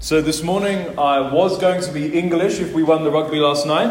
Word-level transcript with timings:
So 0.00 0.22
this 0.22 0.44
morning 0.44 0.96
I 0.96 1.18
was 1.34 1.58
going 1.58 1.82
to 1.82 1.90
be 1.90 2.16
English 2.16 2.60
if 2.60 2.72
we 2.72 2.84
won 2.84 3.02
the 3.02 3.10
rugby 3.10 3.40
last 3.42 3.66
night, 3.66 3.90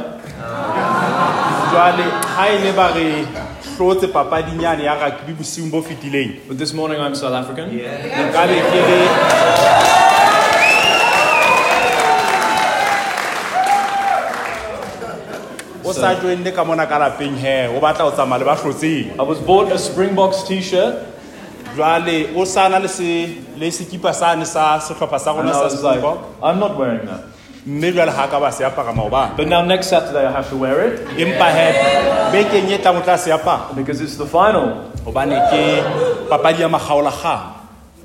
jwale 1.68 2.08
ha 2.32 2.48
le 2.64 2.72
ba 2.72 2.96
re 2.96 3.28
hlotse 3.76 4.08
papading 4.08 4.56
yane 4.56 4.88
ya 4.88 4.96
rugby 4.96 5.36
bosiung 5.36 5.68
bo 5.70 5.82
fetileng 5.84 6.48
but 6.48 6.58
this 6.58 6.72
morning 6.72 7.02
I'm 7.02 7.14
South 7.14 7.36
African. 7.36 7.68
nka 7.76 8.44
be 8.48 8.56
ke 8.72 8.80
re 8.88 9.02
o 15.84 15.92
sa 15.92 16.16
joinne 16.16 16.56
ka 16.56 16.64
mona 16.64 16.88
ka 16.88 17.04
lapeng 17.04 17.36
he 17.36 17.68
o 17.68 17.84
batla 17.84 18.08
ho 18.08 18.16
tsamaya 18.16 18.40
le 18.40 18.46
ba 18.48 18.56
hlotseng. 18.56 19.20
I 19.20 19.24
was 19.28 19.44
bought 19.44 19.76
a 19.76 19.78
Springboks 19.78 20.48
t-shirt 20.48 21.17
jwale 21.78 22.36
o 22.36 22.46
sa 22.46 22.68
na 22.70 22.80
le 22.80 22.88
se 22.88 23.38
le 23.58 23.70
sekipa 23.72 24.14
sane 24.14 24.46
sa 24.46 24.80
sehlopha 24.80 25.20
sa 25.20 25.32
and 25.32 25.40
rona 25.40 25.50
I 25.50 25.54
sa 25.54 25.64
was 25.64 25.84
like, 25.84 26.00
Springbok 26.00 26.44
I'm 26.44 26.60
not 26.60 26.78
wearing 26.78 27.06
that. 27.06 27.24
mme 27.68 27.92
jwale 27.94 28.12
ha 28.16 28.28
ka 28.28 28.40
ba 28.40 28.52
se 28.52 28.64
apara 28.64 28.94
maobane 28.96 29.38
But 29.38 29.48
now 29.48 29.62
next 29.64 29.88
Saturday 29.88 30.26
I 30.26 30.32
have 30.32 30.50
to 30.50 30.58
wear 30.58 30.82
it. 30.88 31.00
Empa 31.20 31.48
he 31.58 31.68
bekeng 32.34 32.72
e 32.72 32.78
tlang 32.82 32.98
o 32.98 33.02
tla 33.04 33.18
se 33.18 33.30
apara. 33.32 33.76
Because 33.76 34.02
it's 34.02 34.16
the 34.18 34.26
final. 34.26 34.90
Hobane 35.06 35.36
ke 35.52 35.84
papadi 36.30 36.60
ya 36.60 36.70
makgaolakgang. 36.70 37.54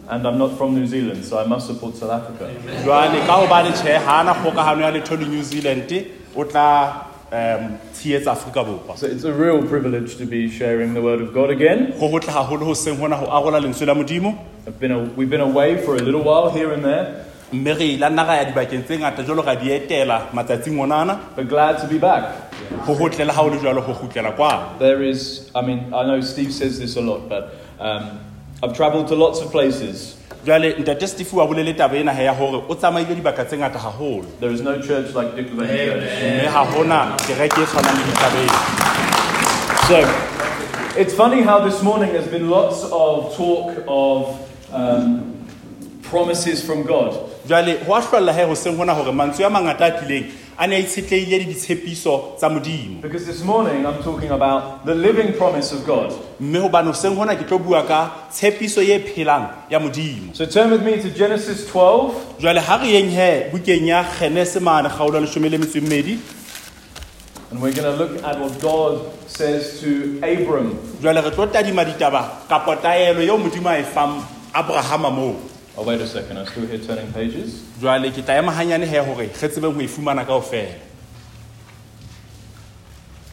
And 0.09 0.27
I'm 0.27 0.37
not 0.37 0.59
from 0.59 0.75
New 0.75 0.87
Zealand, 0.87 1.25
so 1.25 1.39
I 1.39 1.47
must 1.47 1.69
support 1.69 1.95
South 1.97 2.11
Africa. 2.11 2.51
jwale 2.85 3.27
ka 3.27 3.35
hobane 3.41 3.71
tjhe 3.73 3.97
ha 4.05 4.21
ana 4.21 4.35
kgokahano 4.35 4.83
ya 4.83 4.91
letho 4.91 5.17
le 5.17 5.27
new 5.29 5.43
zealand 5.43 6.07
o 6.37 6.45
tla 6.45 7.07
um 7.33 7.79
tshehetsa 7.95 8.33
afrika 8.33 8.65
borwa 8.65 8.97
So 8.97 9.07
it's 9.07 9.25
a 9.25 9.33
real 9.33 9.67
privilege 9.67 10.17
to 10.19 10.27
be 10.27 10.51
sharing 10.51 10.93
the 10.95 11.01
word 11.01 11.21
of 11.23 11.33
God 11.33 11.51
again. 11.51 11.93
go 11.99 12.09
hotle 12.09 12.31
haholo 12.33 12.65
ho 12.65 12.75
seng 12.75 12.97
hona 12.97 13.17
ho 13.17 13.27
arola 13.27 13.61
lentswe 13.61 13.87
la 13.87 13.95
modimo 13.95 14.39
I've 14.67 14.79
been 14.79 14.93
a, 14.93 14.99
we've 15.17 15.31
been 15.31 15.41
away 15.41 15.83
for 15.85 15.97
a 15.97 15.99
little 15.99 16.23
while 16.23 16.51
here 16.51 16.73
and 16.73 16.85
there, 16.85 17.25
mme 17.53 17.75
re 17.79 17.97
nna 17.97 18.27
ra 18.27 18.35
ya 18.37 18.45
dibakeng 18.45 18.85
tse 18.85 18.99
ngata 18.99 19.45
ra 19.47 19.55
di 19.55 19.71
etela 19.71 20.29
matsatsing 20.33 20.77
onana 20.79 21.19
but 21.35 21.49
glad 21.49 21.79
to 21.81 21.87
be 21.89 21.99
back. 21.99 22.51
go 22.87 22.95
hotle 22.95 23.27
le 23.27 23.33
ha 23.33 23.43
o 23.43 23.47
le 23.49 23.57
jwalo 23.59 23.81
go 23.87 23.95
gutlela 23.95 24.37
kwana 24.37 24.79
There 24.79 25.03
is, 25.03 25.51
I 25.55 25.63
mean, 25.63 25.93
I 25.95 26.05
know 26.05 26.21
Steve 26.21 26.53
says 26.53 26.79
this 26.79 26.97
a 26.97 27.01
lot, 27.01 27.29
but 27.31 27.55
um, 27.81 28.21
I've 28.63 28.77
traveled 28.77 29.09
to 29.09 29.15
lots 29.15 29.41
of 29.41 29.51
places. 29.51 30.17
Jwale 30.47 30.75
ntate 30.79 31.07
steve 31.07 31.31
bolele 31.33 31.75
taba 31.75 31.97
ena 31.97 32.13
he 32.15 32.25
ya 32.25 32.33
hore 32.35 32.63
o 32.69 32.75
tsamaile 32.75 33.15
dibaka 33.15 33.45
tse 33.45 33.57
ngata 33.59 33.79
haholo. 33.79 34.25
There 34.41 34.53
is 34.53 34.61
no 34.63 34.81
church 34.81 35.15
like 35.15 35.37
Dick 35.37 35.55
Lane 35.57 35.69
Church. 35.69 36.23
mme 36.23 36.49
ha 36.53 36.65
hona 36.65 37.17
kereke 37.27 37.61
e 37.63 37.67
tshwanang 37.67 37.97
le 37.99 38.05
ditabeng 38.05 38.53
So, 39.89 39.99
it's 40.97 41.15
funny 41.15 41.43
how 41.43 41.59
this 41.61 41.83
morning 41.83 42.13
there's 42.13 42.29
been 42.29 42.49
lots 42.49 42.85
of 42.85 43.35
talk 43.37 43.75
of 43.89 44.39
um, 44.73 45.32
promises 46.13 46.63
from 46.63 46.83
God. 46.85 47.17
jwale 47.49 47.73
ho 47.87 47.95
a 47.95 48.01
hlolla 48.01 48.33
he 48.37 48.45
ho 48.45 48.55
seng 48.55 48.77
hona 48.77 48.95
mantswe 49.13 49.45
a 49.47 49.51
mangata 49.51 49.87
a 49.87 49.91
tlileng 49.99 50.27
a 50.59 50.67
ne 50.67 50.77
a 50.77 50.81
itshetlehile 50.81 51.39
le 51.39 51.45
ditshepiso 51.53 52.37
tsa 52.37 52.49
modimo 52.51 53.01
Because 53.01 53.25
this 53.27 53.43
morning 53.43 53.87
I'm 53.87 54.03
talking 54.03 54.31
about 54.31 54.85
the 54.85 54.95
living 54.95 55.33
promise 55.33 55.73
of 55.73 55.87
God. 55.87 56.13
mme 56.39 56.59
hobane 56.61 56.87
ho 56.87 56.93
seng 56.93 57.17
ke 57.17 57.49
tlo 57.49 57.59
bua 57.59 57.83
ka 57.87 58.29
tshepiso 58.31 58.83
phelang 59.15 59.49
ya 59.71 59.79
modimo 59.81 60.35
So 60.37 60.45
turn 60.45 60.71
with 60.71 60.83
me 60.85 61.01
to 61.01 61.11
Genesis 61.11 61.67
12, 61.71 62.39
jwale 62.41 62.61
ha 62.61 62.77
re 62.77 62.93
yeng 62.93 63.09
he 63.11 63.51
bukeng 63.51 63.87
ya 63.87 64.05
kgenese 64.05 64.61
mane 64.61 64.89
kgaolo 64.89 65.15
ya 65.15 65.21
leshome 65.27 65.51
le 65.51 65.59
metso 65.59 65.79
e 65.79 65.81
mmedi 65.81 66.19
and 67.51 67.61
we're 67.61 67.73
going 67.75 67.85
to 67.85 67.97
look 67.97 68.23
at 68.25 68.41
what 68.41 68.59
God 68.61 69.13
says 69.27 69.81
to 69.81 70.19
Abram. 70.23 70.77
jwale 71.01 71.25
re 71.25 71.31
tlo 71.31 71.47
tadima 71.47 71.85
ditaba 71.85 72.45
kapo 72.49 72.77
taelo 72.77 73.23
eo 73.23 73.39
modimo 73.39 73.71
a 73.71 73.79
e 73.81 73.83
fang 73.83 74.23
abrahama 74.55 75.11
moo 75.11 75.52
Oh, 75.75 75.85
wait 75.85 76.01
a 76.03 76.07
second, 76.07 76.37
I'm 76.37 76.47
still 76.47 76.67
here 76.67 76.79
turning 76.79 77.11
pages. 77.13 77.63
jwale 77.81 78.11
ke 78.13 78.23
tla 78.25 78.39
ema 78.39 78.53
hanyane 78.53 78.87
he 78.87 78.97
hore 78.99 79.17
re 79.25 79.29
tsebeng 79.29 79.73
ho 79.75 79.81
e 79.81 79.87
fumana 79.89 80.25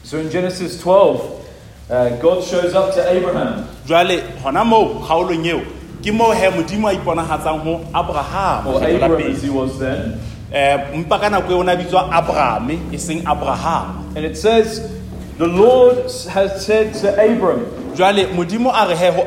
So 0.02 0.18
in 0.18 0.30
Genesis 0.30 0.80
12, 0.80 1.46
uh, 1.90 2.16
God 2.16 2.42
shows 2.42 2.74
up 2.74 2.94
to 2.94 3.06
Abraham. 3.12 3.68
jwale 3.86 4.22
hona 4.42 4.64
moo 4.64 5.00
kgaolong 5.04 5.44
eo 5.46 5.60
ke 6.02 6.12
moo 6.14 6.32
he 6.32 6.48
modimo 6.48 6.88
a 6.88 6.94
iponahatsang 6.96 7.60
ho 7.60 7.74
or 7.74 8.80
kgetlo 8.80 8.98
la 9.00 9.06
Abram 9.06 9.20
pele. 9.20 9.32
as 9.32 9.42
he 9.42 9.50
was 9.50 9.78
then. 9.78 10.12
um 10.50 11.04
mpa 11.04 11.20
ka 11.20 11.28
nako 11.28 11.50
eo 11.50 11.58
o 11.58 11.62
ne 11.62 11.72
a 11.72 11.76
bitswa 11.76 12.08
abrahame 12.10 12.80
e 12.92 12.96
seng 12.96 13.22
And 14.16 14.24
it 14.24 14.36
says, 14.38 14.80
The 15.36 15.46
Lord 15.46 16.10
has 16.32 16.64
said 16.66 16.94
to 17.02 17.12
Abram, 17.12 17.66
jwale 17.94 18.32
modimo 18.32 18.72
a 18.72 18.88
re 18.88 18.96
he 18.96 19.10
ho 19.12 19.24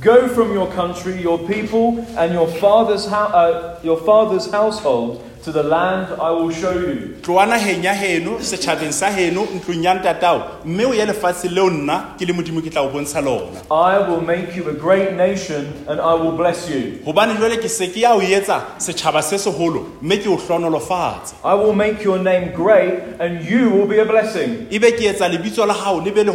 Go 0.00 0.28
from 0.28 0.52
your 0.52 0.70
country, 0.72 1.20
your 1.20 1.38
people, 1.38 1.98
and 2.16 2.32
your 2.32 2.48
father's, 2.48 3.06
hou- 3.06 3.14
uh, 3.14 3.78
your 3.82 3.98
father's 3.98 4.50
household 4.50 5.22
to 5.44 5.52
the 5.52 5.62
land 5.62 6.08
I 6.20 6.30
will 6.30 6.50
show 6.50 6.72
you. 6.72 7.16
tloa 7.22 7.46
naheng 7.46 7.84
ya 7.84 7.94
heno 7.94 8.38
setjhabeng 8.38 8.92
sa 8.92 9.10
heno 9.10 9.44
ntlong 9.44 9.84
ya 9.84 9.94
ntatao 9.94 10.64
mme 10.64 10.84
o 10.84 10.92
ye 10.92 11.06
lefatshe 11.06 11.48
leo 11.48 11.70
nna 11.70 12.14
ke 12.18 12.26
le 12.26 12.32
modimo 12.32 12.60
ke 12.60 12.70
tla 12.70 12.82
o 12.82 12.90
bontsha 12.90 13.24
lona 13.24 13.60
I 13.70 13.98
will 14.08 14.20
make 14.20 14.54
you 14.56 14.68
a 14.68 14.74
great 14.74 15.14
nation, 15.14 15.72
and 15.88 16.00
I 16.00 16.14
will 16.14 16.32
bless 16.32 16.68
you. 16.68 17.00
jwale 17.04 17.56
ke 17.56 17.68
se 17.68 17.88
ke 17.88 18.00
ya 18.00 18.14
o 18.14 18.20
etsa 18.20 18.62
se 18.78 18.92
seholo 18.92 19.86
mme 20.02 20.16
ke 20.18 20.26
o 20.28 20.36
hlonolofatsa 20.36 21.34
I 21.44 21.54
will 21.54 21.74
make 21.74 22.04
your 22.04 22.18
name 22.18 22.52
great, 22.54 23.00
and 23.18 23.44
you 23.44 23.70
will 23.70 23.86
be 23.86 23.98
a 23.98 24.04
blessing. 24.04 24.66
ebe 24.70 24.92
ke 24.92 25.08
etsa 25.08 25.28
lebitso 25.28 25.66
la 25.66 25.74
le 26.04 26.10
be 26.12 26.24
le 26.24 26.32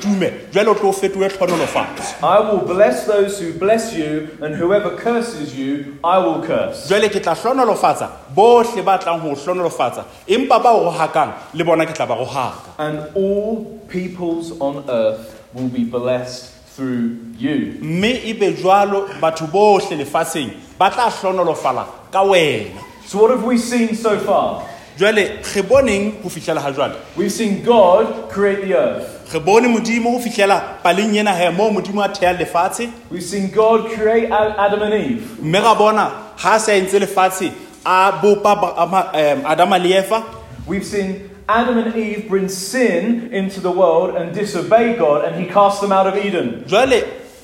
tume 0.00 0.32
jwale 0.52 0.68
o 0.68 0.74
tlo 0.74 0.90
o 0.90 0.92
fetohe 0.92 1.28
tlhonolofatso 1.28 2.22
I 2.22 2.38
will 2.38 2.64
bless 2.64 3.06
those 3.06 3.40
who 3.40 3.52
bless 3.58 3.92
you, 3.94 4.28
and 4.40 4.54
whoever 4.54 4.96
curses 4.96 5.56
you, 5.58 5.98
I 6.04 6.18
will 6.18 6.42
curse. 6.46 6.88
jwale 6.88 7.08
ke 7.08 7.20
tla 7.20 7.34
hlonolofatsa 7.34 8.19
bohle 8.34 8.82
ba 8.84 8.98
tlang 8.98 9.20
ho 9.20 9.34
hlonolofatsa 9.34 10.04
empa 10.28 10.58
ba 10.62 10.70
o 10.72 10.84
rohakang 10.90 11.32
le 11.54 11.64
bona 11.64 11.86
ke 11.86 11.92
tla 11.94 12.06
ba 12.06 12.14
rohaka 12.14 12.70
And 12.78 12.98
all 13.14 13.80
peoples 13.88 14.52
on 14.60 14.84
earth 14.88 15.36
will 15.54 15.68
be 15.68 15.84
blessed 15.84 16.54
through 16.76 17.16
you. 17.38 17.76
mme 17.80 18.20
ebe 18.24 18.52
jwalo 18.52 19.08
batho 19.20 19.46
bohle 19.46 19.96
lefatsheng 19.96 20.50
ba 20.78 20.90
tla 20.90 21.10
hlonolofala 21.10 21.86
ka 22.12 22.22
wena 22.22 22.80
So, 23.06 23.18
what 23.18 23.30
have 23.32 23.42
we 23.44 23.58
seen 23.58 23.94
so 23.96 24.18
far? 24.20 24.62
jwale 24.96 25.40
re 25.54 25.62
boneng 25.62 26.22
ho 26.22 26.28
fihlela 26.28 26.60
ha 26.60 26.70
jwale 26.72 26.94
We've 27.16 27.32
seen 27.32 27.62
God 27.64 28.30
create 28.30 28.62
the 28.62 28.74
earth. 28.74 29.34
re 29.34 29.40
bone 29.40 29.68
modimo 29.68 30.18
fihlela 30.20 30.78
paleng 30.84 31.14
ena 31.16 31.34
he 31.34 31.50
moo 31.50 31.70
modimo 31.70 32.02
a 32.04 32.08
lefatshe 32.34 32.92
We've 33.10 33.22
seen 33.22 33.50
God 33.50 33.90
create 33.90 34.30
Adam 34.30 34.82
and 34.82 34.94
Eve. 34.94 35.42
mme 35.42 35.60
ra 35.60 35.74
bona 35.74 36.10
ha 36.36 36.54
a 36.56 36.60
se 36.60 36.72
a 36.72 36.80
entse 36.80 36.98
lefatshe 37.00 37.50
a 37.84 38.12
bopa 38.22 38.54
ba- 38.60 38.74
ama- 38.76 39.10
um, 39.12 39.18
em, 39.18 39.42
adama 39.46 39.78
le 39.78 39.94
efa 39.96 40.22
We've 40.66 40.84
seen 40.84 41.30
Adam 41.48 41.78
and 41.78 41.96
Eve 41.96 42.28
bring 42.28 42.48
sin 42.48 43.30
into 43.32 43.60
the 43.60 43.70
world 43.72 44.14
and 44.14 44.32
disobey 44.32 44.94
God, 44.96 45.24
and 45.24 45.34
He 45.34 45.46
cast 45.52 45.80
them 45.80 45.90
out 45.90 46.06
of 46.06 46.16
Eden. 46.24 46.64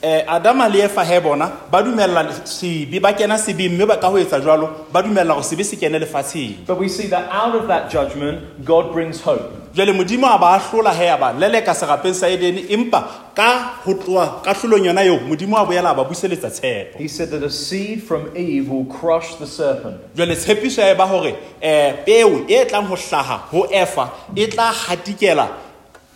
Eh, 0.02 0.24
adama 0.28 0.68
le 0.68 0.82
efa 0.84 1.04
he 1.04 1.20
bona 1.20 1.50
ba 1.70 1.82
dumella 1.82 2.22
sebe 2.44 3.00
ba 3.00 3.12
kena 3.12 3.38
sebeng 3.38 3.72
mme 3.74 3.86
ba 3.86 3.96
ka 3.96 4.08
ho 4.08 4.16
etsa 4.18 4.40
jwalo 4.40 4.86
ba 4.92 5.02
dumella 5.02 5.34
gore 5.34 5.44
sebe 5.44 5.64
se 5.64 5.76
kene 5.76 5.98
lefatsheng 5.98 6.66
But 6.66 6.78
we 6.78 6.88
see 6.88 7.06
that 7.08 7.28
out 7.30 7.54
of 7.54 7.66
that 7.68 7.90
judgment, 7.90 8.64
God 8.64 8.92
brings 8.92 9.20
hope. 9.20 9.52
jwale 9.74 9.92
modimo 9.92 10.26
a 10.26 10.38
ba 10.38 10.56
a 10.56 10.58
hlola 10.58 10.92
he 10.94 11.06
a 11.06 11.16
ba 11.18 11.32
leleka 11.36 11.74
serapeng 11.74 12.14
sa 12.14 12.26
edene 12.28 12.64
empa 12.70 13.32
ka 13.34 13.76
ho 13.84 13.92
tloa 13.94 14.40
ka 14.42 14.54
hlolong 14.54 14.86
yona 14.86 15.04
eo 15.04 15.18
modimo 15.20 15.56
a 15.56 15.66
boela 15.66 15.90
a 15.90 15.94
ba 15.94 16.04
buseletsa 16.04 16.48
tshepo 16.50 16.96
He 16.98 17.08
said 17.08 17.28
that 17.30 17.42
a 17.42 17.50
seed 17.50 18.02
from 18.02 18.34
Eve 18.36 18.68
will 18.70 18.86
crush 18.86 19.34
the 19.36 19.46
serpent. 19.46 20.00
jwale 20.14 20.34
tshepiso 20.36 20.80
ya 20.80 20.92
e 20.92 20.94
ba 20.94 21.04
hore 21.06 21.32
um 21.32 22.04
peo 22.06 22.44
e 22.48 22.64
tlang 22.64 22.86
ho 22.88 22.96
hlaha 22.96 23.36
ho 23.52 23.66
efa 23.70 24.10
e 24.34 24.46
tla 24.46 24.72
hatikela 24.72 25.48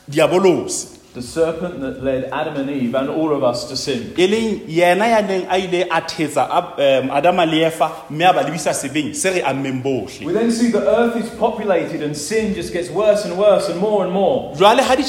diabolosi 0.09 1.00
The 1.13 1.23
serpent 1.23 1.81
that 1.81 2.05
led 2.05 2.31
Adam 2.33 2.55
and 2.57 2.71
Eve 2.71 2.95
and 2.95 3.09
all 3.11 3.35
of 3.35 3.43
us 3.43 3.69
to 3.69 3.77
sin. 3.77 4.15
e 4.17 4.27
leng 4.29 4.61
yena 4.69 5.09
ya 5.11 5.21
neng 5.21 5.45
a 5.51 5.59
ile 5.59 5.83
a 5.91 6.01
thetsa 6.03 6.47
um, 6.49 7.11
adama 7.11 7.45
le 7.51 7.65
efa 7.69 7.91
mme 8.11 8.23
a 8.25 8.33
ba 8.33 8.45
lebisa 8.45 8.71
sebeng 8.71 9.13
se 9.15 9.31
re 9.31 9.41
ammeng 9.43 9.83
bohle 9.83 10.25
We 10.25 10.33
then 10.33 10.53
see 10.53 10.71
the 10.71 10.87
earth 10.87 11.17
is 11.17 11.29
populated 11.31 12.03
and 12.03 12.17
sin 12.17 12.55
just 12.55 12.73
gets 12.73 12.91
worse 12.91 13.25
and 13.25 13.37
worse 13.37 13.69
and 13.69 13.81
more 13.81 14.05
and 14.05 14.13
more. 14.13 14.55
jwale 14.55 14.83
ha 14.83 14.95
di 14.95 15.03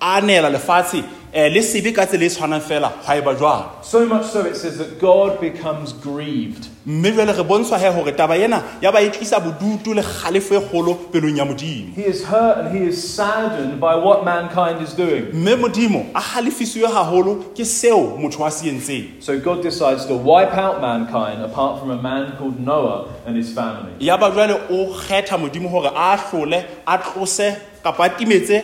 anela 0.00 0.50
lefatshe 0.50 1.02
Eh, 1.36 1.48
le 1.50 1.62
sebe 1.62 1.90
ka 1.92 2.06
tsela 2.06 2.24
e 2.24 2.28
tshwanang 2.30 2.60
fela 2.62 2.92
ga 3.06 3.16
e 3.16 3.20
ba 3.20 3.34
jwalo 3.34 3.82
So 3.82 4.06
much 4.06 4.24
so 4.26 4.44
it 4.46 4.54
says 4.56 4.78
that 4.78 5.00
God 5.00 5.40
becomes 5.40 5.92
grieved. 5.92 6.68
mme 6.86 7.10
jwale 7.10 7.32
re 7.36 7.42
bontshwa 7.42 7.78
he 7.78 7.90
hore 7.90 8.12
taba 8.12 8.36
ena 8.38 8.62
ya 8.80 8.92
ba 8.92 9.00
e 9.02 9.10
tlisa 9.10 9.40
bodutu 9.40 9.94
le 9.94 10.02
kgalefo 10.02 10.54
e 10.54 10.60
kgolo 10.60 10.94
pelong 11.10 11.36
ya 11.36 11.44
modimo 11.44 11.92
He 11.96 12.02
is 12.06 12.22
hurt 12.24 12.58
and 12.58 12.76
he 12.76 12.86
is 12.86 13.02
saddened 13.16 13.80
by 13.80 13.96
what 13.96 14.24
mankind 14.24 14.80
is 14.80 14.94
doing. 14.94 15.32
mme 15.32 15.56
modimo 15.56 16.06
a 16.14 16.20
galefisiwe 16.20 16.86
haholo 16.86 17.34
ke 17.56 17.64
seo 17.66 18.16
motho 18.16 18.46
a 18.46 18.50
se 18.52 18.68
entseng 18.70 19.20
So 19.20 19.36
God 19.40 19.60
decides 19.62 20.06
to 20.06 20.14
wipe 20.14 20.54
out 20.56 20.80
mankind 20.80 21.42
apart 21.42 21.80
from 21.80 21.90
a 21.90 22.00
man 22.00 22.36
called 22.38 22.60
Noah 22.60 23.08
and 23.26 23.36
his 23.36 23.50
family. 23.52 23.90
ya 23.98 24.16
ba 24.16 24.30
jwale 24.30 24.54
o 24.70 24.86
kgetha 24.94 25.36
modimo 25.36 25.68
hore 25.68 25.90
a 25.96 26.16
hlole 26.16 26.64
a 26.86 26.98
tlose 26.98 27.56
kapa 27.82 28.04
a 28.04 28.08
timetse 28.10 28.62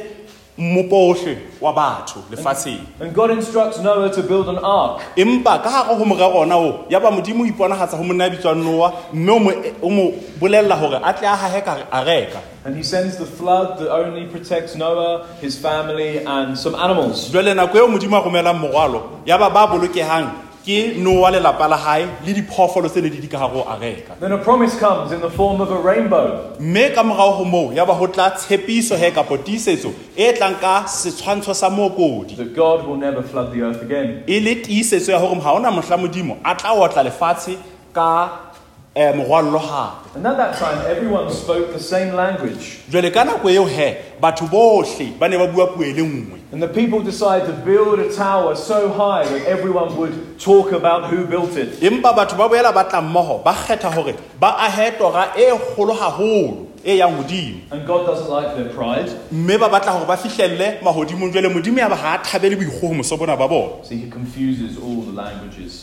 mmopo 0.60 1.16
wa 1.60 1.72
batho 1.72 2.20
lefatsheng 2.30 2.80
And 3.00 3.14
God 3.14 3.30
instructs 3.30 3.78
Noah 3.80 4.10
to 4.12 4.22
build 4.22 4.48
an 4.48 4.58
ark. 4.58 5.00
empa 5.16 5.58
ka 5.62 5.70
gare 5.84 5.96
go 5.98 6.04
morero 6.04 6.34
ona 6.44 6.56
o 6.56 6.84
ya 6.90 7.00
ba 7.00 7.10
modimo 7.10 7.42
o 7.44 7.46
iponagatsa 7.46 7.96
go 7.96 8.04
monna 8.04 8.24
ya 8.24 8.30
bitswang 8.30 8.62
noa 8.62 8.92
mme 9.12 9.30
o 9.32 9.38
mo- 9.38 9.62
o 9.82 9.88
mo 9.90 10.12
bolella 10.40 10.76
gore 10.78 11.00
a 11.02 11.12
tle 11.12 11.26
a 11.26 11.36
gage 11.36 11.64
ka 11.64 11.76
a 11.92 12.04
reka 12.04 12.40
And 12.64 12.76
he 12.76 12.82
sends 12.82 13.16
the 13.16 13.24
flood 13.24 13.78
that 13.78 13.88
only 13.90 14.26
protects 14.26 14.76
Noah, 14.76 15.24
his 15.40 15.56
family, 15.58 16.18
and 16.24 16.58
some 16.58 16.74
animals. 16.74 17.30
jale 17.32 17.54
nako 17.54 17.76
eo 17.78 17.88
modimo 17.88 18.16
a 18.18 18.22
romelang 18.22 18.60
morwalo 18.60 19.20
ya 19.26 19.38
ba 19.38 19.48
ba 19.50 19.66
bolokegang 19.66 20.28
ke 20.70 20.96
noa 21.02 21.30
lelapa 21.30 21.68
la 21.68 21.78
le 22.26 22.32
diphoofolo 22.38 22.88
tse 22.88 23.00
ne 23.02 23.08
di 23.10 23.18
di 23.20 23.26
ka 23.28 23.38
gare 23.38 23.52
go 23.52 23.62
a 23.68 23.76
reka 23.78 24.14
Then 24.20 24.32
a 24.32 24.38
promise 24.38 24.78
comes 24.78 25.12
in 25.12 25.20
the 25.20 25.30
form 25.30 25.60
of 25.60 25.70
a 25.70 25.78
rainbow. 25.88 26.26
mme 26.60 26.94
ka 26.94 27.02
morago 27.02 27.38
go 27.38 27.44
moo 27.44 27.72
ya 27.72 27.84
ba 27.84 27.94
go 27.98 28.06
tla 28.06 28.30
tshepiso 28.30 28.96
he 28.96 29.10
kapo 29.10 29.36
tiisetso 29.38 29.92
e 30.16 30.32
tlang 30.32 30.60
ka 30.60 30.84
setshwantsho 30.86 31.54
sa 31.54 31.70
mookodi 31.70 32.36
that 32.36 32.54
God 32.54 32.86
will 32.86 32.96
never 32.96 33.22
flood 33.22 33.52
the 33.52 33.62
earth 33.62 33.82
again. 33.82 34.22
e 34.26 34.40
le 34.40 34.54
tiisetso 34.62 35.10
ya 35.12 35.18
gore 35.18 35.40
ga 35.40 35.52
ona 35.54 35.70
mohla 35.70 35.96
modimo 35.98 36.38
a 36.44 36.54
tla 36.54 36.70
otla 36.74 37.02
lefatshe 37.08 37.56
ka 37.92 38.08
um 38.96 39.16
morwallo 39.18 39.58
gape 39.58 40.09
And 40.12 40.26
at 40.26 40.36
that 40.38 40.58
time, 40.58 40.78
everyone 40.90 41.30
spoke 41.30 41.72
the 41.72 41.78
same 41.78 42.14
language. 42.16 42.80
jale 42.90 43.10
ka 43.12 43.24
nako 43.24 43.48
eo 43.50 43.64
he 43.64 43.96
batho 44.20 44.48
bohle 44.50 45.16
ba 45.18 45.28
ne 45.28 45.36
ba 45.38 45.46
bua 45.46 45.66
puo 45.68 45.84
le 45.86 46.02
nngwe 46.02 46.38
And 46.52 46.60
the 46.60 46.66
people 46.68 47.00
decided 47.00 47.46
to 47.46 47.52
build 47.64 48.00
a 48.00 48.12
tower 48.12 48.56
so 48.56 48.88
high 48.90 49.22
that 49.24 49.46
everyone 49.46 49.96
would 49.96 50.36
talk 50.40 50.72
about 50.72 51.10
who 51.10 51.26
built 51.26 51.56
it. 51.56 51.78
empa 51.80 52.12
batho 52.12 52.36
ba 52.36 52.48
boela 52.48 52.74
ba 52.74 52.84
tla 52.90 53.00
mmogo 53.00 53.44
ba 53.44 53.54
kgetha 53.54 53.94
gore 53.94 54.16
ba 54.40 54.56
ahe 54.58 54.90
tora 54.98 55.30
kgolo 55.36 55.94
gagolo 55.94 56.66
yang 56.82 57.12
godimo 57.14 57.60
And 57.70 57.86
God 57.86 58.06
doesn't 58.06 58.30
like 58.30 58.56
their 58.56 58.70
pride, 58.74 59.12
mme 59.30 59.58
ba 59.60 59.68
batla 59.68 59.92
gore 60.00 60.06
ba 60.08 60.16
fihlelle 60.16 60.80
magodimong 60.82 61.30
jale 61.30 61.48
modimo 61.52 61.78
ya 61.78 61.88
ba 61.88 61.94
ga 61.96 62.14
a 62.14 62.18
thabele 62.24 62.56
boikgogomoso 62.56 63.16
bona 63.18 63.36
ba 63.36 63.46
bona 63.46 63.84
so 63.84 63.94
he 63.94 64.08
confuses 64.10 64.76
all 64.78 65.02
the 65.02 65.12
languages. 65.12 65.82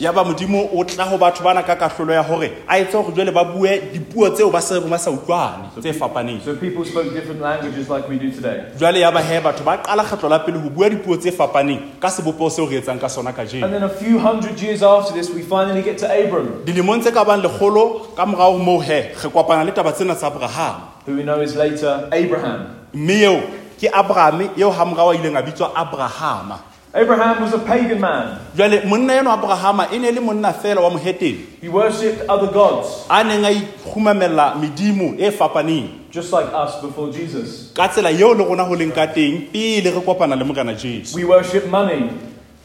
Ya 4.22 4.30
ba 4.30 4.38
modimo 4.38 4.38
o 4.38 4.38
tla 4.38 4.48
go 4.48 4.48
batho 4.48 4.48
bana 4.48 4.48
ka 4.48 4.48
kahlolo 4.48 4.48
ya 4.48 4.48
gore 4.48 4.48
a 4.48 4.48
etse 4.48 4.48
gore 4.48 4.48
jale 4.48 4.48
ba 4.48 4.50
bue 4.50 4.50
dipuo 4.50 4.50
tseo 4.50 4.50
ba 4.50 4.60
se 4.60 4.80
ba 4.80 4.98
sa 4.98 5.10
utlwane 5.10 5.70
tse 5.80 5.92
fapaneng 5.92 6.40
So 6.44 6.56
people 6.56 6.84
spoke 6.84 7.12
different 7.14 7.40
languages 7.40 7.88
like 7.88 8.08
we 8.08 8.18
do 8.18 8.30
today. 8.30 8.64
jwale 8.76 9.00
ya 9.00 9.10
batho 9.40 9.64
ba 9.64 9.78
qala 9.78 10.04
kgetlo 10.04 10.28
la 10.28 10.38
pele 10.38 10.58
go 10.58 10.70
bua 10.70 10.90
dipuo 10.90 11.16
tse 11.16 11.30
fapaneng 11.32 12.00
ka 12.00 12.08
seo 12.10 12.66
re 12.66 12.78
etsang 12.80 13.00
ka 13.00 13.08
sona 13.08 13.32
ka 13.32 13.42
And 13.42 13.72
then 13.72 13.82
a 13.82 13.88
few 13.88 14.18
hundred 14.18 14.60
years 14.60 14.82
after 14.82 15.14
this, 15.14 15.30
we 15.30 15.42
finally 15.42 15.82
get 15.82 15.98
to 15.98 16.06
Abram, 16.06 16.64
dilemong 16.64 17.00
tse 17.02 17.12
ka 17.12 17.24
bang 17.24 17.42
lekgolo 17.42 18.14
ka 18.16 18.26
morago 18.26 18.58
moo 18.58 18.80
he 18.80 19.12
re 19.14 19.30
kopana 19.30 19.64
le 19.64 19.72
taba 19.72 19.92
tsena 19.92 20.14
tsa 20.14 20.30
abrahama 20.30 20.88
who 21.06 21.16
we 21.16 21.22
know 21.22 21.40
is 21.40 21.56
later 21.56 22.08
Abraham. 22.12 22.66
mme 22.94 23.22
eo 23.22 23.40
ke 23.80 23.88
abrahame 23.92 24.50
eo 24.56 24.70
ga 24.70 24.84
morao 24.84 25.10
a 25.10 25.16
ileng 25.16 25.36
a 25.36 25.42
bitswa 25.42 25.72
abrahama 25.74 26.58
Abraham 26.94 27.42
was 27.42 27.52
a 27.52 27.58
pagan 27.58 28.00
man. 28.00 28.40
jwale 28.56 28.84
monna 28.86 29.20
abrahama 29.20 29.92
e 29.92 29.98
ne 29.98 30.10
le 30.10 30.20
monna 30.20 30.52
fela 30.54 30.80
wa 30.80 30.98
He 30.98 31.68
worshipped 31.68 32.26
other 32.28 32.50
gods, 32.50 33.04
a 33.10 33.22
neng 33.22 33.44
a 33.44 33.50
ikgumamela 33.50 34.54
medimo 34.56 35.14
e 35.18 35.30
fapaneng. 35.30 36.10
Just 36.10 36.32
like 36.32 36.46
us 36.46 36.80
before 36.80 37.12
Jesus. 37.12 37.72
ka 37.74 37.88
tsela 37.88 38.10
le 38.10 38.44
rona 38.44 38.64
go 38.64 38.74
leng 38.74 38.94
ka 38.94 39.06
teng 39.06 39.52
pele 39.52 39.90
re 39.90 40.00
kopana 40.00 40.34
le 40.34 40.74
jesu. 40.74 41.14
We 41.14 41.24
worship 41.24 41.66
money, 41.68 42.10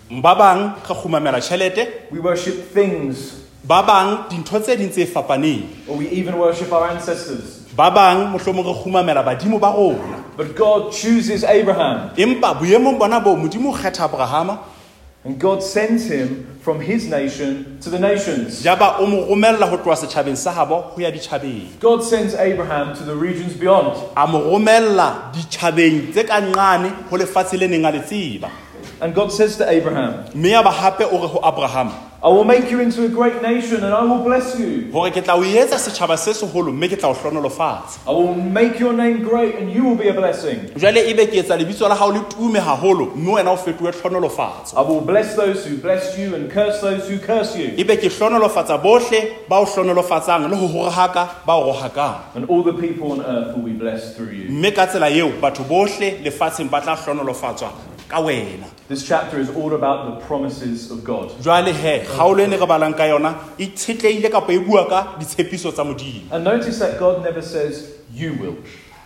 ba 0.09 0.35
bang 0.35 0.75
tšhelete 0.81 2.09
we 2.09 2.19
worship 2.19 2.55
things, 2.71 3.43
ba 3.65 3.83
bang 3.85 4.29
dintho 4.29 4.61
tse 4.63 4.77
ding 4.77 4.89
tse 4.89 5.05
fapaneng. 5.05 5.67
Or 5.85 5.97
we 5.97 6.07
even 6.07 6.37
worship 6.37 6.71
our 6.71 6.87
ancestors. 6.87 7.62
Ba 7.75 7.89
bang 7.91 8.31
mohlomong 8.33 8.65
re 8.65 8.73
kgumamela 8.73 9.23
badimo 9.23 9.59
ba 9.59 9.73
rona. 9.73 10.23
But 10.37 10.55
God 10.55 10.91
chooses 10.91 11.43
Abraham, 11.43 12.09
empa 12.15 12.53
boemong 12.57 12.97
bona 12.99 13.19
boo 13.19 13.35
modimo 13.35 13.69
o 13.69 13.77
kgetha 13.77 14.09
abrahama 14.09 14.59
and 15.25 15.39
God 15.39 15.63
sends 15.63 16.05
him 16.05 16.59
from 16.59 16.81
his 16.81 17.07
nation 17.07 17.79
to 17.79 17.89
the 17.89 17.99
nations. 17.99 18.63
ja 18.63 18.75
o 18.99 19.07
mo 19.07 19.25
romella 19.25 19.69
ho 19.69 19.77
tloha 19.77 19.95
setjhabeng 19.95 20.35
sa 20.35 20.51
habo 20.51 20.81
ho 20.81 21.01
ya 21.01 21.11
ditjhabeng. 21.11 21.79
God 21.79 22.03
sends 22.03 22.35
Abraham 22.35 22.95
to 22.95 23.03
the 23.03 23.15
regions 23.15 23.53
beyond. 23.53 23.95
a 24.17 24.27
mo 24.27 24.41
romella 24.41 25.31
ditjhabeng 25.33 26.11
tse 26.11 26.23
ka 26.27 26.41
nqane 26.41 27.09
ho 27.09 27.17
lefatshe 27.17 27.57
le 27.57 27.67
neng 27.67 27.85
a 27.85 27.91
le 27.91 27.99
tseba 27.99 28.51
And 29.03 29.13
God 29.13 29.33
says 29.33 29.57
to 29.57 29.69
Abraham, 29.69 30.23
mme 30.33 30.49
ya 30.49 30.63
ba 30.63 30.71
hape 30.71 31.03
o 31.11 31.21
re 31.21 31.27
ho 31.27 31.39
abrahama 31.43 31.91
I 32.23 32.29
will 32.29 32.45
make 32.45 32.71
you 32.71 32.79
into 32.79 33.03
a 33.03 33.09
great 33.09 33.41
nation 33.41 33.83
and 33.83 33.93
I 33.93 34.01
will 34.05 34.23
bless 34.23 34.57
you. 34.57 34.89
hore 34.93 35.11
ke 35.11 35.21
tla 35.21 35.35
o 35.35 35.43
etsa 35.43 35.75
setjhaba 35.75 36.17
se 36.17 36.31
seholo 36.31 36.71
mme 36.71 36.87
ke 36.87 36.95
tla 36.97 37.09
o 37.09 37.13
hlonolofatsa 37.13 37.99
I 38.07 38.11
will 38.11 38.33
make 38.33 38.79
your 38.79 38.93
name 38.93 39.23
great 39.23 39.55
and 39.55 39.69
you 39.69 39.83
will 39.83 39.97
be 39.97 40.07
a 40.07 40.13
blessing. 40.13 40.71
jwale 40.79 41.03
ebe 41.03 41.27
ke 41.27 41.43
etsa 41.43 41.57
lebitso 41.59 41.89
la 41.89 41.99
le 42.07 42.21
tume 42.31 42.61
haholo 42.63 43.11
mme 43.13 43.43
wena 43.43 43.51
o 43.51 43.57
I 44.77 44.81
will 44.87 45.01
bless 45.01 45.35
those 45.35 45.65
who 45.65 45.75
bless 45.79 46.17
you 46.17 46.35
and 46.35 46.49
curse 46.49 46.79
those 46.79 47.09
who 47.09 47.19
curse 47.19 47.57
you. 47.57 47.73
ebe 47.75 47.97
ke 47.99 48.07
hlonolofatsa 48.07 48.77
bohle 48.81 49.49
ba 49.49 49.59
o 49.59 49.65
hlonolofatsang 49.65 50.47
le 50.47 50.55
ba 51.45 51.53
o 51.59 51.73
And 52.35 52.45
all 52.49 52.63
the 52.63 52.71
people 52.71 53.11
on 53.11 53.19
earth 53.19 53.57
will 53.57 53.65
be 53.65 53.73
blessed 53.73 54.15
through 54.15 54.31
you. 54.31 54.49
mme 54.49 54.71
ka 54.71 54.85
tsela 54.87 55.11
eo 55.11 55.27
batho 55.41 55.67
bohle 55.67 56.23
lefatsheng 56.23 56.69
ba 56.71 56.79
tla 56.79 56.95
hlonolofatswa 56.95 57.92
ka 58.09 58.19
wena 58.21 58.67
This 58.89 59.07
chapter 59.07 59.39
is 59.39 59.49
all 59.49 59.73
about 59.73 60.05
the 60.19 60.25
promises 60.27 60.91
of 60.91 61.03
God. 61.03 61.31
jwale 61.41 61.71
he 61.73 61.99
kgaolo 62.05 62.45
re 62.49 62.57
balang 62.67 62.95
ka 62.95 63.03
yona 63.03 63.35
e 63.57 63.67
tshetleile 63.67 64.29
kapa 64.31 64.51
e 64.53 64.59
bua 64.59 64.85
ka 64.89 65.15
ditshepiso 65.19 65.71
tsa 65.73 65.83
modimo 65.83 66.31
And 66.31 66.43
notice 66.43 66.79
that 66.79 66.99
God 66.99 67.23
never 67.23 67.41
says, 67.41 67.89
You 68.13 68.33
will. 68.33 68.55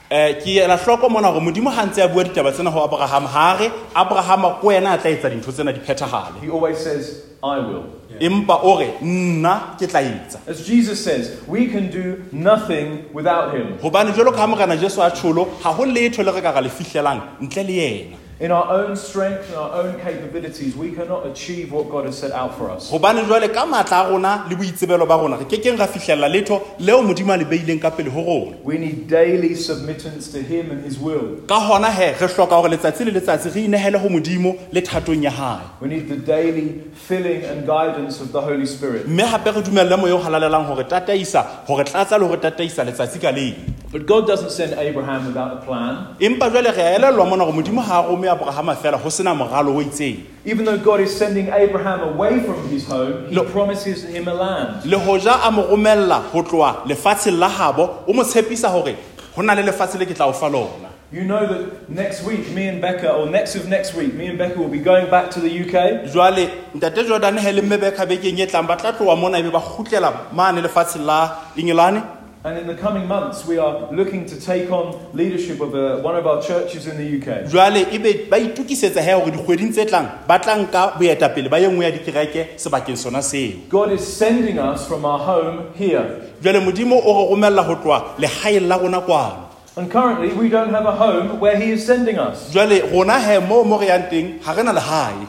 um 0.10 0.34
ke 0.40 0.58
ela 0.64 0.78
hloko 0.78 1.10
mona 1.10 1.32
gore 1.32 1.42
modimo 1.44 1.70
ga 1.76 1.86
ntse 1.86 2.00
a 2.04 2.08
bua 2.08 2.24
ditaba 2.24 2.52
tsena 2.52 2.72
go 2.72 2.80
abrahama 2.88 3.28
ga 3.32 3.58
re 3.60 3.72
abrahama 3.96 4.60
ko 4.62 4.68
wena 4.68 4.94
a 4.94 4.98
tla 4.98 5.12
etsa 5.12 5.30
dintho 5.30 5.52
tsena 5.52 5.74
di 5.74 5.80
phethagale 5.80 6.40
He 6.42 6.50
always 6.50 6.78
says, 6.78 7.24
I 7.44 7.60
will. 7.60 7.84
empa 8.20 8.56
o 8.64 8.78
re 8.80 8.94
nna 9.02 9.76
ke 9.78 9.86
tla 9.88 10.00
etsa 10.02 10.40
As 10.48 10.66
Jesus 10.66 11.04
says, 11.04 11.38
we 11.48 11.68
can 11.68 11.92
do 11.92 12.24
nothing 12.32 13.06
without 13.14 13.54
him. 13.54 13.78
gobane 13.80 14.12
jalo 14.14 14.32
ka 14.32 14.38
ga 14.38 14.48
morena 14.48 14.78
jesu 14.78 15.02
a 15.02 15.12
tšholo 15.12 15.46
ga 15.62 15.74
go 15.76 15.84
letho 15.84 16.24
le 16.24 16.32
re 16.32 16.42
ka 16.42 16.52
ga 16.54 16.62
le 16.62 16.70
fitlhelang 16.70 17.22
ntle 17.42 17.64
le 17.68 17.74
yena 17.74 18.18
In 18.40 18.52
our 18.52 18.70
own 18.72 18.96
strength 18.96 19.48
and 19.50 19.56
our 19.56 19.82
own 19.82 20.00
capabilities, 20.00 20.76
we 20.76 20.92
cannot 20.92 21.26
achieve 21.26 21.72
what 21.72 21.90
God 21.90 22.06
has 22.06 22.20
set 22.20 22.32
out 22.32 22.54
for 22.56 22.70
us. 22.70 22.92
gobane 22.92 23.24
jwale 23.26 23.52
ka 23.52 23.66
maatla 23.66 24.06
a 24.06 24.12
rona 24.12 24.46
le 24.48 24.56
boitsebelo 24.56 25.08
ba 25.08 25.16
rona 25.18 25.38
re 25.38 25.46
ke 25.46 25.66
ra 25.80 25.88
fitlhelela 25.88 26.30
letho 26.30 26.62
leo 26.80 27.02
modimo 27.02 27.34
a 27.34 27.38
le 27.38 27.46
beileng 27.46 27.82
ka 27.82 27.90
pele 27.90 28.12
go 28.12 28.22
rona 28.24 28.58
We 28.64 28.78
need 28.78 29.08
daily 29.08 29.56
submittance 29.56 30.32
to 30.34 30.40
him 30.44 30.70
and 30.70 30.84
his 30.86 31.00
will. 31.00 31.38
ka 31.48 31.58
gona 31.68 31.90
he 31.92 32.10
re 32.12 32.28
hloka 32.28 32.50
gore 32.62 32.70
letsatsi 32.70 33.06
le 33.06 33.12
letsatsi 33.20 33.50
re 33.56 33.66
inehele 33.68 34.00
go 34.04 34.08
modimo 34.08 34.54
le 34.72 34.82
thatong 34.82 35.24
ya 35.24 35.32
gae 35.32 35.62
We 35.82 35.88
need 35.88 36.08
the 36.08 36.18
daily 36.18 36.84
filling 36.94 37.42
and 37.44 37.66
guidance 37.66 38.22
of 38.22 38.32
the 38.32 38.42
Holy 38.42 38.68
Spirit. 38.68 39.08
mme 39.08 39.24
gape 39.32 39.50
re 39.56 39.62
dumelele 39.64 39.98
moyo 39.98 40.20
o 40.20 40.22
galalelang 40.22 40.68
gore 40.68 40.84
tataisa 40.84 41.66
gore 41.66 41.84
tlatsa 41.86 42.20
le 42.20 42.28
gore 42.28 42.38
tataisa 42.38 42.86
letsatsi 42.86 43.20
ka 43.20 43.32
leng 43.32 43.74
But 43.90 44.06
God 44.06 44.28
doesn't 44.28 44.52
send 44.52 44.74
Abraham 44.74 45.28
without 45.28 45.54
a 45.58 45.66
plan. 45.66 46.16
empa 46.20 46.50
jwale 46.52 46.70
re 46.76 46.84
a 46.86 47.00
elellwa 47.00 47.26
mona 47.30 47.46
gore 47.46 47.56
modimo 47.64 47.82
ga 47.84 48.04
a 48.04 48.08
rome 48.08 48.27
abrahama 48.28 48.76
fela 48.76 48.98
go 49.02 49.10
sena 49.10 49.34
mogalo 49.36 49.76
o 49.76 49.82
itseng 49.82 50.24
Even 50.46 50.64
though 50.66 50.78
God 50.78 51.02
is 51.02 51.12
sending 51.18 51.50
Abraham 51.50 52.00
away 52.16 52.40
from 52.40 52.70
his 52.70 52.86
home, 52.88 53.28
he 53.30 53.36
promises 53.52 54.04
him 54.04 54.28
a 54.28 54.34
land. 54.34 54.86
le 54.86 54.98
hoja 54.98 55.40
a 55.48 55.52
mo 55.52 55.64
romella 55.68 56.24
go 56.32 56.42
tloa 56.44 56.84
lefatsheng 56.86 57.38
la 57.38 57.50
gabo 57.50 58.04
o 58.08 58.14
mo 58.14 58.24
tshepisa 58.24 58.72
gore 58.72 58.96
go 59.36 59.42
na 59.42 59.54
le 59.54 59.64
lefatshe 59.64 60.00
le 60.00 60.06
ke 60.06 60.14
tla 60.16 60.28
o 60.28 60.34
fa 60.34 60.48
lona 60.48 60.88
You 61.10 61.24
know 61.24 61.48
that 61.48 61.90
next 61.90 62.26
week, 62.26 62.52
me 62.52 62.68
and 62.68 62.82
Becca, 62.82 63.14
or 63.14 63.28
next 63.30 63.56
of 63.56 63.70
next 63.70 63.94
week, 63.96 64.14
me 64.14 64.28
and 64.28 64.38
Becca 64.38 64.60
will 64.60 64.68
be 64.68 64.80
going 64.80 65.10
back 65.10 65.32
to 65.32 65.40
the 65.40 65.48
UK. 65.48 66.04
jwale 66.12 66.50
ntate 66.76 67.08
jordan 67.08 67.38
he 67.38 67.52
le 67.54 67.62
mme 67.62 67.78
beka 67.80 68.06
bekeng 68.06 68.40
e 68.40 68.46
tlang 68.46 68.68
ba 68.68 68.76
tla 68.76 68.92
tloa 68.92 69.16
mona 69.16 69.38
ebe 69.40 69.50
ba 69.50 69.60
gutlela 69.60 70.12
mane 70.34 70.62
lefatsheng 70.62 71.06
la 71.06 71.20
engelane 71.56 72.02
And 72.48 72.58
in 72.60 72.66
the 72.66 72.76
coming 72.76 73.06
months, 73.10 73.46
we 73.46 73.58
are 73.58 73.92
looking 73.92 74.26
to 74.28 74.40
take 74.40 74.72
on 74.72 74.96
leadership 75.14 75.60
of 75.60 75.76
uh 75.76 75.98
one 76.00 76.16
of 76.16 76.26
our 76.26 76.42
churches 76.42 76.88
in 76.88 76.96
the 76.96 77.08
UK. 77.18 77.50
jwale 77.52 77.82
ebe 77.92 78.30
ba 78.30 78.38
itukisetsa 78.40 79.02
he 79.02 79.12
gore 79.12 79.32
dikgweding 79.32 79.72
tse 79.74 79.86
tlang 79.86 80.08
ba 80.28 80.40
tla 80.40 80.56
nka 80.56 80.94
boetapele 80.98 81.50
ba 81.50 81.60
ye 81.60 81.68
nngwe 81.68 81.86
ya 81.86 81.92
dikereke 81.92 82.48
sebakeng 82.56 82.96
sona 82.98 83.20
seo 83.22 83.52
God 83.70 83.92
is 83.92 84.08
sending 84.08 84.60
us 84.60 84.88
from 84.88 85.04
our 85.04 85.20
home 85.20 85.60
here. 85.76 86.06
jwale 86.42 86.60
modimo 86.60 86.96
o 87.04 87.12
re 87.20 87.30
romella 87.36 87.68
go 87.68 87.76
tloa 87.84 88.16
legaeng 88.18 88.68
la 88.68 88.78
rona 88.78 89.02
kwano 89.02 89.44
And 89.78 89.92
currently, 89.92 90.34
we 90.34 90.50
don't 90.50 90.72
have 90.74 90.88
a 90.88 90.92
home 90.96 91.40
where 91.40 91.56
He 91.56 91.72
is 91.72 91.86
sending 91.86 92.18
us. 92.18 92.50
jwale 92.54 92.80
rona 92.94 93.20
he 93.20 93.40
mo 93.40 93.64
mo 93.64 93.78
re 93.78 93.88
yang 93.88 94.08
teng 94.10 94.40
ga 94.40 94.54
re 94.56 94.64
na 94.64 94.72
legae 94.72 95.28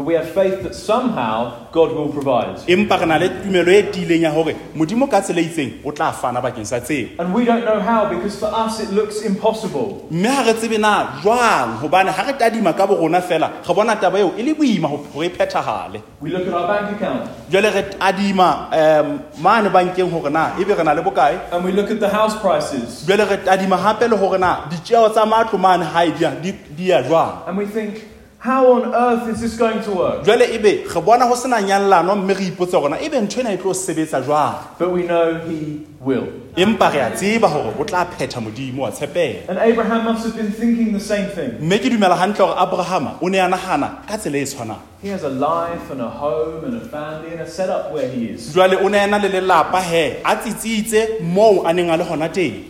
But 0.00 0.06
we 0.06 0.14
have 0.14 0.30
faith 0.32 0.62
that 0.62 0.74
somehow 0.74 1.68
God 1.72 1.92
will 1.92 2.08
provide. 2.08 2.56
empa 2.66 2.96
re 3.00 3.04
na 3.06 3.16
le 3.18 3.28
tumelo 3.28 3.68
e 3.68 3.82
tiileng 3.92 4.22
ya 4.22 4.30
hore 4.32 4.56
modimo 4.74 5.06
ka 5.10 5.20
tsela 5.20 5.40
e 5.40 5.44
itseng 5.44 5.84
o 5.84 5.90
tla 5.92 6.10
fana 6.10 6.40
bakeng 6.40 6.64
sa 6.66 6.80
tseo. 6.80 7.18
And 7.18 7.34
we 7.34 7.44
don't 7.44 7.64
know 7.66 7.78
how 7.80 8.08
because 8.08 8.38
for 8.40 8.46
us 8.46 8.80
it 8.80 8.90
looks 8.92 9.20
impossible. 9.22 10.06
mme 10.10 10.24
ha 10.28 10.42
re 10.46 10.54
tsebe 10.54 10.78
na 10.80 11.20
jwang? 11.20 11.76
Hobane 11.82 12.08
ha 12.08 12.22
re 12.26 12.32
tadima 12.32 12.72
ka 12.74 12.86
borona 12.86 13.20
fela 13.20 13.50
re 13.68 13.74
bona 13.74 13.94
taba 13.96 14.18
eo 14.18 14.32
e 14.38 14.42
le 14.42 14.54
boima 14.54 14.88
ho- 14.88 15.04
hore 15.12 15.26
e 15.26 15.28
phethahale. 15.28 16.00
We 16.22 16.30
look 16.30 16.46
at 16.48 16.54
our 16.54 16.66
bank 16.66 16.96
account. 16.96 17.28
Jwale 17.50 17.70
re 17.74 17.82
tadima 17.98 18.48
um 18.72 19.20
mane 19.42 19.68
bankeng 19.68 20.10
hore 20.10 20.30
na 20.30 20.56
ebe 20.58 20.74
re 20.74 20.82
na 20.82 20.92
le 20.94 21.02
bokae? 21.02 21.52
And 21.52 21.62
we 21.62 21.72
look 21.72 21.90
at 21.90 22.00
the 22.00 22.08
house 22.08 22.40
prices. 22.40 23.04
Jwale 23.06 23.28
re 23.28 23.36
tadima 23.36 23.76
hape 23.76 24.08
le 24.08 24.16
hore 24.16 24.38
na 24.38 24.64
ditjeo 24.70 25.10
tsa 25.12 25.26
matlo 25.26 25.58
mane 25.60 25.84
hae 25.84 26.10
di 26.10 26.24
a- 26.24 26.34
di 26.40 26.52
di 26.74 26.88
ya 26.88 27.02
jwang? 27.02 27.46
And 27.46 27.58
we 27.58 27.66
think, 27.66 28.06
how 28.40 28.72
on 28.72 28.94
earth 28.94 29.28
is 29.28 29.40
this 29.42 29.56
going 29.58 29.82
to 29.84 29.90
work? 29.92 30.24
jwale 30.24 30.54
ebe 30.54 30.84
re 30.94 31.00
bona 31.02 31.24
ho 31.26 31.34
sena 31.36 31.60
nyallano 31.62 32.16
mme 32.16 32.34
re 32.34 32.50
hore 32.72 32.88
na 32.90 32.96
ebe 33.00 33.20
ntho 33.20 33.40
ena 33.40 33.52
e 33.52 33.56
tlo 33.58 33.74
sebetsa 33.74 34.20
jwang 34.24 34.54
But 34.78 34.90
we 34.92 35.02
know 35.02 35.34
He 35.46 35.84
will. 36.00 36.26
empa 36.56 36.90
re 36.90 37.00
a 37.00 37.10
tseba 37.10 37.48
hore 37.48 37.74
o 37.78 37.84
tla 37.84 38.06
phetha 38.06 38.40
modimo 38.40 38.82
wa 38.82 38.90
tshepeha 38.90 39.48
And 39.48 39.58
Abraham 39.58 40.04
must 40.04 40.24
have 40.24 40.36
been 40.36 40.50
thinking 40.52 40.92
the 40.94 41.00
same 41.00 41.28
thing. 41.28 41.58
mme 41.60 41.78
ke 41.78 41.90
dumela 41.92 42.16
hantle 42.16 42.46
hore 42.46 42.56
abrahama 42.56 43.18
o 43.22 43.28
ne 43.28 43.38
a 43.38 43.46
nagana 43.48 44.06
ka 44.08 44.16
tsela 44.16 44.38
e 44.38 44.44
tshwanang 44.44 44.78
He 45.02 45.08
has 45.08 45.22
a 45.22 45.28
life 45.28 45.90
and 45.90 46.00
a 46.00 46.08
home 46.08 46.64
and 46.64 46.76
a 46.76 46.80
family 46.88 47.32
and 47.32 47.40
a 47.42 47.46
setup 47.48 47.92
where 47.92 48.08
he 48.08 48.26
is. 48.30 48.54
jwale 48.54 48.76
o 48.82 48.88
ne 48.88 48.98
a 49.04 49.06
na 49.06 49.18
le 49.18 49.28
lelapa 49.28 49.82
he 49.82 50.16
a 50.24 50.36
tsitsitse 50.36 51.20
moo 51.20 51.62
a 51.66 51.72
neng 51.74 51.90
a 51.90 51.96
le 51.98 52.04
gona 52.04 52.28
teng 52.32 52.64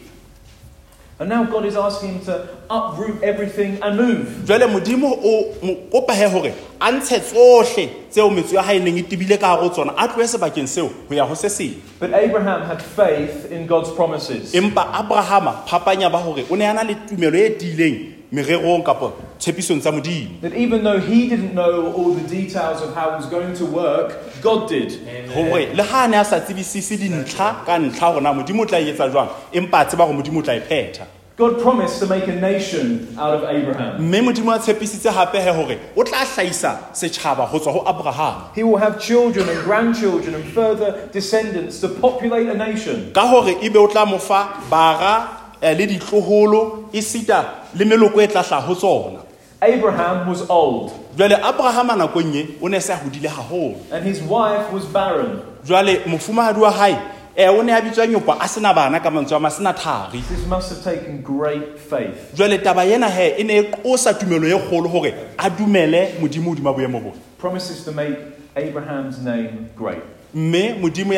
And 1.21 1.29
now 1.29 1.45
God 1.45 1.67
is 1.67 1.77
asking 1.77 2.15
him 2.15 2.21
to 2.25 2.49
uproot 2.71 3.23
everything 3.23 3.79
and 3.83 3.97
move. 3.97 4.27
jwale 4.47 4.67
modimo 4.67 5.11
o 5.23 5.55
mo 5.63 5.75
kopa 5.93 6.15
he 6.15 6.25
hore 6.29 6.55
a 6.81 6.93
ntshe 6.93 7.21
tsohle 7.21 7.91
tseo 8.11 8.31
metso 8.31 8.55
ya 8.55 8.63
hae 8.63 8.79
neng 8.79 8.97
e 8.99 9.03
tebile 9.03 9.37
ka 9.39 9.55
gare 9.57 9.61
ho 9.61 9.69
tsona 9.69 9.93
a 9.99 10.09
tlohe 10.09 10.25
sebakeng 10.27 10.67
seo 10.67 10.89
ho 11.09 11.15
ya 11.15 11.27
ho 11.27 11.35
se 11.35 11.49
seng 11.49 11.75
But 12.01 12.15
Abraham 12.15 12.63
had 12.63 12.81
faith 12.81 13.53
in 13.53 13.67
God's 13.67 13.91
promises. 13.91 14.55
empa 14.55 14.81
abrahama 14.97 15.67
phapanya 15.69 16.11
ba 16.11 16.19
hore 16.19 16.47
o 16.51 16.55
ne 16.57 16.65
a 16.65 16.73
na 16.73 16.83
le 16.83 16.95
tumelo 16.95 17.37
e 17.37 17.51
tiileng 17.51 18.15
mererong 18.33 18.83
kapa 18.83 19.13
tshepisong 19.39 19.81
tsa 19.83 19.93
modimo 19.93 20.41
That 20.41 20.55
even 20.55 20.85
though 20.85 21.01
he 21.01 21.29
didn't 21.29 21.53
know 21.53 21.93
all 21.93 22.15
the 22.15 22.25
details 22.29 22.81
of 22.81 22.95
how 22.95 23.11
it 23.13 23.17
was 23.21 23.27
going 23.27 23.53
to 23.61 23.67
work, 23.67 24.17
God 24.43 24.69
did. 24.69 24.91
gore 25.35 25.75
le 25.75 25.83
ha 25.83 26.05
a 26.05 26.09
ne 26.09 26.17
a 26.17 26.25
sa 26.25 26.41
tsebisise 26.41 26.97
dintlha 26.99 27.65
ka 27.67 27.79
ntlha 27.79 28.13
gore 28.13 28.23
na 28.23 28.33
modimo 28.33 28.63
o 28.63 28.67
tla 28.67 28.79
etsa 28.79 29.09
jwang 29.11 29.29
empa 29.53 29.79
a 29.81 29.85
tseba 29.85 30.07
gore 30.07 30.17
modimo 30.17 30.39
o 30.39 30.43
tla 30.43 30.55
e 30.57 30.61
phetha 30.61 31.07
God 31.37 31.63
promised 31.63 31.99
to 32.01 32.07
make 32.07 32.29
a 32.29 32.37
nation 32.37 33.17
out 33.19 33.33
of 33.35 33.45
Abraham. 33.49 34.03
mme 34.03 34.21
modimo 34.21 34.53
a 34.55 34.59
tshepisitse 34.59 35.11
gape 35.11 35.41
he 35.41 35.53
gore 35.53 35.79
o 35.97 36.03
tla 36.05 36.19
hlahisa 36.19 36.79
setšhaba 36.93 37.51
go 37.51 37.59
tswa 37.59 37.73
go 37.73 37.81
abrahama 37.87 38.55
He 38.55 38.63
will 38.63 38.77
have 38.77 39.01
children 39.01 39.49
and 39.49 39.65
grandchildren 39.65 40.35
and 40.35 40.45
further 40.53 41.09
descendants 41.13 41.81
to 41.81 41.89
populate 41.89 42.49
a 42.49 42.55
nation. 42.55 43.11
ka 43.15 43.31
gore 43.31 43.57
ebe 43.63 43.77
o 43.77 43.87
tla 43.87 44.05
mo 44.07 44.19
fa 44.19 44.49
bara 44.71 45.29
eh, 45.63 45.75
le 45.75 45.87
ditloholo 45.87 46.89
e 46.93 47.01
sita 47.01 47.65
le 47.75 47.85
meloko 47.85 48.21
e 48.21 48.27
tla 48.27 48.43
hlaha 48.43 48.67
ho 48.67 48.75
tsona 48.75 49.30
Abraham 49.63 50.29
was 50.29 50.49
old 50.51 50.93
jwale 51.17 51.37
abrahama 51.37 51.97
nakong 51.97 52.35
ye 52.35 52.49
o 52.63 52.69
ne 52.69 52.81
se 52.81 52.93
a 52.93 52.97
hodile 52.97 53.29
haholo 53.29 53.77
and 53.93 54.05
his 54.07 54.23
wife 54.23 54.73
was 54.73 54.85
barren. 54.87 55.41
jwale 55.65 56.01
mofumahadi 56.07 56.61
wa 56.61 56.71
hae 56.71 56.93
um 56.95 57.59
o 57.59 57.63
ne 57.63 57.73
a 57.73 57.81
bitswa 57.83 58.07
nyopa 58.07 58.39
a 58.41 58.49
sena 58.49 58.73
bana 58.75 59.01
ka 59.01 59.11
mantswe 59.11 59.37
a 59.37 59.41
ma 59.41 59.49
sena 59.51 59.73
thari 59.73 60.21
This 60.29 60.47
must 60.47 60.71
have 60.71 60.83
taken 60.83 61.23
great 61.23 61.79
faith. 61.79 62.33
jwale 62.35 62.59
taba 62.59 62.85
ena 62.85 63.09
he 63.09 63.35
e 63.39 63.45
ne 63.45 63.59
e 63.59 63.63
qosa 63.65 64.15
tumelo 64.15 64.49
e 64.49 64.59
kgolo 64.59 64.89
gore 64.89 65.15
a 65.39 65.51
dumele 65.51 66.15
modimo 66.21 66.51
hodima 66.55 66.73
boemo 66.73 67.01
bona 67.01 67.17
Promises 67.39 67.85
to 67.85 67.93
make 67.93 68.17
Abraham's 68.57 69.19
name 69.19 69.69
great. 69.77 70.03
Mme 70.35 70.75
modimo 70.81 71.13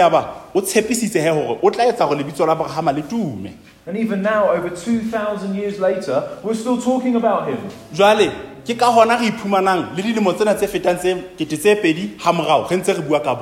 o 0.55 0.61
tshepisitse 0.61 1.21
he 1.21 1.31
gore 1.31 1.59
o 1.63 1.71
tla 1.71 1.87
etsa 1.87 2.07
gore 2.07 2.19
lebitso 2.19 2.47
la 2.47 2.93
le 2.93 3.03
tume 3.03 3.53
And 3.85 3.97
even 3.97 4.23
now, 4.23 4.49
over 4.49 4.71
2,000 4.71 5.57
years 5.57 5.81
later, 5.81 6.23
we're 6.45 6.55
still 6.55 6.81
talking 6.81 7.17
about 7.17 7.49
him. 7.49 7.59
jwale 7.93 8.31
ke 8.65 8.79
ka 8.79 8.93
hona 8.93 9.19
re 9.19 9.27
iphumanang 9.27 9.97
le 9.97 10.03
dilemo 10.03 10.33
tsena 10.33 10.55
tse 10.55 10.69
fetang 10.69 10.99
tse 10.99 11.17
kete 11.37 11.59
tse 11.59 11.75
pedi 11.83 12.11
ha 12.19 12.33
morao 12.33 12.69
re 12.71 12.77
ntse 12.77 12.93
re 12.95 13.03
bua 13.03 13.19
ka 13.21 13.35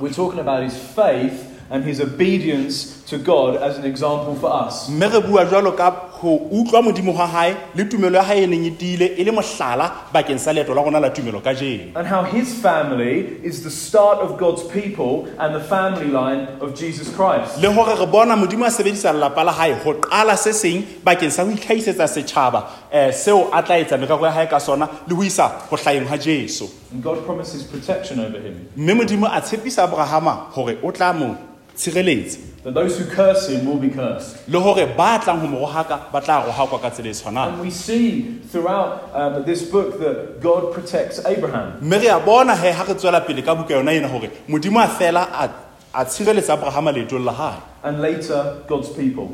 We're 0.00 0.14
talking 0.14 0.40
about 0.40 0.62
his 0.62 0.74
faith 0.76 1.44
and 1.70 1.84
his 1.84 2.00
obedience 2.00 3.01
to 3.12 3.18
God 3.18 3.56
as 3.56 3.76
an 3.78 3.84
example 3.84 4.34
for 4.40 4.50
us. 4.66 4.88
mme 4.88 5.06
re 5.12 5.20
bua 5.20 5.44
jwalo 5.44 5.72
ka 5.76 5.90
ho 6.20 6.36
utlwa 6.50 6.82
modimo 6.82 7.12
wa 7.14 7.26
hae 7.26 7.56
le 7.74 7.84
tumelo 7.84 8.16
ya 8.16 8.22
hae 8.22 8.42
e 8.44 8.46
neng 8.46 8.66
e 8.66 8.70
tiile 8.70 9.06
e 9.18 9.24
le 9.24 9.32
mohlala 9.32 9.90
bakeng 10.12 10.38
sa 10.38 10.52
leeto 10.52 10.74
la 10.74 10.82
rona 10.82 11.00
la 11.00 11.10
tumelo 11.10 11.40
ka 11.44 11.52
jeno 11.54 11.92
And 11.96 12.06
how 12.06 12.22
his 12.22 12.54
family 12.54 13.38
is 13.42 13.62
the 13.62 13.70
start 13.70 14.18
of 14.18 14.38
God's 14.38 14.62
people 14.72 15.28
and 15.38 15.54
the 15.54 15.60
family 15.60 16.06
line 16.06 16.48
of 16.60 16.74
Jesus 16.74 17.14
Christ. 17.14 17.58
le 17.60 17.72
hore 17.72 17.94
re 18.00 18.06
bona 18.06 18.36
modimo 18.36 18.64
a 18.66 18.70
sebedisa 18.70 19.12
lelapa 19.12 19.44
la 19.44 19.52
hae 19.52 19.72
ho 19.84 19.94
qala 19.94 20.36
se 20.36 20.52
seng 20.52 20.82
bakeng 21.04 21.30
sa 21.30 21.44
ho 21.44 21.50
itlhahisetsa 21.50 22.08
setjhaba 22.08 22.64
um 22.92 23.12
seo 23.12 23.48
a 23.52 23.62
tla 23.62 23.78
etsa 23.84 23.98
merero 23.98 24.24
ya 24.24 24.32
hae 24.32 24.46
ka 24.46 24.58
sona 24.58 24.88
le 25.06 25.14
ho 25.14 25.22
isa 25.22 25.48
ho 25.70 25.76
hlaheng 25.76 26.06
ha 26.06 26.16
And 26.92 27.02
God 27.02 27.24
promises 27.24 27.62
protection 27.64 28.20
over 28.20 28.38
him. 28.38 28.68
mme 28.76 28.94
modimo 28.94 29.26
a 29.26 29.40
tshepisa 29.40 29.82
abrahama 29.84 30.50
hore 30.54 30.78
o 30.82 30.90
tla 30.90 31.12
mo 31.12 31.36
tshireletsa 31.76 32.38
That 32.64 32.74
those 32.74 32.96
who 32.96 33.06
curse 33.06 33.48
him 33.48 33.66
will 33.66 33.78
be 33.78 33.88
cursed. 33.90 34.36
le 34.48 34.60
hore 34.60 34.86
ba 34.96 35.18
tlang 35.18 35.40
ho 35.40 35.46
mo 35.48 35.66
rohaka 35.66 36.12
ba 36.12 36.20
tla 36.20 36.44
rohakwa 36.46 36.80
ka 36.80 36.90
tsela 36.90 37.08
e 37.08 37.12
tshwanang 37.12 37.52
And 37.54 37.60
we 37.60 37.70
see 37.70 38.38
throughout 38.52 39.10
um, 39.14 39.44
this 39.44 39.62
book 39.68 39.98
that 39.98 40.40
God 40.40 40.72
protects 40.72 41.18
Abraham. 41.26 41.78
mme 41.82 41.98
re 42.00 42.06
a 42.08 42.20
bona 42.20 42.54
he 42.56 42.70
ha 42.70 42.84
re 42.84 42.94
tswela 42.94 43.20
pele 43.26 43.42
ka 43.42 43.54
buka 43.56 43.74
yona 43.74 43.92
ena 43.92 44.06
hore 44.08 44.30
modimo 44.48 44.78
a 44.80 44.86
fela 44.86 45.26
a 45.32 45.50
a 45.94 46.04
tshireletsa 46.04 46.54
abrahama 46.56 46.92
leetong 46.94 47.24
la 47.24 47.32
hae 47.32 47.60
and 47.82 48.00
later 48.00 48.58
God's 48.68 48.90
people. 48.90 49.28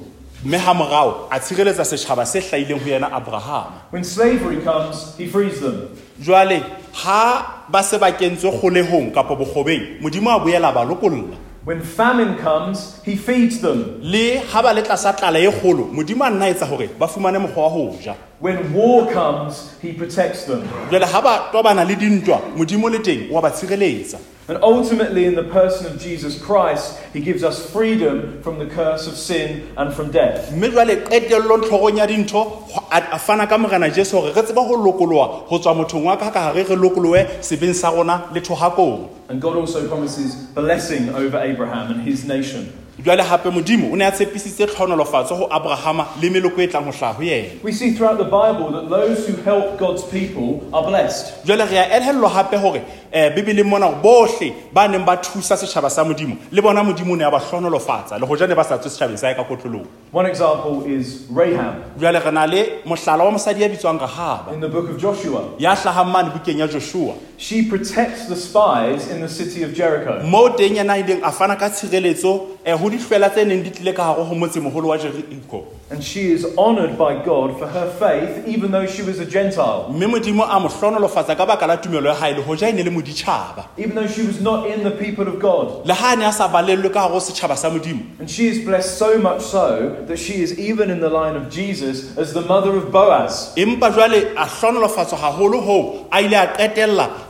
mme 0.45 0.57
ha 0.59 0.73
morao 0.73 1.28
a 1.30 1.38
tshireletsa 1.38 1.85
setjhaba 1.85 2.25
se 2.26 2.40
hlahileng 2.40 2.80
ho 2.80 2.88
yena 2.88 3.11
abrahama 3.12 3.83
When 3.90 4.04
slavery 4.04 4.62
comes, 4.64 5.14
he 5.18 5.26
frees 5.26 5.61
them. 5.61 5.90
jwale 6.18 6.62
ha 6.95 7.64
ba 7.68 7.83
se 7.83 7.99
ba 7.99 8.11
kentswe 8.12 8.50
kgolehong 8.57 9.12
kapa 9.12 9.37
bokgobeng 9.37 10.00
modimo 10.00 10.30
a 10.30 10.40
boela 10.40 10.73
ba 10.73 10.80
lokolla 10.85 11.37
When 11.68 11.82
famine 11.82 12.38
comes, 12.38 12.98
he 13.04 13.14
feeds 13.14 13.60
them. 13.60 14.00
le 14.00 14.38
ha 14.52 14.62
ba 14.62 14.72
le 14.72 14.80
tlasa 14.82 15.12
tlala 15.12 15.38
e 15.38 15.50
kgolo 15.52 15.84
modimo 15.92 16.25
a 16.25 16.30
nna 16.30 16.48
etsa 16.48 16.64
hore 16.66 16.88
ba 16.98 17.06
fumane 17.06 17.38
mokgwa 17.38 17.62
wa 17.64 17.68
ho 17.68 17.96
ja 18.02 18.14
When 18.40 18.72
war 18.72 19.06
comes, 19.12 19.76
he 19.82 19.92
protects 19.92 20.44
them. 20.46 20.62
jwale 20.90 21.04
ha 21.04 21.20
ba 21.20 21.50
tobana 21.52 21.84
le 21.84 21.94
dintwa 21.96 22.40
modimo 22.56 22.88
le 22.88 22.98
teng 23.00 23.28
wa 23.30 23.42
ba 23.42 23.50
tshireletsa 23.50 24.16
And 24.49 24.57
ultimately, 24.62 25.26
in 25.26 25.35
the 25.35 25.45
person 25.45 25.85
of 25.87 26.00
Jesus 26.00 26.40
Christ, 26.40 26.99
he 27.12 27.21
gives 27.21 27.45
us 27.45 27.71
freedom 27.71 28.40
from 28.43 28.59
the 28.59 28.64
curse 28.64 29.07
of 29.07 29.14
sin 29.14 29.69
and 29.76 29.93
from 29.93 30.11
death. 30.11 30.50
mme 30.52 30.71
jwale 30.73 30.97
qetellong 31.05 31.62
tlhogong 31.69 31.99
ya 31.99 32.07
dintho 32.07 32.64
a 32.90 32.97
a 33.12 33.19
fana 33.19 33.47
ka 33.47 33.59
morena 33.59 33.90
jesu 33.90 34.17
hore 34.17 34.33
re 34.33 34.43
tseba 34.43 34.64
ho 34.67 34.75
lokoloha 34.76 35.45
ho 35.49 35.59
tswa 35.59 35.75
mothong 35.76 36.05
wa 36.05 36.17
ka 36.17 36.31
ka 36.31 36.40
hare 36.49 36.64
re 36.64 36.76
lokolohe 36.76 37.26
sebeng 37.45 37.75
sa 37.75 37.90
rona 37.90 38.25
le 38.33 38.40
thohakong 38.40 39.09
And 39.28 39.43
God 39.43 39.57
also 39.57 39.87
promises 39.87 40.35
blessing 40.57 41.11
over 41.11 41.37
Abraham 41.37 41.93
and 41.93 42.00
his 42.00 42.25
nation. 42.25 42.73
Jwale 43.05 43.23
hape 43.23 43.50
modimo 43.50 43.93
o 43.93 43.97
ne 43.97 44.05
a 44.05 44.11
tshepisitse 44.11 44.67
tlhonolofatso 44.67 45.35
ho 45.35 45.47
abrahama 45.50 46.07
le 46.21 46.31
meloko 46.31 46.61
e 46.61 46.67
tlang 46.67 46.85
ho 46.85 47.23
yena 47.23 47.62
We 47.62 47.73
see 47.73 47.93
throughout 47.93 48.19
the 48.19 48.25
Bible 48.25 48.71
that 48.73 48.88
those 48.90 49.26
who 49.26 49.37
help 49.43 49.78
God's 49.78 50.02
people 50.02 50.69
are 50.73 50.83
blessed. 50.83 51.45
jwale 51.45 51.64
re 51.71 51.78
a 51.78 52.28
hape 52.28 52.57
hore 52.57 52.83
um 53.12 53.35
bebeleng 53.35 53.64
mona 53.67 53.88
bohle 54.02 54.52
ba 54.73 54.88
neng 54.88 55.05
ba 55.05 55.17
thusa 55.17 55.57
setjhaba 55.57 55.90
sa 55.90 56.05
modimo 56.05 56.37
le 56.50 56.61
bona 56.61 56.83
modimo 56.83 57.12
o 57.12 57.17
ne 57.17 57.25
a 57.25 57.31
ba 57.31 57.38
hlonolofatsa 57.38 58.19
le 58.19 58.26
hoja 58.26 58.49
ne 58.49 58.55
ba 58.55 58.64
sa 58.64 58.78
tswe 58.78 58.90
sa 59.17 59.26
hae 59.26 59.35
ka 59.35 59.45
kotlolong 59.45 59.87
One 60.11 60.26
example 60.26 60.85
is 60.87 61.26
Rahab 61.31 61.97
jwale 61.99 62.19
re 62.25 62.31
na 62.33 62.47
le 62.47 62.83
mohlala 62.85 63.25
wa 63.25 63.31
mosadi 63.31 63.62
ya 63.62 63.69
bitswang 63.69 63.99
rahaba 64.00 64.52
in 64.52 64.61
the 64.61 64.69
book 64.69 64.90
of 64.90 64.99
Joshua. 64.99 65.55
ya 65.59 65.75
hlahang 65.76 66.11
mane 66.11 66.31
bukeng 66.31 66.59
ya 66.59 66.67
joshua 66.67 67.14
She 67.37 67.62
protects 67.62 68.26
the 68.26 68.35
spies 68.35 69.09
in 69.09 69.21
the 69.21 69.28
city 69.28 69.62
of 69.62 69.73
Jericho. 69.73 70.21
moo 70.26 70.49
teng 70.50 70.75
yena 70.76 70.95
a 70.99 71.02
ileng 71.02 71.23
a 71.23 71.31
fana 71.31 71.57
ka 71.57 71.69
tshireletso 71.71 72.59
um 72.67 72.78
ho 72.78 72.88
dihlwela 72.90 73.30
tse 73.30 73.45
neng 73.45 73.62
di 73.62 73.71
tlile 73.71 73.95
ka 73.95 74.02
hare 74.14 74.25
ho 74.25 74.35
motsemoholo 74.35 74.88
wa 74.88 74.97
jeriko 74.99 75.64
And 75.90 76.04
she 76.04 76.33
is 76.33 76.45
honored 76.59 76.99
by 76.99 77.25
God 77.25 77.59
for 77.59 77.66
her 77.66 77.88
faith, 77.99 78.47
even 78.47 78.71
though 78.73 78.85
she 78.85 79.00
was 79.02 79.18
a 79.21 79.25
Gentile. 79.25 79.88
mme 79.90 80.07
modimo 80.07 80.45
a 80.45 80.61
mo 80.61 80.68
hlonolofatsa 80.68 81.35
ka 81.35 81.47
baka 81.47 81.66
la 81.66 81.76
tumelo 81.78 82.09
ya 82.09 82.14
hae 82.14 82.35
le 82.35 82.42
hoja 82.42 82.71
ne 82.75 82.83
le 82.83 82.90
moditšhaba 82.90 83.64
Even 83.78 83.95
though 83.95 84.07
she 84.07 84.23
was 84.23 84.38
not 84.40 84.66
in 84.66 84.85
the 84.85 84.90
people 84.90 85.26
of 85.26 85.38
God. 85.40 85.87
le 85.87 85.95
ha 85.95 86.12
a 86.12 86.16
ne 86.16 86.26
a 86.26 86.33
sa 86.33 86.47
balellwe 86.49 86.92
ka 86.92 87.09
gare 87.09 87.12
ho 87.12 87.18
setjhaba 87.21 87.57
sa 87.57 87.71
modimo 87.71 88.02
And 88.21 88.28
she 88.30 88.49
is 88.49 88.64
blessed 88.66 88.99
so 88.99 89.16
much 89.18 89.40
so 89.40 90.04
that 90.07 90.18
she 90.18 90.42
is 90.42 90.59
even 90.59 90.90
in 90.90 91.00
the 91.00 91.09
line 91.09 91.37
of 91.37 91.49
Jesus 91.49 92.16
as 92.18 92.35
the 92.35 92.42
mother 92.42 92.76
of 92.76 92.92
Boaz. 92.92 93.54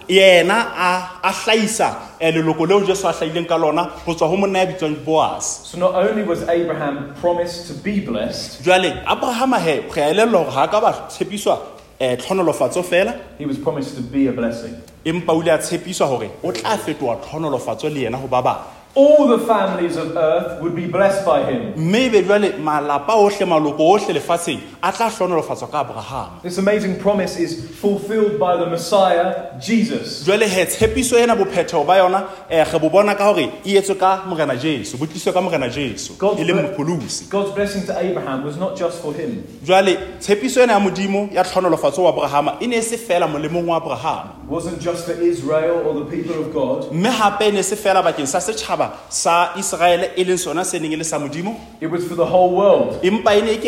Empa 0.09 0.15
jwale 0.15 0.15
a 0.15 0.15
hlonolofatswa 0.15 0.15
haholo 0.15 0.15
hoo 0.15 0.15
a 0.15 0.15
ile 0.15 0.23
a 0.23 0.43
yena 0.43 0.73
a 0.77 1.11
a 1.23 1.33
hlahisa 1.33 1.97
leloko 2.33 2.67
leo 2.67 2.81
jesu 2.81 3.09
a 3.09 3.13
hlahileng 3.13 3.47
ka 3.47 3.57
lona 3.57 3.83
ho 3.83 4.15
tswa 4.15 4.29
ho 4.29 4.37
monna 4.37 4.59
ya 4.59 4.67
bitswang 4.67 4.97
boas 5.05 5.65
So 5.65 5.79
not 5.79 5.95
only 5.95 6.23
was 6.23 6.43
Abraham 6.49 7.15
promised 7.21 7.67
to 7.69 7.75
be 7.75 8.01
blessed, 8.01 8.63
jwale 8.65 9.05
abrahama 9.05 9.61
he 9.61 9.81
re 9.81 10.03
a 10.03 10.15
elellwa 10.15 10.45
hore 10.45 10.51
ha 10.51 10.67
ka 10.67 10.81
ba 10.81 10.93
tshepiswa 11.09 11.59
um 12.01 12.17
tlhonolofatso 12.17 12.83
fela. 12.83 13.21
he 13.39 13.47
was 13.47 13.59
promised 13.59 13.97
to 13.97 14.03
be 14.03 14.27
a 14.29 14.33
blessing. 14.33 14.75
empa 15.05 15.33
o 15.33 15.43
ile 15.43 15.53
a 15.53 15.59
tshepiswa 15.59 16.07
hore 16.07 16.31
o 16.43 16.53
tla 16.53 16.79
tlhonolofatso 17.17 17.89
le 17.89 18.01
yena 18.01 18.17
ho 18.17 18.27
ba 18.29 18.78
All 19.01 19.29
the 19.29 19.39
families 19.47 19.97
of 19.97 20.17
earth 20.17 20.61
would 20.61 20.75
be 20.75 20.87
blessed 20.89 21.25
by 21.25 21.45
him. 21.45 21.73
mme 21.77 22.07
ebe 22.07 22.23
malapa 22.59 23.13
ohle 23.15 23.45
maloko 23.47 23.79
ohle 23.95 24.13
lefatsheng 24.13 24.59
a 24.83 24.91
tla 24.93 25.09
hlonolofatswa 25.09 25.71
ka 25.71 25.81
abrahama 25.85 26.43
This 26.43 26.59
amazing 26.59 26.99
promise 26.99 27.39
is 27.39 27.53
fulfilled 27.81 28.41
by 28.41 28.57
the 28.57 28.67
Messiah, 28.67 29.57
Jesus. 29.61 30.25
jwale 30.27 30.49
he 30.49 30.65
tshepiso 30.67 31.17
ena 31.17 31.37
bophetheo 31.37 31.85
ba 31.87 31.97
yona 31.99 32.27
eh, 32.51 32.65
re 32.73 32.79
bo 32.81 32.91
bona 32.91 33.15
ka 33.15 33.25
hore 33.33 33.53
e 33.65 33.77
etswe 33.79 33.95
ka 33.99 34.25
morena 34.27 34.57
jesu 34.57 34.97
bo 34.99 35.07
tliswe 35.07 35.33
ka 35.33 35.41
morena 35.41 35.69
jesu 35.69 36.15
God's 36.19 36.41
e 36.41 36.45
leng 36.45 36.63
mopholosi 36.63 37.31
God's 37.31 37.53
blessing 37.55 37.87
to 37.87 37.97
Abraham 37.97 38.45
was 38.45 38.57
not 38.57 38.77
just 38.77 39.01
for 39.01 39.13
him. 39.15 39.45
jwale 39.65 39.97
tshepiso 40.19 40.61
ena 40.63 40.73
ya 40.73 40.81
modimo 40.81 41.29
ya 41.33 41.45
tlhonolofatso 41.45 42.03
wa 42.03 42.11
abrahama 42.11 42.57
e 42.61 42.67
ne 42.67 42.77
e 42.77 42.83
se 42.83 42.97
fela 42.99 43.29
molemong 43.29 43.67
wa 43.69 43.77
abrahama 43.77 44.33
It 44.49 44.51
wasn't 44.51 44.81
just 44.81 45.05
for 45.05 45.13
Israel 45.23 45.87
or 45.87 45.95
the 46.05 46.11
people 46.11 46.35
of 46.41 46.53
God. 46.53 46.93
mme 46.93 47.11
hape 47.11 47.49
e 47.49 47.53
ne 47.53 47.63
se 47.63 47.77
fela 47.77 48.03
bakeng 48.03 48.27
sa 48.27 48.39
setjhaba 48.41 48.88
sa 49.09 49.53
e 50.17 50.25
leng 50.25 50.39
sona 50.39 50.65
se 50.65 50.79
neng 50.79 50.93
e 50.93 50.97
le 50.97 51.05
sa 51.05 51.19
modimo 51.19 51.57
It 51.81 51.91
was 51.91 52.05
for 52.07 52.15
the 52.17 52.25
whole 52.27 52.51
world. 52.57 52.99
empa 53.03 53.35
e 53.37 53.43
ne 53.43 53.53
e 53.53 53.59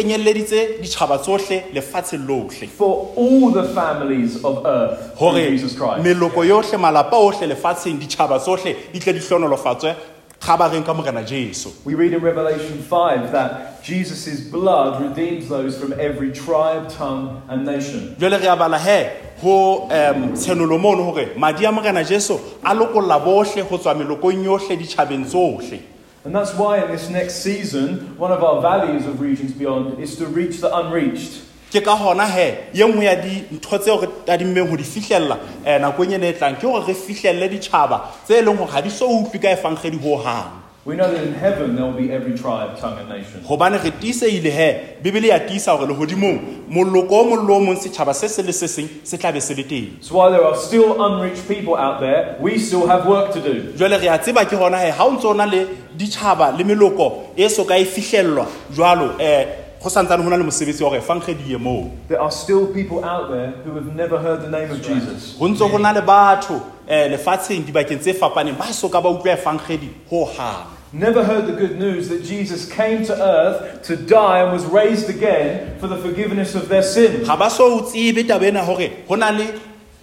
ditjhaba 0.82 1.18
tsohle 1.18 1.64
lefatsheng 1.72 2.26
lohle 2.26 2.66
For 2.68 3.12
all 3.16 3.50
the 3.50 3.64
families 3.74 4.42
of 4.44 4.64
earth 4.66 5.16
through 5.18 5.50
Jesus 5.50 5.74
Christ. 5.76 6.02
meloko 6.04 6.44
yohle 6.44 6.76
malapa 6.78 7.16
ohle 7.16 7.46
lefatsheng 7.46 7.98
ditjhaba 7.98 8.38
tsohle 8.38 8.76
di 8.92 8.98
tle 8.98 9.12
di 9.12 9.20
hlonolofatswe 9.20 9.94
kgabareng 10.40 10.84
ka 10.84 10.94
morena 10.94 11.22
jesu 11.22 11.70
We 11.84 11.94
read 11.94 12.12
in 12.12 12.22
Revelation 12.22 12.78
5 12.82 13.32
that 13.32 13.82
Jesus' 13.84 14.40
blood 14.40 15.00
redeems 15.02 15.48
those 15.48 15.78
from 15.78 15.92
every 15.92 16.32
tribe, 16.32 16.88
tongue, 16.88 17.42
and 17.48 17.64
nation. 17.64 18.16
jwale 18.18 18.40
re 18.40 18.46
a 18.46 18.56
bala 18.56 18.78
he 18.78 19.08
ho 19.40 19.84
um 19.84 20.32
tshenolo 20.32 20.80
mono 20.80 21.12
madi 21.36 21.64
a 21.64 21.72
morena 21.72 22.02
jesu 22.04 22.34
a 22.64 22.74
ho 22.74 23.78
tswa 23.78 23.94
melokong 23.94 24.44
yohle 24.44 24.76
ditjhabeng 24.76 25.24
tsohle 25.26 25.80
And 26.22 26.34
that's 26.34 26.52
why 26.54 26.84
in 26.84 26.90
this 26.90 27.08
next 27.08 27.36
season, 27.36 28.14
one 28.18 28.30
of 28.30 28.44
our 28.44 28.60
values 28.60 29.06
of 29.06 29.22
Regions 29.22 29.52
Beyond 29.52 29.98
is 30.02 30.16
to 30.16 30.26
reach 30.26 30.60
the 30.60 30.68
unreached. 30.68 31.40
Ke 31.72 31.80
ka 31.80 31.94
hona 31.94 32.26
he 32.26 32.54
ye 32.74 32.84
nngwe 32.84 33.04
ya 33.04 33.14
dintho 33.16 33.78
tseo 33.78 34.00
re 34.00 34.08
tadimmeng 34.26 34.70
ho 34.70 34.76
di 34.76 34.84
fihlella 34.84 35.38
um 35.66 35.82
nakong 35.82 36.12
ena 36.14 36.26
e 36.26 36.32
tlang 36.32 36.56
ke 36.56 36.66
hore 36.66 36.86
re 36.86 36.94
fihlelle 36.94 37.48
ditjhaba 37.48 38.00
tse 38.26 38.42
leng 38.42 38.56
hore 38.58 38.70
ha 38.70 38.80
di 38.82 38.90
so 38.90 39.06
utlwi 39.06 39.38
ka 39.38 39.48
efangkgedi 39.54 39.98
ho 40.02 40.16
hang 40.16 40.60
We 40.82 40.96
know 40.96 41.12
that 41.12 41.22
in 41.22 41.34
heaven 41.34 41.76
there 41.76 41.84
will 41.84 41.92
be 41.92 42.10
every 42.10 42.32
tribe, 42.34 42.78
tongue, 42.78 42.98
and 42.98 43.08
nation. 43.10 43.42
hobane 43.44 43.76
re 43.84 43.90
tiiseile 43.90 44.50
he 44.50 44.68
bebele 45.02 45.28
ya 45.28 45.38
tiisa 45.38 45.72
hore 45.72 45.86
lehodimong 45.86 46.40
moloko 46.70 47.20
o 47.20 47.24
mong 47.24 47.46
le 47.46 47.54
o 47.54 47.60
mong 47.60 47.76
setjhaba 47.76 48.14
se 48.14 48.28
se 48.28 48.42
le 48.42 48.52
se 48.52 48.66
seng 48.66 48.88
se 49.04 49.18
tla 49.18 49.30
be 49.30 49.40
se 49.40 49.54
le 49.54 49.62
teng 49.64 50.02
So 50.02 50.16
while 50.16 50.32
there 50.32 50.42
are 50.42 50.56
still 50.56 50.96
unreached 51.04 51.46
people 51.46 51.76
out 51.76 52.00
there, 52.00 52.34
we 52.40 52.58
still 52.58 52.86
have 52.86 53.06
work 53.06 53.30
to 53.34 53.40
do. 53.42 53.72
jwale 53.76 54.00
re 54.00 54.08
a 54.08 54.18
tseba 54.18 54.46
ke 54.46 54.56
hona 54.56 54.80
he 54.80 54.90
ha 54.90 55.04
o 55.04 55.12
ntse 55.12 55.26
o 55.26 55.34
na 55.34 55.44
le 55.44 55.66
ditjhaba 55.96 56.56
le 56.56 56.64
meloko 56.64 57.28
e 57.36 57.46
so 57.48 57.64
ka 57.64 57.76
e 57.76 57.84
jwalo 57.84 59.14
um 59.20 59.69
go 59.82 59.88
santsane 59.88 60.22
ho 60.22 60.28
na 60.30 60.36
le 60.36 60.44
mosebetsi 60.44 60.82
wa 60.82 60.90
hore 60.90 61.00
efangkgedi 61.00 61.50
ye 61.52 61.56
moo 61.56 61.90
There 62.08 62.20
are 62.20 62.30
still 62.30 62.66
people 62.66 63.04
out 63.04 63.30
there 63.30 63.50
who 63.64 63.74
have 63.74 63.94
never 63.94 64.18
heard 64.18 64.42
the 64.42 64.50
name 64.50 64.70
of 64.70 64.82
Jesus. 64.82 65.36
ho 65.38 65.48
ntse 65.48 65.64
ho 65.70 65.78
na 65.78 65.92
le 65.92 66.02
batho 66.02 66.60
eh, 66.88 67.08
lefatsheng 67.10 67.64
dibakeng 67.64 67.98
tse 68.00 68.12
fapaneng 68.12 68.58
ba 68.58 68.72
so 68.72 68.88
ba 68.88 69.00
utlwa 69.00 69.32
efangkgedi 69.32 69.88
ho 70.10 70.24
hang 70.24 70.66
Never 70.92 71.22
heard 71.22 71.46
the 71.46 71.52
good 71.52 71.78
news 71.78 72.08
that 72.08 72.24
Jesus 72.24 72.66
came 72.66 73.04
to 73.06 73.14
earth 73.14 73.82
to 73.86 73.94
die 73.96 74.42
and 74.42 74.50
was 74.52 74.64
raised 74.66 75.08
again 75.08 75.78
for 75.78 75.86
the 75.86 75.96
forgiveness 75.96 76.56
of 76.56 76.68
their 76.68 76.82
sin. 76.82 77.22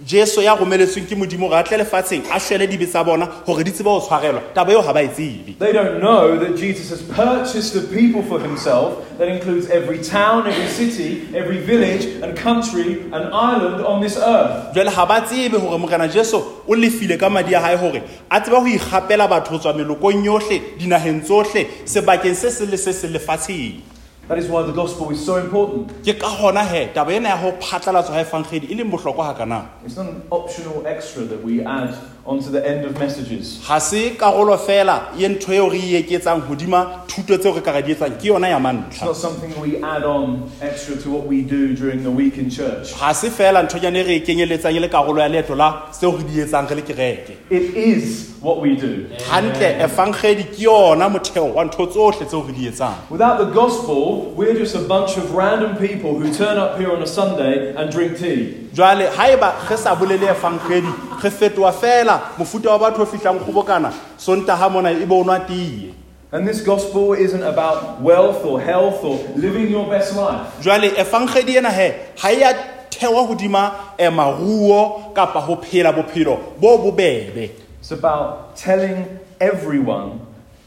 Ga 0.05 0.17
ba 0.17 0.25
so 0.25 0.37
o 0.37 0.37
tsebe 0.37 0.37
taba 0.37 0.37
ena 0.37 0.37
hore 0.37 0.37
ho 0.37 0.37
na 0.37 0.37
le 0.37 0.37
jesu 0.37 0.41
ya 0.41 0.55
romeletsweng 0.55 1.07
ke 1.07 1.15
modimo 1.15 1.49
gore 1.49 1.59
a 1.59 1.63
tle 1.63 1.77
lefatsheng 1.77 2.23
a 2.31 2.39
shwele 2.39 2.67
dibe 2.67 2.85
tsa 2.85 3.03
bona 3.03 3.25
hore 3.45 3.63
di 3.63 3.71
tsebe 3.71 3.89
ho 3.89 3.99
tshwarelwa. 3.99 4.41
Taba 4.53 4.71
eo 4.71 4.81
ga 4.81 4.93
ba 4.93 5.01
e 5.01 5.07
tsebe. 5.07 5.57
They 5.57 5.73
don't 5.73 5.99
know 5.99 6.37
that 6.37 6.55
Jesus 6.55 6.89
has 6.89 7.01
purchased 7.01 7.75
a 7.75 7.81
people 7.81 8.21
for 8.21 8.39
himself 8.39 9.17
that 9.17 9.27
includes 9.27 9.69
every 9.69 9.99
town, 9.99 10.47
every 10.47 10.67
city, 10.67 11.27
every 11.35 11.57
village, 11.57 12.05
and 12.21 12.37
country 12.37 13.01
and 13.01 13.33
island 13.33 13.85
on 13.85 14.01
this 14.01 14.17
earth. 14.17 14.73
ga 14.73 15.05
ba 15.05 15.21
tsebe 15.21 15.59
gore 15.59 15.79
morena 15.79 16.07
jesu 16.07 16.37
o 16.37 16.73
lefile 16.75 17.19
ka 17.19 17.29
madi 17.29 17.53
a 17.53 17.61
gae 17.61 17.77
gore 17.77 18.03
a 18.29 18.39
tseba 18.39 18.61
go 18.61 18.67
ikgapela 18.67 19.27
batho 19.27 19.51
go 19.51 19.57
tswa 19.59 19.73
melokong 19.73 20.23
yohle 20.23 20.61
dinageng 20.77 21.21
tsohle 21.23 21.67
sebakeng 21.85 22.35
se 22.35 22.49
se 22.49 22.65
le 22.65 22.77
se 22.77 22.93
se 22.93 23.07
lefatsheng 23.07 23.96
That 24.27 24.37
is 24.39 24.49
why 24.49 24.63
the 24.63 24.73
gospel 24.73 25.09
is 25.11 25.23
so 25.25 25.37
important. 25.37 25.87
ke 26.03 26.19
ka 26.19 26.27
gona 26.27 26.63
he 26.67 26.87
taba 26.93 27.11
ena 27.15 27.29
ya 27.29 27.37
go 27.41 27.51
phatlalatswa 27.57 28.11
ga 28.11 28.23
efangkgedi 28.25 28.67
e 28.71 28.75
leng 28.75 28.91
bohlokwa 28.91 29.31
ga 29.31 29.45
kanang 29.45 29.65
It's 29.85 29.95
not 29.95 30.07
an 30.07 30.21
optional 30.31 30.85
extra 30.85 31.23
that 31.23 31.41
we 31.43 31.61
add 31.63 31.95
onto 32.27 32.51
the 32.51 32.61
end 32.67 32.85
of 32.85 32.99
messages. 32.99 33.59
ga 33.67 33.79
se 33.79 34.11
karolo 34.17 34.57
fela 34.57 35.11
ye 35.17 35.27
ntho 35.29 35.53
eo 35.53 35.69
re 35.69 35.79
e 35.79 36.03
eketsang 36.03 36.41
hodima 36.47 37.01
thuto 37.07 37.37
tseo 37.37 37.55
re 37.55 37.61
ka 37.61 37.71
ga 37.71 37.81
di 37.81 37.93
etsang 37.95 38.17
ke 38.19 38.27
yona 38.27 38.49
ya 38.49 38.57
It's 38.57 38.63
mantlha 38.65 39.05
not 39.05 39.15
something 39.15 39.53
we 39.61 39.81
add 39.81 40.03
on 40.03 40.51
extra 40.61 40.95
to 40.97 41.09
what 41.09 41.25
we 41.25 41.41
do 41.41 41.73
during 41.75 42.03
the 42.03 42.11
week 42.11 42.37
in 42.37 42.49
church. 42.49 42.93
ga 42.99 43.13
se 43.13 43.29
fela 43.29 43.63
nthonyane 43.63 43.99
e 43.99 44.03
re 44.03 44.15
e 44.17 44.19
kenyeletsang 44.21 44.75
e 44.75 44.79
le 44.79 44.89
karolo 44.89 45.19
ya 45.21 45.27
leeto 45.29 45.55
la 45.55 45.87
seo 45.91 46.11
re 46.17 46.23
di 46.23 46.39
etsang 46.41 46.67
re 46.69 46.75
le 46.75 46.81
kereke 46.81 47.37
It 47.49 47.75
is 47.75 48.33
what 48.41 48.61
we 48.61 48.75
do. 48.75 49.07
gantle 49.31 50.43
ke 50.43 50.59
yona 50.59 51.09
motheo 51.09 51.53
wa 51.53 51.63
ntho 51.63 51.87
tseo 51.87 52.45
re 52.47 52.53
di 52.53 52.67
etsang 52.67 52.95
Without 53.09 53.37
the 53.39 53.45
gospel, 53.53 54.33
we're 54.35 54.53
just 54.53 54.75
a 54.75 54.79
bunch 54.87 55.17
of 55.17 55.33
random 55.33 55.75
people 55.77 56.19
who 56.19 56.31
turn 56.33 56.57
up 56.57 56.77
here 56.77 56.91
on 56.91 57.01
a 57.01 57.07
Sunday 57.07 57.73
and 57.75 57.91
drink 57.91 58.17
tea. 58.17 58.66
Jwale 58.77 59.07
haeba 59.07 59.53
re 59.69 59.77
sa 59.77 59.95
bolele 59.95 60.27
efangkgedi 60.27 60.87
re 61.23 61.29
fetoha 61.31 61.71
fela 61.71 62.21
mofuta 62.37 62.69
wa 62.69 62.79
batho 62.79 63.01
o 63.01 63.05
fihlang 63.05 63.39
kgobokana 63.39 63.91
sontaga 64.17 64.69
mona 64.69 64.91
e 64.91 65.05
tie 65.47 65.93
And 66.29 66.45
this 66.47 66.61
gospel 66.61 67.13
isn't 67.13 67.41
about 67.41 68.01
wealth 68.01 68.43
or 68.45 68.59
health 68.61 69.01
or 69.03 69.17
living 69.35 69.71
your 69.71 69.89
best 69.89 70.15
life. 70.15 70.61
jwale 70.61 70.91
efangkgedi 70.97 71.57
ena 71.57 71.71
he 71.71 71.93
ga 72.21 72.31
e 72.31 72.43
a 72.43 72.53
thewa 72.89 73.25
hodima 73.27 73.71
um 73.99 74.15
maruo 74.15 75.11
kapa 75.13 75.39
ho 75.39 75.55
phela 75.55 75.91
bophelo 75.91 76.37
bo 76.59 76.77
bobebe 76.77 77.49
It's 77.79 77.91
about 77.91 78.55
telling 78.57 79.05
everyone 79.39 80.19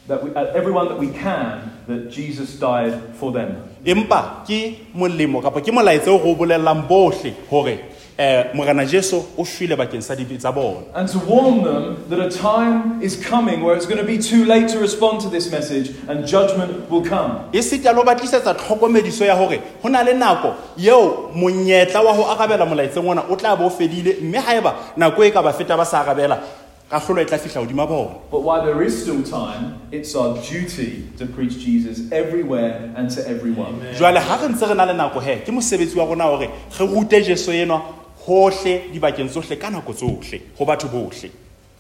that 0.09 0.25
we, 0.25 0.35
uh, 0.35 0.47
everyone 0.55 0.89
that 0.89 0.99
we 0.99 1.11
can 1.11 1.71
that 1.87 2.11
Jesus 2.11 2.59
died 2.59 2.95
for 3.15 3.31
them. 3.31 3.63
empa 3.85 4.43
ke 4.47 4.89
molemo 4.95 5.43
kapa 5.43 5.61
ke 5.61 5.71
molaetsa 5.71 6.09
o 6.11 6.19
go 6.19 6.31
o 6.33 6.35
bolelelang 6.35 6.89
bohle 6.89 7.35
gore 7.51 7.79
um 7.79 7.90
Eh, 8.21 8.45
morena 8.55 8.85
jesu 8.85 9.17
o 9.39 9.45
shwele 9.45 9.77
bakeng 9.77 10.03
sa 10.03 10.15
dibe 10.15 10.37
tsa 10.37 10.53
bona 10.53 10.85
And 10.95 11.09
to 11.09 11.19
warn 11.21 11.63
them 11.65 12.05
that 12.11 12.21
a 12.21 12.29
time 12.29 13.01
is 13.01 13.17
coming 13.17 13.63
where 13.65 13.75
it's 13.75 13.87
going 13.87 13.97
to 13.97 14.05
be 14.05 14.19
too 14.19 14.45
late 14.45 14.69
to 14.73 14.79
respond 14.79 15.23
to 15.23 15.31
this 15.31 15.51
message 15.51 15.95
and 16.07 16.27
judgment 16.27 16.91
will 16.91 17.01
come. 17.03 17.49
e 17.51 17.63
sita 17.63 17.89
le 17.93 17.97
ho 17.97 18.05
ba 18.05 18.15
tlisetsa 18.15 18.53
tlhokomediso 18.55 19.25
ya 19.25 19.35
hore 19.35 19.63
ho 19.83 19.89
na 19.89 20.03
le 20.03 20.13
nako 20.13 20.55
yeo 20.77 21.31
monyetla 21.35 22.03
wa 22.05 22.13
ho 22.13 22.25
arabela 22.29 22.67
molaetseng 22.67 23.09
ona 23.09 23.23
o 23.31 23.37
tla 23.37 23.57
bo 23.57 23.65
o 23.65 23.71
fedile 23.71 24.17
mme 24.21 24.39
haeba 24.39 24.75
nako 24.99 25.25
e 25.25 25.31
ka 25.31 25.41
ba 25.43 25.53
feta 25.55 25.75
ba 25.79 25.87
sa 25.87 26.05
arabela 26.05 26.43
kahlolo 26.91 27.23
e 27.23 27.25
tla 27.25 27.39
fihla 27.39 27.65
hodima 27.65 27.87
bona 27.89 28.21
But 28.31 28.43
while 28.43 28.67
there 28.67 28.83
is 28.83 29.01
still 29.01 29.23
time, 29.23 29.81
it's 29.93 30.15
our 30.15 30.37
duty 30.43 31.09
to 31.17 31.25
preach 31.25 31.57
Jesus 31.65 32.13
everywhere 32.13 32.93
and 32.97 33.09
to 33.17 33.27
everyone. 33.27 33.81
jwale 33.97 34.21
ha 34.21 34.37
re 34.43 34.49
ntse 34.53 34.69
re 34.69 34.75
na 34.75 34.85
le 34.85 34.93
nako 34.93 35.21
he 35.25 35.37
ke 35.41 35.49
mosebetsi 35.49 35.97
wa 35.97 36.05
rona 36.05 36.25
hore 36.25 36.51
re 36.79 36.87
rute 36.87 37.25
jesu 37.25 37.53
enwa 37.53 37.81
hohle 38.27 38.93
dibakeng 38.93 39.29
tsohle 39.29 39.57
ka 39.57 39.71
nako 39.71 39.93
tsohle 39.93 40.41
ho 40.59 40.65
batho 40.65 40.89
bohle 40.89 41.31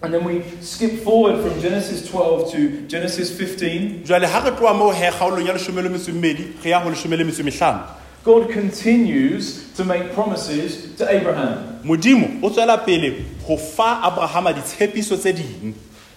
And 0.03 0.15
then 0.15 0.25
we 0.25 0.43
skip 0.63 1.05
forward 1.05 1.43
from 1.45 1.61
Genesis 1.61 2.09
12 2.09 2.53
to 2.53 2.89
Genesis 2.89 3.31
15. 3.31 4.05
jwale 4.05 4.27
ha 4.27 4.41
re 4.45 4.51
tloa 4.57 4.75
moo 4.75 4.91
he 4.93 5.11
kgaolong 5.11 5.47
ya 5.47 5.53
leshome 5.53 5.83
le 5.83 5.89
metso 5.89 6.11
e 6.11 6.15
mmedi 6.15 6.45
re 6.65 6.71
ya 6.71 6.81
ho 6.81 6.91
leshome 6.91 7.17
le 7.17 7.25
metso 7.25 7.43
e 7.43 7.45
mehlano 7.45 7.83
God 8.25 8.51
continues 8.53 9.73
to 9.77 9.85
make 9.85 10.13
promises 10.13 10.95
to 10.97 11.09
Abraham. 11.11 11.81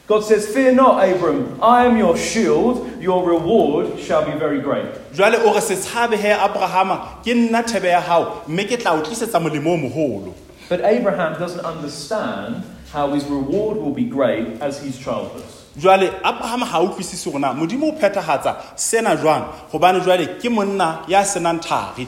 Modimo 0.07 0.09
o 0.09 0.09
tswela 0.09 0.09
pele 0.09 0.09
ho 0.09 0.09
fa 0.09 0.09
abrahama 0.09 0.09
ditshepiso 0.09 0.09
tse 0.09 0.09
ding 0.09 0.09
God 0.09 0.23
says, 0.23 0.47
Fear 0.53 0.75
not, 0.75 1.03
Abram, 1.03 1.59
I 1.61 1.85
am 1.85 1.97
your 1.97 2.17
shield, 2.17 3.01
your 3.01 3.25
reward 3.25 3.99
shall 3.99 4.25
be 4.25 4.37
very 4.37 4.59
great. 4.59 4.85
jwale 5.13 5.37
o 5.45 5.53
re 5.53 5.61
se 5.61 5.75
tshabe 5.75 6.17
he 6.17 6.29
abrahama 6.29 7.23
ke 7.23 7.33
nna 7.33 7.63
thebe 7.63 7.87
ya 7.87 8.01
hao 8.01 8.43
mme 8.47 8.65
ke 8.65 8.77
tla 8.77 8.91
o 8.93 9.01
tlisetsa 9.01 9.39
molemo 9.39 9.73
o 9.73 9.77
moholo 9.77 10.33
But 10.69 10.81
Abraham 10.81 11.39
doesn't 11.39 11.65
understand 11.65 12.63
how 12.91 13.13
his 13.13 13.25
reward 13.25 13.77
will 13.77 13.93
be 13.93 14.03
great 14.05 14.61
as 14.61 14.81
he's 14.81 14.97
childless. 14.97 15.65
jwale 15.77 16.11
abrahama 16.23 16.65
ha 16.65 16.79
a 16.79 16.83
utlwisise 16.83 17.25
gore 17.31 17.39
na 17.39 17.53
modimo 17.53 17.87
o 17.89 17.91
phethagatsa 17.93 18.55
sena 18.75 19.15
jwang 19.15 19.45
gobane 19.71 19.99
jwale 20.01 20.27
ke 20.41 20.49
monna 20.49 20.99
ya 21.07 21.23
senang 21.25 21.59
thari 21.61 22.07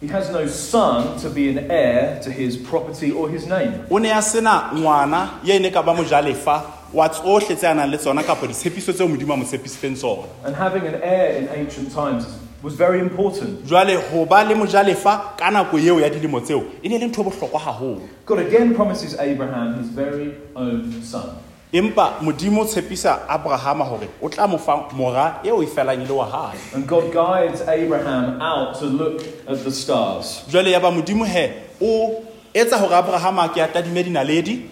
He 0.00 0.06
has 0.08 0.30
no 0.30 0.46
son 0.46 1.18
to 1.18 1.28
be 1.30 1.48
an 1.50 1.70
heir 1.70 2.20
to 2.22 2.30
his 2.30 2.56
property 2.56 3.10
or 3.10 3.28
his 3.28 3.46
name. 3.48 3.84
o 3.90 3.98
ne 3.98 4.10
a 4.10 4.22
sena 4.22 4.70
ngwana 4.74 5.28
ya 5.44 5.54
e 5.54 5.58
ne 5.58 5.70
ka 5.70 5.82
ba 5.82 5.92
mojalefa 5.94 6.62
wa 6.92 7.08
tsohle 7.08 7.54
tse 7.56 7.64
a 7.68 7.74
nang 7.74 7.90
le 7.90 7.98
tsona 7.98 8.22
kapa 8.22 8.46
ditshepiso 8.46 8.92
tseo 8.92 9.08
modimo 9.08 9.34
a 9.34 9.36
mo 9.36 9.44
tshepisitseng 9.44 9.94
tsona 9.96 10.24
And 10.44 10.56
having 10.56 10.86
an 10.86 11.00
heir 11.02 11.36
in 11.38 11.48
ancient 11.48 11.92
times 11.94 12.24
was 12.62 12.74
very 12.74 12.98
important. 13.00 13.64
jwale 13.66 13.94
ho 14.10 14.24
ba 14.24 14.42
le 14.44 14.54
mojalefa 14.54 15.36
ka 15.36 15.50
nako 15.50 15.78
eo 15.78 16.00
ya 16.00 16.08
dilemo 16.10 16.40
tseo 16.40 16.62
e 16.82 16.88
ne 16.88 16.98
le 16.98 17.06
ntho 17.06 17.20
e 17.22 17.24
bohlokwa 17.24 17.60
haholo 17.60 18.00
God 18.26 18.38
again 18.40 18.74
promises 18.74 19.14
Abraham 19.20 19.78
his 19.82 19.88
very 19.90 20.34
own 20.56 21.02
son. 21.02 21.30
empa 21.72 22.14
modimo 22.22 22.62
o 22.62 22.64
tshepisa 22.64 23.28
abrahama 23.28 23.84
hore 23.84 24.08
o 24.22 24.28
tla 24.28 24.48
mo 24.48 24.56
fa 24.58 24.88
mora 24.96 25.40
eo 25.44 25.62
e 25.62 25.66
felang 25.66 26.02
e 26.02 26.06
le 26.06 26.12
wa 26.14 26.24
hae 26.24 26.58
And 26.74 26.86
God 26.88 27.12
guides 27.12 27.60
Abraham 27.68 28.40
out 28.40 28.78
to 28.80 28.86
look 28.86 29.20
at 29.46 29.62
the 29.64 29.70
stars. 29.70 30.42
jwale 30.48 30.70
ya 30.72 30.80
ba 30.80 30.90
modimo 30.90 31.24
he 31.26 31.52
o 31.80 32.22
etsa 32.54 32.76
hore 32.78 32.94
abrahama 32.96 33.42
a 33.44 33.48
ke 33.50 33.58
a 33.62 33.68
tadime 33.68 34.02
dinaledi 34.04 34.62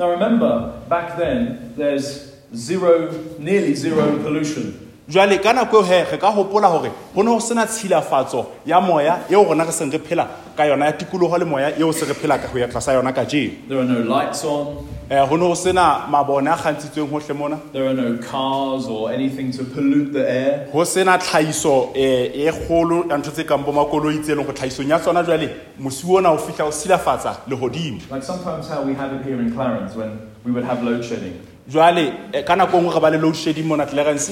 Now 0.00 0.12
remember, 0.12 0.80
back 0.88 1.18
then, 1.18 1.74
there's 1.76 2.32
zero, 2.54 3.12
nearly 3.38 3.74
zero 3.74 4.16
pollution. 4.22 4.89
Jwale 5.10 5.42
ka 5.42 5.52
nako 5.52 5.78
eo 5.78 5.82
he 5.82 6.04
re 6.12 6.18
ka 6.18 6.30
hopola 6.30 6.68
hore 6.70 6.92
ho 7.14 7.22
ne 7.22 7.30
ho 7.30 7.40
sena 7.40 7.66
tshilafatso 7.66 8.46
ya 8.64 8.80
moya 8.80 9.24
eo 9.28 9.42
rona 9.42 9.64
re 9.64 9.72
seng 9.72 9.90
re 9.90 9.98
phela 9.98 10.28
ka 10.56 10.62
yona 10.62 10.86
ya 10.86 10.92
tikoloho 10.92 11.36
le 11.36 11.44
moya 11.44 11.76
eo 11.76 11.90
se 11.90 12.06
re 12.06 12.14
phela 12.14 12.38
ho 12.38 12.58
ya 12.58 12.68
tlasa 12.68 12.92
yona 12.94 13.12
ka 13.12 13.24
jeno 13.24 13.68
There 13.68 13.80
are 13.80 13.84
no 13.84 14.02
lights 14.04 14.44
on, 14.44 14.86
ho 15.10 15.36
ne 15.36 15.46
ho 15.46 15.54
sena 15.54 16.06
mabone 16.08 16.46
a 16.46 16.56
kgantshitsweng 16.56 17.10
hohle 17.10 17.36
mona. 17.36 17.60
There 17.72 17.88
are 17.88 17.94
no 17.94 18.18
cars 18.18 18.86
or 18.86 19.10
anything 19.10 19.50
to 19.50 19.64
pollute 19.64 20.12
the 20.12 20.30
air. 20.30 20.68
ho 20.70 20.84
sena 20.84 21.18
tlhahiso 21.18 21.90
eh, 21.96 22.46
e 22.46 22.52
kgolo 22.52 23.10
ya 23.10 23.18
ntho 23.18 23.32
tse 23.32 23.42
kang 23.42 23.64
bo 23.64 23.72
makoloi 23.72 24.22
tse 24.22 24.36
leng 24.36 24.46
go 24.46 24.52
tlhahisong 24.52 24.88
ya 24.88 25.00
tsona 25.00 25.24
jwale 25.24 25.50
mosi 25.80 26.06
ona 26.06 26.30
o 26.30 26.38
fihla 26.38 26.68
o 26.68 26.70
silafatsa 26.70 27.36
lehodimo. 27.48 27.98
Like 28.12 28.22
sometimes 28.22 28.68
how 28.68 28.84
we 28.84 28.94
have 28.94 29.12
it 29.12 29.24
here 29.26 29.40
in 29.40 29.50
Clarens 29.50 29.96
when 29.96 30.20
we 30.44 30.52
would 30.52 30.64
have 30.64 30.84
load 30.84 31.04
shedding. 31.04 31.34
jwale 31.68 32.12
eh, 32.32 32.44
ka 32.44 32.54
nako 32.54 32.78
nngwe 32.80 32.94
re 32.94 33.00
ba 33.00 33.10
le 33.10 33.18
load 33.18 33.34
shedding 33.34 33.66
mona 33.66 33.86
clarens 33.86 34.30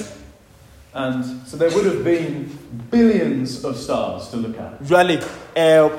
And 0.93 1.23
so 1.47 1.55
there 1.57 1.69
would 1.69 1.85
have 1.85 2.03
been 2.03 2.49
billions 2.89 3.63
of 3.63 3.77
stars 3.77 4.29
to 4.29 4.37
look 4.37 4.57
at. 4.57 4.81
jwale 4.81 5.19
um 5.21 5.91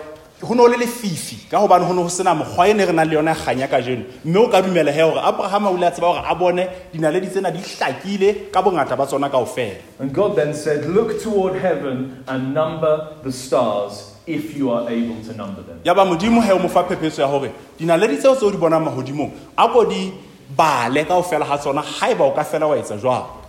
ne 0.43 0.57
ho 0.57 0.67
le 0.67 0.77
lefifi 0.77 1.49
ka 1.51 1.59
hobane 1.59 1.85
ho 1.85 1.93
ne 1.93 2.03
ho 2.03 2.09
sena 2.09 2.35
mokgwa 2.35 2.69
e 2.69 2.73
ne 2.75 2.85
re 2.85 2.93
nang 2.93 3.09
le 3.09 3.35
kgang 3.35 3.59
ya 3.61 3.69
ka 3.69 3.81
jeno 3.81 4.05
mme 4.25 4.37
o 4.37 4.49
ka 4.49 4.63
dumela 4.63 4.91
he 4.91 5.01
abrahama 5.01 5.71
o 5.71 5.77
ile 5.77 5.87
a 5.87 5.91
tseba 5.91 6.07
hore 6.09 6.25
a 6.27 6.35
bone 6.35 6.69
dinaledi 6.93 7.29
tsena 7.29 7.51
di 7.53 7.59
hlakile 7.59 8.51
ka 8.51 8.63
bongata 8.63 8.97
ba 8.97 9.07
tsona 9.07 9.31
kao 9.31 9.45
fela 9.45 9.77
And 10.01 10.13
God 10.13 10.37
then 10.37 10.55
said, 10.55 10.87
Look 10.87 11.23
toward 11.23 11.55
heaven 11.61 12.25
and 12.27 12.55
number 12.55 13.15
the 13.23 13.31
stars 13.31 14.17
if 14.27 14.57
you 14.57 14.71
are 14.71 14.89
able 14.91 15.23
to 15.23 15.35
number 15.35 15.63
them. 15.63 15.81
ya 15.85 15.95
ba 15.95 16.05
modimo 16.05 16.43
he 16.43 16.53
o 16.53 16.59
mo 16.59 16.69
fa 16.69 16.85
phephetso 16.85 17.21
ya 17.21 17.29
hore 17.29 17.53
dinaledi 17.79 18.17
tseo 18.17 18.35
tse 18.35 18.45
o 18.45 18.51
di 18.51 18.57
bonang 18.57 18.85
mahodimong 18.85 19.31
a 19.57 19.69
ko 19.69 19.85
di 19.85 20.11
bale 20.57 21.05
kao 21.05 21.23
fela 21.23 21.45
ha 21.45 21.59
tsona 21.59 21.83
haeba 21.83 22.25
o 22.25 22.33
ka 22.33 22.43
fela 22.43 22.67
wa 22.67 22.77
etsa 22.77 22.97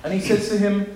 And 0.04 0.14
he 0.14 0.20
says 0.20 0.50
to 0.50 0.58
him, 0.58 0.88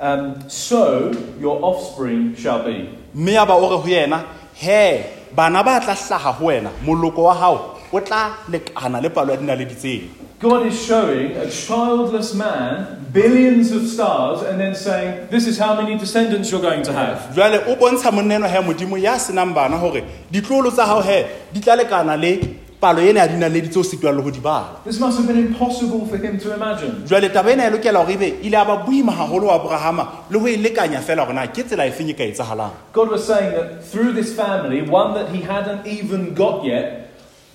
um, 0.00 0.48
So 0.48 1.12
your 1.40 1.58
offspring 1.64 2.34
shall 2.36 2.64
be. 2.64 2.88
mme 3.14 3.32
ya 3.32 3.44
ba 3.46 3.54
o 3.54 3.68
re 3.70 3.76
ho 3.76 3.88
yena 3.88 4.24
he 4.54 5.04
bana 5.34 5.62
ba 5.64 5.80
tla 5.80 5.94
hlaha 5.94 6.32
ho 6.34 6.44
wena 6.46 6.70
moloko 6.84 7.22
wa 7.24 7.34
hao 7.34 7.78
o 7.92 8.00
tla 8.00 8.34
lekana 8.50 9.02
le 9.02 9.08
palo 9.10 9.32
ya 9.32 9.36
dinaledi 9.40 9.74
tseno 9.74 10.08
God 10.40 10.66
is 10.66 10.78
showing 10.86 11.32
a 11.36 11.50
childless 11.50 12.32
man 12.34 12.94
billions 13.12 13.72
of 13.72 13.82
stars 13.88 14.42
and 14.42 14.60
then 14.60 14.72
saying, 14.74 15.26
This 15.30 15.48
is 15.48 15.58
how 15.58 15.74
many 15.74 15.98
descendants 15.98 16.52
you're 16.52 16.60
going 16.62 16.82
to 16.84 16.92
have. 16.92 17.34
jwale 17.34 17.58
o 17.66 17.74
bontsha 17.74 18.12
moneno 18.12 18.46
he 18.48 18.58
modimo 18.62 18.96
ya 19.02 19.18
senang 19.18 19.52
bana 19.54 19.76
hore 19.76 20.04
ditloholo 20.30 20.70
tsa 20.70 20.86
hao 20.86 21.00
he 21.02 21.26
di 21.52 21.60
tla 21.60 21.74
lekana 21.76 22.16
le 22.20 22.38
palo 22.80 23.00
ena 23.00 23.20
ya 23.20 23.28
dinaledi 23.28 23.68
tse 23.68 23.78
o 23.78 23.82
sitwang 23.82 24.16
le 24.16 24.22
ho 24.22 24.30
di 24.30 24.40
bala 24.40 24.80
This 24.84 25.00
must 25.00 25.18
have 25.18 25.26
been 25.26 25.46
impossible 25.46 26.06
for 26.06 26.16
him 26.16 26.38
to 26.38 26.54
imagine. 26.54 27.02
jwale 27.06 27.28
taba 27.28 27.50
ena 27.52 27.66
e 27.66 27.70
lokela 27.70 27.98
hore 27.98 28.14
ebe 28.14 28.28
ile 28.42 28.56
ya 28.56 28.64
ba 28.64 28.76
boima 28.76 29.12
haholo 29.12 29.46
wa 29.46 29.54
abrahama 29.54 30.08
le 30.30 30.38
ho 30.38 30.46
e 30.48 30.56
lekanya 30.56 31.00
fela 31.00 31.24
hore 31.24 31.34
na 31.34 31.46
ke 31.46 31.62
tsela 31.64 31.86
e 31.86 32.12
ka 32.12 32.24
etsahalang 32.24 32.72
God 32.92 33.10
was 33.10 33.26
saying 33.26 33.52
that 33.52 33.84
through 33.84 34.12
this 34.12 34.34
family, 34.34 34.82
one 34.82 35.14
that 35.14 35.28
he 35.34 35.40
hadn't 35.42 35.86
even 35.86 36.34
got 36.34 36.64
yet, 36.64 37.10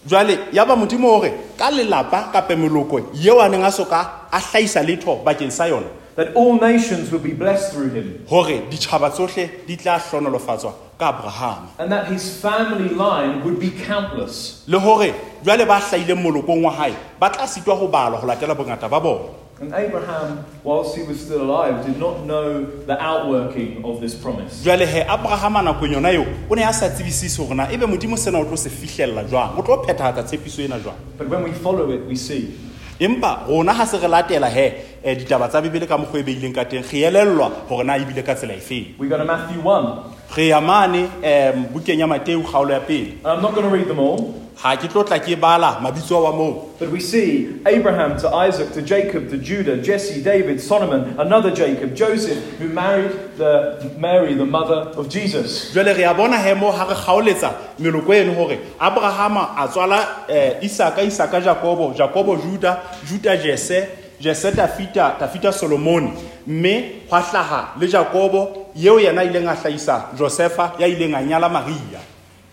jwale 0.05 0.39
ya 0.51 0.65
ba 0.65 0.75
modimo 0.75 1.07
hore 1.15 1.31
ka 1.57 1.71
lelapa 1.71 2.31
kapa 2.31 2.55
meloko 2.55 2.99
yeo 3.13 3.39
a 3.39 3.49
neng 3.49 3.63
a 3.63 3.71
soka 3.71 4.27
a 4.31 4.39
hlahisa 4.39 4.83
letho 4.83 5.23
bakeng 5.23 5.51
sa 5.51 5.65
yona 5.65 6.02
that 6.15 6.33
all 6.35 6.59
nations 6.59 7.11
would 7.11 7.23
be 7.23 7.33
blessed 7.33 7.73
through 7.73 7.89
him, 7.89 8.25
hore 8.27 8.61
ditjhaba 8.69 9.09
tsohle 9.09 9.49
di 9.67 9.75
tla 9.77 9.97
hlonolofatswa 9.99 10.73
ka 10.99 11.11
abrahama 11.11 11.67
and 11.79 11.91
that 11.91 12.07
his 12.07 12.39
family 12.41 12.89
line 12.89 13.43
would 13.43 13.59
be 13.59 13.71
countless. 13.71 14.63
le 14.67 14.79
hore 14.79 15.13
jwale 15.43 15.65
ba 15.65 15.79
hlahileng 15.79 16.21
molokong 16.21 16.61
wa 16.63 16.71
hae 16.71 16.93
ba 17.19 17.29
tla 17.29 17.47
sitwa 17.47 17.75
ho 17.75 17.87
balwa 17.87 18.19
ho 18.19 18.27
latela 18.27 18.55
bongata 18.55 18.89
ba 18.89 18.99
bona 18.99 19.41
And 19.61 19.71
Abraham, 19.73 20.43
whilst 20.63 20.97
he 20.97 21.03
was 21.03 21.21
still 21.21 21.41
alive, 21.43 21.85
did 21.85 21.97
not 21.97 22.25
know 22.25 22.65
the 22.65 22.99
outworking 23.01 23.85
of 23.85 24.01
this 24.01 24.13
promise. 24.13 24.61
jwale 24.63 24.85
he 24.85 24.99
abrahama 25.01 25.61
nakong 25.63 25.93
yona 25.93 26.11
eo 26.13 26.25
o 26.49 26.55
ne 26.55 26.63
a 26.63 26.73
sa 26.73 26.89
tsebisise 26.89 27.37
hore 27.37 27.55
na 27.55 27.69
ebe 27.71 27.85
modimo 27.85 28.17
sena 28.17 28.39
o 28.39 28.43
tlo 28.45 28.57
se 28.57 28.69
fihlella 28.69 29.23
jwang 29.23 29.57
o 29.57 29.61
tlo 29.61 29.77
phethahatsa 29.85 30.23
tshepiso 30.23 30.61
ena 30.65 30.79
jwang 30.79 30.97
But 31.17 31.29
when 31.29 31.43
we 31.43 31.51
follow 31.51 31.89
it, 31.91 32.01
we 32.05 32.15
see. 32.15 32.53
empa 32.99 33.45
rona 33.47 33.73
ha 33.73 33.85
se 33.85 33.97
re 33.97 34.07
latela 34.07 34.49
he 34.49 34.73
eh, 35.03 35.17
ditaba 35.17 35.47
tsa 35.47 35.61
bebele 35.61 35.87
ka 35.87 35.97
mokgwa 35.97 36.19
e 36.19 36.23
beileng 36.23 36.53
ka 36.53 36.63
teng 36.65 36.83
re 36.91 36.99
elellwa 37.03 37.51
hore 37.69 37.83
na 37.83 37.97
ebile 37.97 38.23
ka 38.23 38.33
tsela 38.35 38.53
efeng 38.53 38.95
We 38.97 39.07
go 39.07 39.17
to 39.17 39.25
Matthew 39.25 39.61
1. 39.61 40.03
re 40.37 40.47
ya 40.47 40.61
mane 40.61 41.05
um 41.23 41.65
bukeng 41.73 41.99
ya 41.99 42.07
mateu 42.07 42.41
kgaolo 42.43 42.71
ya 42.73 42.79
pele 42.79 43.17
And 43.23 43.27
I'm 43.27 43.41
not 43.41 43.53
going 43.53 43.69
to 43.69 43.75
read 43.75 43.87
them 43.87 43.99
all, 43.99 44.33
ha 44.57 44.75
ke 44.75 44.87
tlo 44.89 45.03
tla 45.05 45.19
ke 45.19 45.39
bala 45.39 45.77
mabitso 45.81 46.23
wa 46.23 46.31
moo 46.31 46.69
but 46.79 46.89
we 46.89 46.99
see 46.99 47.59
Abraham 47.65 48.17
to 48.19 48.29
Isaac 48.29 48.73
to 48.73 48.81
Jacob 48.81 49.29
to 49.29 49.37
Judah, 49.37 49.77
Jesse, 49.81 50.21
David, 50.23 50.59
Solomon, 50.59 51.15
another 51.19 51.51
Jacob, 51.53 51.95
Joseph, 51.95 52.41
who 52.57 52.67
married 52.69 53.11
the 53.37 53.91
Mary, 53.97 54.33
the 54.33 54.45
mother 54.45 54.89
of 54.99 55.07
Jesus. 55.09 55.73
jwale 55.73 55.95
re 55.95 56.03
a 56.03 56.13
bona 56.13 56.37
he 56.41 56.53
mo 56.53 56.71
ha 56.71 56.85
re 56.89 56.95
kgaoletsa 56.95 57.53
meloko 57.79 58.13
eno 58.13 58.33
hore 58.33 58.57
abrahama 58.79 59.53
a 59.57 59.67
tswala 59.67 59.99
um 60.29 60.61
isaka 60.63 61.01
isaka 61.03 61.41
jakobo 61.41 61.93
jakobo 61.93 62.35
juda 62.37 62.81
juda 63.05 63.37
jese 63.37 63.87
jese 64.23 64.51
tafita 64.51 65.15
tafita 65.19 65.51
solomone 65.51 66.13
mme 66.47 66.91
hlaha 67.09 67.67
le 67.79 67.87
jakobo 67.87 68.67
yeo 68.75 68.99
yena 68.99 69.23
ileng 69.23 69.47
a 69.47 70.03
josefa 70.17 70.71
ya 70.79 70.87
ileng 70.87 71.15
a 71.15 71.21
nyala 71.21 71.49
maria 71.49 71.99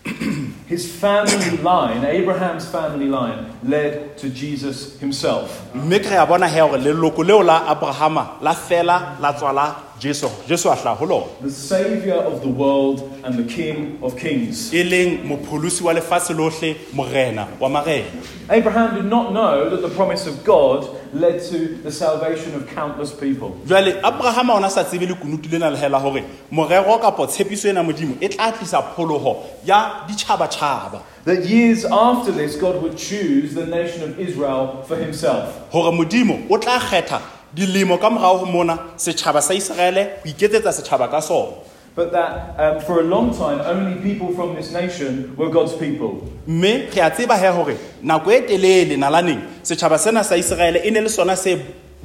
His 0.67 0.87
family 0.87 1.57
line, 1.57 2.05
Abraham's 2.05 2.65
family 2.65 3.05
line, 3.05 3.45
led 3.61 4.17
to 4.17 4.29
Jesus 4.29 4.97
himself. 4.99 5.61
mme 5.75 5.99
ke 5.99 6.09
re 6.11 6.17
a 6.17 6.25
bona 6.25 6.47
he 6.47 6.59
hore 6.59 6.79
leloko 6.79 7.23
leo 7.27 7.43
la 7.43 7.67
abrahama 7.67 8.41
la 8.41 8.53
fela 8.53 9.17
la 9.19 9.33
tswala 9.33 9.75
jesu 10.01 10.27
jesu 10.47 10.69
a 10.69 10.75
hlaha 10.75 10.95
ho 10.97 11.05
lona 11.05 11.25
The 11.41 11.49
Savior 11.51 12.15
of 12.15 12.41
the 12.41 12.49
world 12.49 13.01
and 13.23 13.37
the 13.37 13.43
King 13.43 13.99
of 14.01 14.17
kings. 14.17 14.73
e 14.73 14.83
leng 14.83 15.23
mopholosi 15.27 15.83
wa 15.83 15.93
lefatshe 15.93 16.33
lohle 16.33 16.75
morena 16.93 17.47
wa 17.59 17.69
marena 17.69 18.09
Abraham 18.49 18.95
did 18.95 19.05
not 19.05 19.31
know 19.31 19.69
that 19.69 19.81
the 19.81 19.89
promise 19.95 20.25
of 20.27 20.43
God 20.43 20.89
led 21.13 21.39
to 21.51 21.75
the 21.83 21.91
salvation 21.91 22.55
of 22.55 22.67
countless 22.67 23.11
people. 23.13 23.55
jwale 23.67 24.01
abrahama 24.01 24.53
ona 24.55 24.69
sa 24.71 24.83
tsebe 24.83 25.05
lena 25.51 25.99
hore 25.99 26.23
morero 26.51 26.99
kapo 26.99 27.27
tshepiso 27.27 27.69
ena 27.69 27.83
modimo 27.83 28.17
e 28.19 28.27
tla 28.27 28.51
tlisa 28.51 28.81
pholoho 28.95 29.43
ya 29.65 30.07
ditjhabatjhaba 30.07 31.01
That 31.25 31.45
years 31.45 31.85
after 31.85 32.31
this, 32.31 32.55
God 32.55 32.81
would 32.81 32.97
choose 32.97 33.53
the 33.53 33.67
nation 33.67 34.01
of 34.01 34.19
Israel 34.19 34.83
for 34.87 34.95
himself. 34.97 35.53
hore 35.71 35.91
modimo 35.91 36.47
o 36.49 36.57
tla 36.57 36.79
kgetha 36.79 37.21
dilemo 37.53 37.97
ka 37.97 38.09
morao 38.09 38.37
ho 38.39 38.45
mona 38.45 38.77
setjhaba 38.97 39.41
sa 39.41 39.53
ho 39.53 40.05
iketsetsa 40.25 40.71
setjhaba 40.71 41.09
ka 41.09 41.19
sona 41.19 41.51
But 41.93 42.13
that 42.13 42.55
um, 42.57 42.79
for 42.79 43.01
a 43.01 43.03
long 43.03 43.35
time, 43.37 43.59
only 43.59 43.99
people 44.01 44.33
from 44.33 44.55
this 44.55 44.71
nation 44.71 45.35
were 45.35 45.49
God's 45.49 45.73
people. 45.75 46.25
mme 46.47 46.87
re 46.89 47.01
a 47.01 47.09
tseba 47.11 47.37
he 47.37 47.47
hore 47.47 47.77
nako 48.01 48.31
e 48.31 48.41
telele 48.47 48.97
nalaneng 48.97 49.41
setjhaba 49.63 49.99
sena 49.99 50.23
sa 50.23 50.35
iseraele 50.35 50.79
e 50.85 50.89
ne 50.91 51.01
le 51.01 51.09
sona 51.09 51.35
se 51.35 51.57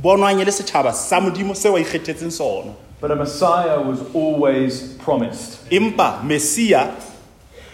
bonwang 0.03 0.41
e 0.41 0.45
le 0.45 0.51
setjhaba 0.51 0.93
sa 0.93 1.21
modimo 1.21 1.55
seo 1.55 1.77
a 1.77 1.81
ikgethetseng 1.81 2.33
sona 2.33 2.73
But 3.01 3.11
a 3.13 3.17
Messiah 3.17 3.81
was 3.81 4.01
always 4.15 4.95
promised. 5.05 5.59
empa 5.71 6.21
mesia 6.25 6.91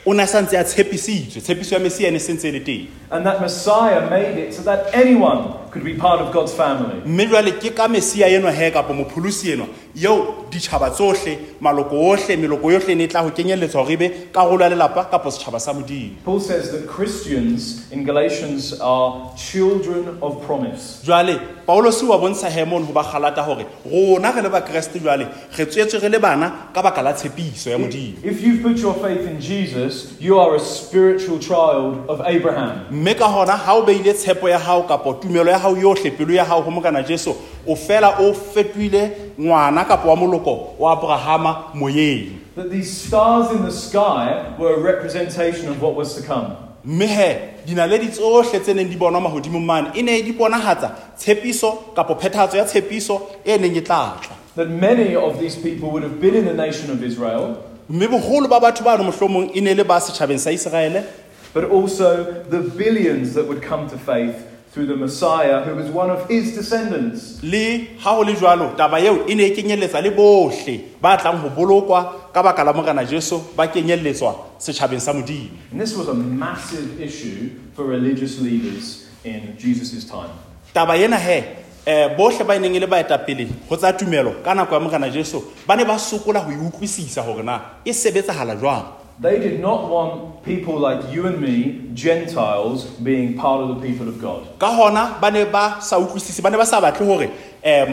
o 0.05 0.13
ne 0.13 0.23
a 0.23 0.27
santse 0.27 0.53
a 0.59 0.65
tshepisitswe 0.65 1.41
tshepiso 1.41 1.73
ya 1.75 1.79
mesia 1.81 2.09
e 2.09 2.11
ne 2.11 2.19
sentse 2.19 2.45
e 2.49 2.53
le 2.53 2.61
teng 2.61 2.89
And 3.11 3.25
that 3.25 3.41
Messiah 3.41 4.11
made 4.11 4.37
it 4.37 4.53
so 4.53 4.61
that 4.63 4.95
anyone 4.95 5.55
could 5.73 5.85
be 5.85 5.95
part 5.95 6.21
of 6.21 6.33
God's 6.33 6.53
family. 6.55 7.01
mme 7.07 7.27
jwale 7.27 7.53
ke 7.53 7.75
ka 7.75 7.89
mesia 7.89 8.29
enwa 8.29 8.53
he 8.53 8.71
kapa 8.71 8.93
mopholosi 8.95 9.51
enwa 9.53 9.67
eo 10.03 10.35
ditjhaba 10.51 10.91
tsohle 10.91 11.39
maloko 11.61 11.97
ohle 12.11 12.37
meloko 12.37 12.71
yohle 12.73 12.93
e 12.93 12.95
ne 12.95 13.05
e 13.05 13.09
tla 13.09 13.21
ho 13.23 13.31
kenyelletswa 13.31 13.83
hore 13.83 13.93
ebe 13.95 14.11
karolo 14.33 14.63
ya 14.65 14.69
lelapa 14.71 15.05
kapa 15.11 15.31
setjhaba 15.31 15.61
sa 15.61 15.73
modimo 15.73 16.11
Paul 16.25 16.41
says 16.41 16.71
that 16.73 16.87
Christians 16.89 17.91
in 17.93 18.05
Galatians 18.05 18.79
are 18.81 19.31
children 19.37 20.19
of 20.23 20.45
promise. 20.47 21.01
jwale 21.05 21.39
paulos 21.67 22.03
wa 22.03 22.19
bontsha 22.19 22.49
hemon 22.51 22.85
ho 22.87 22.93
ba 22.93 23.03
kgalata 23.05 23.43
hore 23.45 23.67
rona 23.85 24.33
re 24.33 24.43
le 24.43 24.49
bakreste 24.51 24.99
jwale 25.01 25.27
re 25.59 25.67
tswetswe 25.67 26.01
re 26.01 26.09
le 26.09 26.19
bana 26.19 26.53
ka 26.75 26.83
baka 26.83 27.03
la 27.03 27.13
tshepiso 27.13 27.71
ya 27.71 27.79
modimo 27.79 28.17
If 28.25 28.41
you've 28.43 28.63
put 28.63 28.79
your 28.79 28.95
faith 28.95 29.27
in 29.29 29.41
Jesus, 29.41 30.17
you 30.21 30.39
are 30.39 30.55
a 30.57 30.61
spiritual 30.61 31.39
child 31.39 32.05
of 32.09 32.21
Abraham. 32.27 32.87
mme 32.91 33.15
ka 33.15 33.29
hona 33.29 33.57
ha 33.57 33.75
o 33.77 33.83
beile 33.83 34.15
tshepo 34.15 34.49
ya 34.49 34.59
hao 34.59 34.83
kapa 34.83 35.13
tumelo 35.15 35.51
ya 35.51 35.59
hao 35.63 35.77
yohle 35.77 36.11
pelo 36.11 36.35
ya 36.35 36.45
hao 36.45 36.63
ho 36.63 36.71
mokana 36.71 37.03
jesu. 37.07 37.35
O 37.67 37.77
fela 37.77 38.19
o 38.19 38.35
fetohile 38.35 39.11
ngwana 39.41 39.85
kapa 39.85 40.09
wa 40.09 40.17
moloko 40.17 40.75
wa 40.79 40.93
abrahama 40.93 41.75
moyeng. 41.75 42.39
That 42.57 42.71
these 42.71 42.91
stars 42.91 43.51
in 43.53 43.63
the 43.65 43.71
sky 43.71 44.55
were 44.59 44.75
a 44.75 44.81
representation 44.81 45.69
of 45.69 45.81
what 45.81 45.95
was 45.95 46.15
to 46.17 46.23
come. 46.23 46.57
mme 46.85 47.07
he 47.07 47.37
dinaledi 47.67 48.09
tsohle 48.09 48.61
tse 48.61 48.75
neng 48.75 48.89
di 48.89 48.97
bonwa 48.97 49.21
mahodimong 49.21 49.65
mane. 49.65 49.91
E 49.95 50.03
ne 50.03 50.23
di 50.23 50.33
bonahatsa 50.33 50.91
tshepiso 51.17 51.95
kapo 51.95 52.15
phethahatso 52.15 52.57
ya 52.57 52.65
tshepiso 52.65 53.23
e 53.45 53.57
neng 53.59 53.77
e 53.77 53.81
tla 53.81 54.19
tla. 54.21 54.37
That 54.57 54.69
many 54.69 55.15
of 55.15 55.39
these 55.41 55.57
people 55.57 55.91
would 55.91 56.03
have 56.03 56.21
been 56.21 56.35
in 56.35 56.45
the 56.45 56.55
nation 56.55 56.91
of 56.91 57.03
Israel, 57.03 57.57
mme 57.89 58.09
boholo 58.09 58.49
ba 58.49 58.61
batho 58.61 58.85
bano 58.85 59.05
mohlomong 59.05 59.55
e 59.55 59.61
ne 59.61 59.75
le 59.75 59.85
ba 59.85 60.01
setjhabeng 60.01 60.39
sa 60.39 60.51
iseraele. 60.51 61.07
But 61.55 61.65
also 61.71 62.43
the 62.49 62.61
billions 62.61 63.35
that 63.35 63.47
would 63.47 63.63
come 63.63 63.89
to 63.91 63.99
faith 63.99 64.52
through 64.73 64.87
the 64.87 64.97
Messiah, 64.97 65.61
who 65.65 65.75
was 65.75 65.91
one 65.91 66.09
of 66.11 66.27
his 66.29 66.55
descendants. 66.57 67.43
le 67.43 67.89
ha 68.01 68.15
ho 68.17 68.23
le 68.25 68.35
jwalo 68.35 68.75
taba 68.77 68.99
eo 69.01 69.27
e 69.29 69.35
ne 69.35 69.45
e 69.45 69.55
kenyelletsa 69.55 70.01
le 70.03 70.11
bohle 70.11 70.81
ba 71.01 71.17
tlang 71.17 71.37
ho 71.43 71.51
bolokwa 71.51 72.33
ka 72.33 72.43
baka 72.43 72.65
la 72.65 72.73
morena 72.73 73.05
jesu 73.05 73.39
ba 73.57 73.67
kenyelletswa 73.69 74.35
setjhabeng 74.59 75.01
sa 75.01 75.13
modimo 75.13 75.51
And 75.73 75.81
this 75.81 75.95
was 75.95 76.09
a 76.09 76.15
massive 76.15 76.99
issue 77.01 77.51
for 77.75 77.85
religious 77.85 78.41
leaders 78.41 79.09
in 79.25 79.55
Jesus' 79.59 80.05
time. 80.09 80.31
taba 80.73 80.97
ena 80.97 81.19
he 81.19 81.45
um 81.87 82.17
bohle 82.17 82.47
ba 82.47 82.57
e 82.57 82.59
neng 82.59 82.75
e 82.75 82.81
le 82.81 82.87
baetapele 82.87 83.49
tsa 83.69 83.93
tumelo 83.93 84.43
ka 84.43 84.55
nako 84.55 84.73
ya 84.75 84.81
morena 84.81 85.11
jesu 85.11 85.43
ba 85.69 85.77
ne 85.77 85.85
ba 85.85 85.99
sokola 85.99 86.41
ho 86.41 86.51
e 86.51 86.57
utlwisisa 86.57 87.21
hore 87.21 87.43
na 87.45 87.61
e 87.85 87.93
sebetsahala 87.93 88.57
jwang 88.57 89.02
They 89.23 89.39
did 89.39 89.61
not 89.61 89.89
want 89.89 90.43
people 90.43 90.77
like 90.81 91.13
you 91.15 91.27
and 91.29 91.39
me, 91.41 91.91
Gentiles, 91.95 92.87
being 92.99 93.37
part 93.37 93.61
of 93.63 93.69
the 93.71 93.79
people 93.87 94.09
of 94.09 94.21
God. 94.21 94.59
ka 94.59 94.67
hona 94.75 95.21
ba 95.21 95.31
ne 95.31 95.45
ba 95.45 95.79
sa 95.81 95.97
utlwisise 96.03 96.43
ba 96.43 96.51
ne 96.51 96.57
ba 96.59 96.67
sa 96.67 96.81
batle 96.81 97.07
hore 97.07 97.29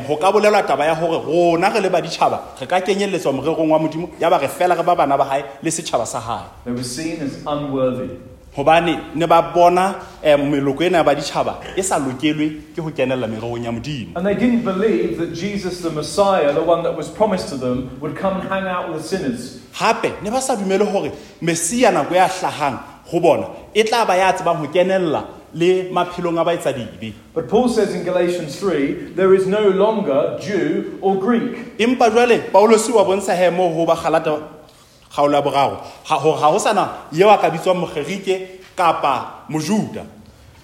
ho 0.07 0.15
ka 0.17 0.31
bolelwa 0.31 0.65
taba 0.65 0.85
ya 0.89 0.95
hore 0.95 1.21
rona 1.25 1.69
re 1.69 1.81
le 1.81 1.89
baditjhaba 1.89 2.39
re 2.59 2.65
ka 2.65 2.81
kenyelletswa 2.81 3.33
morerong 3.33 3.69
wa 3.69 3.77
modimo 3.77 4.09
ya 4.19 4.29
ba 4.29 4.39
re 4.41 4.47
fela 4.47 4.73
re 4.75 4.81
ba 4.83 4.95
bana 4.95 5.17
ba 5.17 5.25
hae 5.25 5.43
le 5.61 5.69
setjhaba 5.69 6.05
sa 6.07 6.19
hae 6.19 6.45
They 6.65 6.71
were 6.73 6.83
seen 6.83 7.21
as 7.21 7.37
unworthy. 7.45 8.09
Hobane 8.55 8.99
ne 9.15 9.25
ba 9.27 9.41
bona 9.53 9.95
um 10.23 10.51
meloko 10.51 10.83
ena 10.83 10.97
ya 10.97 11.03
baditjhaba 11.03 11.59
e 11.75 11.81
sa 11.83 11.97
lokelwe 11.99 12.75
ke 12.75 12.81
ho 12.81 12.89
kenella 12.91 13.27
mererong 13.27 13.63
ya 13.63 13.71
modimo 13.71 14.15
And 14.15 14.25
they 14.25 14.35
didn't 14.35 14.63
believe 14.63 15.17
that 15.17 15.33
Jesus, 15.33 15.81
the 15.81 15.91
Messiah, 15.91 16.53
the 16.53 16.63
one 16.63 16.83
that 16.83 16.95
was 16.97 17.09
promised 17.09 17.49
to 17.49 17.57
them, 17.57 17.99
would 18.01 18.15
come 18.15 18.41
and 18.41 18.49
hang 18.49 18.67
out 18.67 18.91
with 18.93 19.05
sinners. 19.05 19.61
ne 20.23 20.29
ba 20.29 20.41
sa 20.41 20.55
dumele 20.55 20.85
hore 20.85 21.11
mesia 21.41 21.91
nako 21.91 22.15
ya 22.15 22.27
hlahang 22.27 22.79
ho 23.05 23.19
bona 23.19 23.47
e 23.73 23.83
tla 23.83 24.05
ba 24.05 24.15
ya 24.17 24.31
tsebang 24.33 24.57
ho 24.57 24.67
kenella 24.67 25.25
le 25.53 25.89
maphelong 25.91 26.37
a 26.39 26.43
baetsadibe 26.45 27.13
But 27.33 27.47
Paul 27.47 27.69
says 27.69 27.93
in 27.95 28.03
Galatians 28.03 28.59
3 28.59 29.13
there 29.15 29.33
is 29.33 29.47
no 29.47 29.69
longer 29.69 30.37
Jew 30.41 30.97
or 31.01 31.15
Greek. 31.17 31.77
empa 31.77 32.09
jwale 32.09 32.39
paulosi 32.51 32.91
wa 32.91 33.03
bontsha 33.05 33.35
he 33.35 33.49
moo 33.49 33.69
ho 33.73 33.85
ba 33.85 33.95
boraro. 35.41 35.77
Hore 36.05 36.37
ha 36.39 36.51
ho 36.51 36.57
sana 36.59 36.89
a 37.11 37.37
ka 37.37 37.49
bitswang 37.49 37.81
mokgerike 37.85 38.59
kapa 38.75 39.45
mojuda. 39.49 40.05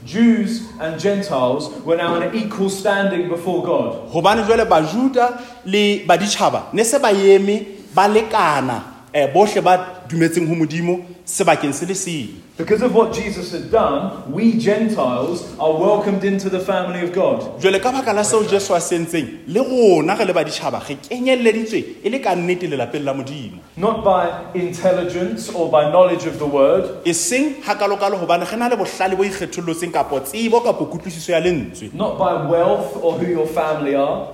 Jews 0.05 0.69
and 0.79 0.99
Gentiles 0.99 1.69
were 1.83 1.97
now 1.97 2.13
on 2.13 2.21
an 2.21 2.35
equal 2.35 2.69
standing 2.69 3.27
before 3.27 3.63
God. 3.65 4.11
hobane 4.11 4.43
jwale 4.43 4.65
bajuda 4.65 5.39
le 5.65 6.05
baditjhaba 6.05 6.73
ne 6.73 6.83
se 6.83 6.99
ba 6.99 7.11
eme 7.11 7.65
ba 7.93 8.07
lekana 8.07 8.94
Eh, 9.15 9.31
bohle 9.31 9.61
ba 9.61 10.03
dumetseng 10.09 10.45
ho 10.45 10.55
modimo 10.55 10.99
sebakeng 11.23 11.71
se 11.73 11.85
le 11.85 11.95
seng. 11.95 12.41
Because 12.57 12.81
of 12.81 12.93
what 12.93 13.13
Jesus 13.13 13.53
had 13.53 13.71
done, 13.71 14.29
we 14.29 14.59
Gentiles 14.59 15.55
are 15.57 15.71
welcomed 15.71 16.25
into 16.25 16.49
the 16.49 16.59
family 16.59 16.99
of 16.99 17.13
God. 17.13 17.39
jwale 17.61 17.79
ka 17.81 17.93
baka 17.93 18.11
la 18.11 18.23
seo 18.23 18.43
jesu 18.43 18.73
a 18.73 18.79
sentseng 18.81 19.47
le 19.47 19.61
rona 19.61 20.15
re 20.15 20.25
le 20.25 20.33
baditjhaba 20.33 20.83
re 20.89 20.97
kenyelleditswe 20.97 22.03
le 22.11 22.19
ka 22.19 22.35
nnete 22.35 22.67
lelapeng 22.67 23.05
la 23.05 23.13
modimo. 23.13 23.59
Not 23.77 24.03
by 24.03 24.51
intelligence 24.53 25.47
or 25.47 25.71
by 25.71 25.89
knowledge 25.91 26.25
of 26.25 26.37
the 26.37 26.45
word, 26.45 27.07
seng 27.15 27.61
hakalokalo 27.63 28.19
hobane 28.19 28.43
re 28.43 28.57
na 28.57 28.67
le 28.67 28.75
bohlale 28.75 29.15
bo 29.15 29.23
ikgethollotseng 29.23 29.93
kapo 29.93 30.19
tsebo 30.19 30.59
kapo 30.59 30.87
kutlwisiso 30.87 31.31
ya 31.31 31.39
lentswe. 31.39 31.93
Not 31.93 32.19
by 32.19 32.49
wealth 32.51 32.99
or 33.01 33.17
who 33.17 33.27
your 33.27 33.47
family 33.47 33.95
are, 33.95 34.27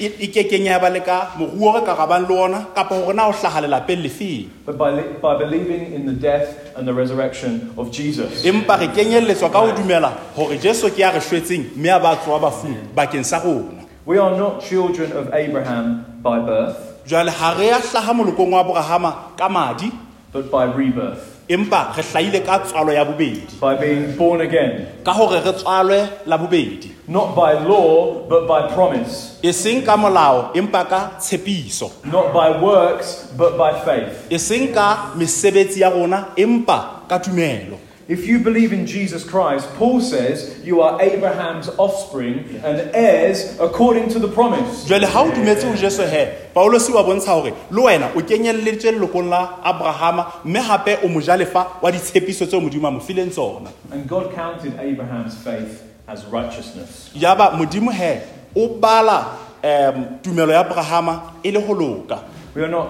e 0.00 0.26
kekeng 0.32 0.64
ya 0.64 0.80
ba 0.80 0.88
le 0.88 1.04
ka 1.04 1.36
moruo 1.36 1.76
re 1.76 1.84
ka 1.84 1.92
rabang 1.92 2.24
le 2.24 2.34
ona 2.34 2.58
kapa 2.74 2.94
hore 2.96 3.12
na 3.12 3.28
o 3.28 3.32
hlaha 3.32 3.60
lelapeng 3.60 4.00
lefeng? 4.00 4.48
But 4.64 4.78
by, 4.78 4.96
by 5.20 5.36
believing 5.36 5.92
in 5.92 6.06
the 6.06 6.16
death 6.16 6.72
and 6.76 6.88
the 6.88 6.94
resurrection 6.94 7.74
of 7.76 7.92
Jesus. 7.92 8.44
empa 8.44 8.80
re 8.80 8.88
kenyelletswa 8.88 9.52
ka 9.52 9.60
ho 9.60 9.72
dumela 9.76 10.16
hore 10.34 10.56
jesu 10.56 10.88
ke 10.88 11.04
ya 11.04 11.12
re 11.12 11.20
hlwetseng 11.20 11.76
mme 11.76 11.90
a 11.92 12.00
ba 12.00 12.16
tsoa 12.16 12.40
bafung 12.40 12.76
bakeng 12.96 13.24
sa 13.24 13.44
rona. 13.44 13.84
We 14.08 14.16
are 14.16 14.32
not 14.32 14.64
children 14.64 15.12
of 15.12 15.28
Abraham 15.36 16.04
by 16.24 16.40
birth, 16.40 17.04
jwale 17.04 17.30
ha 17.30 17.52
re 17.58 17.68
ya 17.68 17.78
hlaha 17.78 18.16
molokong 18.16 18.50
wa 18.56 18.64
abrahama 18.64 19.36
ka 19.36 19.48
madi 19.48 19.92
but 20.32 20.50
by 20.50 20.64
rebirth, 20.64 21.29
empa 21.50 21.92
re 21.96 22.02
hlahile 22.02 22.40
ka 22.46 22.58
tswalo 22.62 22.92
ya 22.94 23.04
bobedi. 23.04 23.58
By 23.60 23.74
being 23.74 24.16
born 24.16 24.40
again, 24.40 24.86
ka 25.04 25.12
hore 25.12 25.42
re 25.42 25.52
tswalwe 25.52 25.98
la 26.26 26.38
bobedi. 26.38 26.94
Not 27.10 27.34
by 27.34 27.58
law, 27.66 28.22
but 28.30 28.46
by 28.46 28.70
promise, 28.72 29.38
e 29.42 29.50
seng 29.52 29.82
ka 29.82 29.96
molao 29.98 30.54
empa 30.54 30.86
ka 30.88 31.00
tshepiso. 31.18 31.90
Not 32.06 32.32
by 32.32 32.54
works, 32.62 33.26
but 33.36 33.58
by 33.58 33.74
faith. 33.82 34.30
e 34.30 34.38
seng 34.38 34.72
ka 34.72 35.10
mesebetsi 35.18 35.80
ya 35.82 35.90
rona 35.90 36.30
empa 36.38 37.02
ka 37.10 37.18
tumelo 37.18 37.89
If 38.10 38.26
you 38.26 38.40
believe 38.40 38.72
in 38.72 38.86
Jesus 38.86 39.22
Christ, 39.22 39.68
Paul 39.78 40.00
says 40.00 40.58
you 40.64 40.80
are 40.82 41.00
Abraham's 41.00 41.68
offspring 41.78 42.60
and 42.64 42.90
heirs 42.92 43.56
according 43.60 44.08
to 44.10 44.18
the 44.18 44.26
promise. 44.26 44.84
jwale 44.88 45.06
ha 45.06 45.22
o 45.22 45.30
dumetse 45.30 45.62
ho 45.62 45.76
jesu 45.76 46.02
he 46.02 46.26
paulosi 46.54 46.92
wa 46.92 47.04
bontsha 47.04 47.32
hore 47.32 47.52
le 47.70 47.82
wena 47.82 48.10
o 48.16 48.20
kenyelleditswe 48.20 48.92
lelokong 48.92 49.28
la 49.30 49.62
abrahama 49.62 50.26
mme 50.44 50.58
hape 50.60 50.98
o 51.04 51.08
mojalefa 51.08 51.66
wa 51.82 51.92
ditshepiso 51.92 52.46
tseo 52.46 52.60
modimo 52.60 52.88
a 52.88 52.90
mo 52.90 53.00
fileng 53.00 53.30
tsona 53.30 53.70
And 53.92 54.08
God 54.08 54.34
counted 54.34 54.74
Abraham's 54.80 55.36
faith 55.36 55.82
as 56.08 56.24
righteousness. 56.26 57.10
yaba 57.14 57.50
modimo 57.52 57.92
he 57.92 58.20
o 58.56 58.68
bala 58.80 59.36
um 59.62 60.18
tumelo 60.22 60.52
ya 60.52 60.60
abrahama 60.64 61.32
e 61.44 61.50
le 61.52 61.60
ho 61.60 61.72
loka 61.74 62.18
We 62.56 62.62
are 62.64 62.68
not 62.68 62.88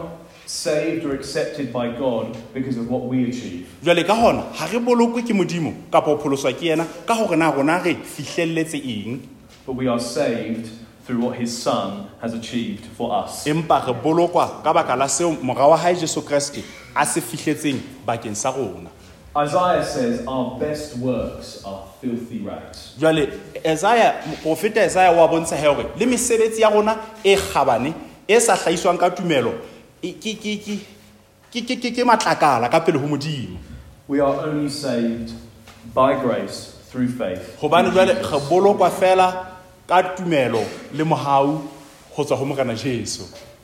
saved 0.51 1.05
or 1.05 1.15
accepted 1.15 1.73
by 1.73 1.89
God 1.97 2.37
because 2.53 2.77
of 2.77 2.91
what 2.91 3.03
we 3.05 3.29
achieve. 3.31 3.69
jwale 3.83 4.05
ka 4.05 4.15
hona 4.15 4.43
ha 4.53 4.67
re 4.67 4.81
bolokwe 4.81 5.23
ke 5.23 5.33
modimo 5.33 5.73
kapa 5.93 6.17
pholoswa 6.19 6.53
ke 6.53 6.67
yena 6.75 6.87
ka 7.07 7.15
hore 7.15 7.37
na 7.37 7.51
rona 7.53 7.79
re 7.85 7.95
fihlelletse 7.95 8.75
eng 8.83 9.23
but 9.65 9.77
we 9.77 9.87
are 9.87 10.01
saved 10.01 10.69
through 11.07 11.21
what 11.21 11.39
his 11.39 11.57
Son 11.57 12.09
has 12.21 12.35
achieved 12.35 12.85
for 12.99 13.15
us. 13.15 13.47
empa 13.47 13.79
re 13.87 13.95
bolokwa 13.95 14.63
ka 14.65 14.73
baka 14.73 14.97
la 14.97 15.07
seo 15.07 15.31
mora 15.41 15.69
wa 15.69 15.77
hae 15.77 15.95
jesu 15.95 16.21
kreste 16.21 16.65
a 16.97 17.07
se 17.07 17.21
fihletseng 17.21 17.79
bakeng 18.05 18.35
sa 18.35 18.51
rona 18.51 18.91
Isaiah 19.39 19.85
says 19.85 20.27
our 20.27 20.59
best 20.59 20.99
works 20.99 21.63
are 21.65 21.87
filthy 22.01 22.39
rags. 22.43 22.95
jwale 22.99 23.29
isaya 23.65 24.19
profeta 24.43 24.83
isaya 24.85 25.13
wa 25.15 25.29
bontsha 25.29 25.57
he 25.57 25.67
hore 25.67 25.87
le 25.97 26.07
mesebetsi 26.07 26.61
ya 26.61 26.71
rona 26.71 26.99
e 27.23 27.37
kgabane 27.37 27.95
e 28.27 28.41
sa 28.41 28.57
hlahiswang 28.57 28.99
ka 28.99 29.11
tumelo 29.11 29.55
e- 29.55 29.70
ke 30.03 32.05
matlakala 32.05 32.71
ka 32.71 32.81
pele 32.81 32.99
ho 32.99 33.07
modimo 33.07 33.59
We 34.09 34.19
are 34.19 34.43
only 34.43 34.69
saved 34.69 35.33
by 35.95 36.21
grace 36.21 36.75
through 36.91 37.09
faith. 37.09 37.59
gobane 37.61 37.91
jwale 37.91 38.15
re 38.15 38.41
bolokwa 38.51 38.91
fela 38.91 39.47
ka 39.87 40.03
tumelo 40.03 40.65
le 40.95 41.05
mohau 41.05 41.63
go 42.17 42.25
tswa 42.25 42.39
go 42.39 42.45
morena 42.45 42.75
jesu 42.75 43.23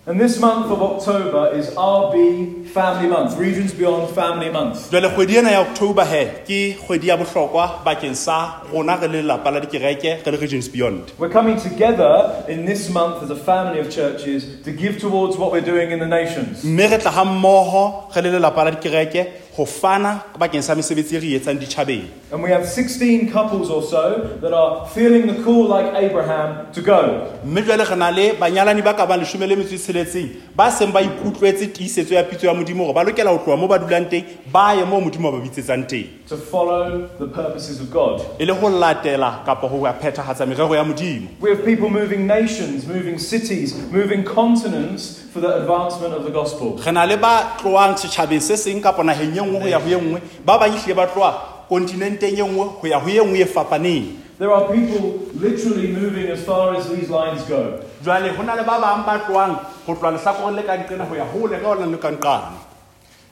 And 0.09 0.21
this 0.21 0.39
month 0.39 0.67
of 0.71 0.81
October 0.81 1.51
is 1.59 1.67
RB 1.71 2.65
Family 2.69 3.09
Month, 3.09 3.37
Regions 3.39 3.75
Beyond 3.75 4.15
Family 4.15 4.51
Month. 4.51 4.91
jwale 4.91 5.09
kgwedi 5.09 5.37
ena 5.37 5.51
ya 5.51 5.61
october 5.61 6.05
he 6.05 6.25
ke 6.27 6.77
kgwedi 6.81 7.09
ya 7.09 7.17
bohlokwa 7.17 7.81
bakeng 7.85 8.15
sa 8.15 8.61
rona 8.73 8.97
re 9.01 9.09
le 9.09 9.23
lelapa 9.23 9.51
la 9.51 9.61
dikereke 9.61 10.23
re 10.27 10.33
le 10.33 10.37
regions 10.39 10.69
beyond 10.69 11.01
We're 11.19 11.33
coming 11.33 11.57
together 11.61 12.45
in 12.49 12.67
this 12.67 12.89
month 12.91 13.23
as 13.23 13.31
a 13.31 13.37
family 13.37 13.81
of 13.81 13.91
churches 13.91 14.45
to 14.65 14.71
give 14.73 15.01
towards 15.01 15.37
what 15.37 15.51
we're 15.53 15.67
doing 15.73 15.91
in 15.91 15.99
the 15.99 16.07
nations. 16.07 16.63
mme 16.65 16.87
re 16.91 16.99
tla 16.99 17.11
ga 17.11 17.25
mmogo 17.25 18.05
re 18.15 18.23
le 18.23 18.31
lelapa 18.31 18.65
la 18.65 18.71
dikereke 18.71 19.27
go 19.57 19.65
fana 19.65 20.23
bakeng 20.39 20.63
sa 20.63 20.75
mesebetsi 20.75 21.17
re 21.21 21.39
etsang 21.41 21.59
ditšhabeng 21.59 22.05
And 22.33 22.43
we 22.43 22.51
have 22.51 22.67
16 22.69 23.31
couples 23.31 23.71
or 23.71 23.83
so 23.83 24.37
that 24.43 24.53
are 24.53 24.85
feeling 24.89 25.27
the 25.29 25.43
call 25.45 25.65
like 25.69 25.95
Abraham 25.95 26.71
to 26.73 26.83
go. 26.83 27.33
mme 27.45 27.63
jwale 27.63 27.85
re 27.89 27.97
na 27.97 28.11
le 28.11 28.33
banyalani 28.37 28.83
ba 28.85 28.93
ka 28.95 29.07
bang 29.07 29.21
leshome 29.21 29.47
le 29.49 29.57
metso 29.57 29.77
tsheletseng 29.79 30.29
ba 30.55 30.71
seng 30.71 30.93
ba 30.93 31.01
ikutlwetse 31.01 31.67
tiisetso 31.73 32.15
ya 32.15 32.23
pitso 32.25 32.47
ya 32.47 32.55
modimo 32.55 32.85
gore 32.85 32.95
ba 32.95 33.05
lokela 33.05 33.31
ho 33.33 33.39
tloha 33.39 33.57
moo 33.57 33.69
ba 33.69 33.79
dulang 33.79 34.11
teng 34.11 34.25
ba 34.53 34.75
ye 34.75 34.85
moo 34.85 35.01
modimo 35.01 35.33
ba 35.33 35.39
bitsetsang 35.41 35.87
teng 35.89 36.09
to 36.29 36.37
follow 36.37 37.09
the 37.19 37.27
purposes 37.29 37.81
of 37.81 37.91
God. 37.91 38.21
le 38.41 38.47
go 38.55 38.69
latela 38.69 39.45
kapa 39.47 39.69
go 39.69 39.81
phethagatsa 39.87 40.45
merero 40.47 40.75
ya 40.75 40.85
modimo 40.85 41.29
We 41.41 41.51
have 41.51 41.65
people 41.65 41.89
moving 41.89 42.27
nations, 42.27 42.87
moving 42.87 43.19
cities, 43.19 43.75
moving 43.93 44.25
continents 44.25 45.23
for 45.37 45.41
the 45.45 45.53
advancement 45.61 46.15
of 46.17 46.25
the 46.25 46.33
gospel. 46.33 46.81
re 46.81 46.93
na 46.93 47.05
le 47.05 47.17
ba 47.21 47.57
tloang 47.61 47.93
setšhabeng 48.01 48.41
se 48.41 48.57
seng 48.57 48.81
kapa 48.81 49.03
nageng 49.05 49.37
ye 49.37 49.43
nngwe 49.45 49.61
go 49.61 49.69
ya 49.69 49.79
go 49.79 49.89
ye 49.93 49.99
nngwe 50.01 50.21
ba 50.45 50.57
bang 50.59 50.73
ehlile 50.73 50.97
ba 50.97 51.05
tloa 51.13 51.31
kontinenteng 51.69 52.33
ye 52.33 52.45
nngwe 52.45 52.65
go 52.81 52.87
ya 52.89 52.99
go 53.01 53.09
ye 53.13 53.21
nngwe 53.21 53.41
e 53.45 53.45
fapaneng 53.45 54.07
There 54.39 54.53
are 54.53 54.69
people 54.69 55.33
literally 55.41 55.89
moving 55.97 56.29
as 56.29 56.45
far 56.45 56.77
as 56.77 56.89
these 56.89 57.09
lines 57.09 57.45
go. 57.49 57.81
jwale 58.05 58.33
go 58.37 58.43
na 58.43 58.55
le 58.57 58.65
ba 58.65 58.81
bang 58.81 59.05
ba 59.05 59.15
tloang 59.29 59.53
go 59.87 59.93
tloa 59.95 60.17
lehlakoreng 60.17 60.57
le 60.57 60.63
ka 60.65 60.75
nqena 60.81 61.05
go 61.09 61.15
ya 61.15 61.27
gole 61.29 61.57
ka 61.61 61.69
ona 61.69 61.87
le 61.87 61.99
ka 62.01 62.11
nqane 62.17 62.57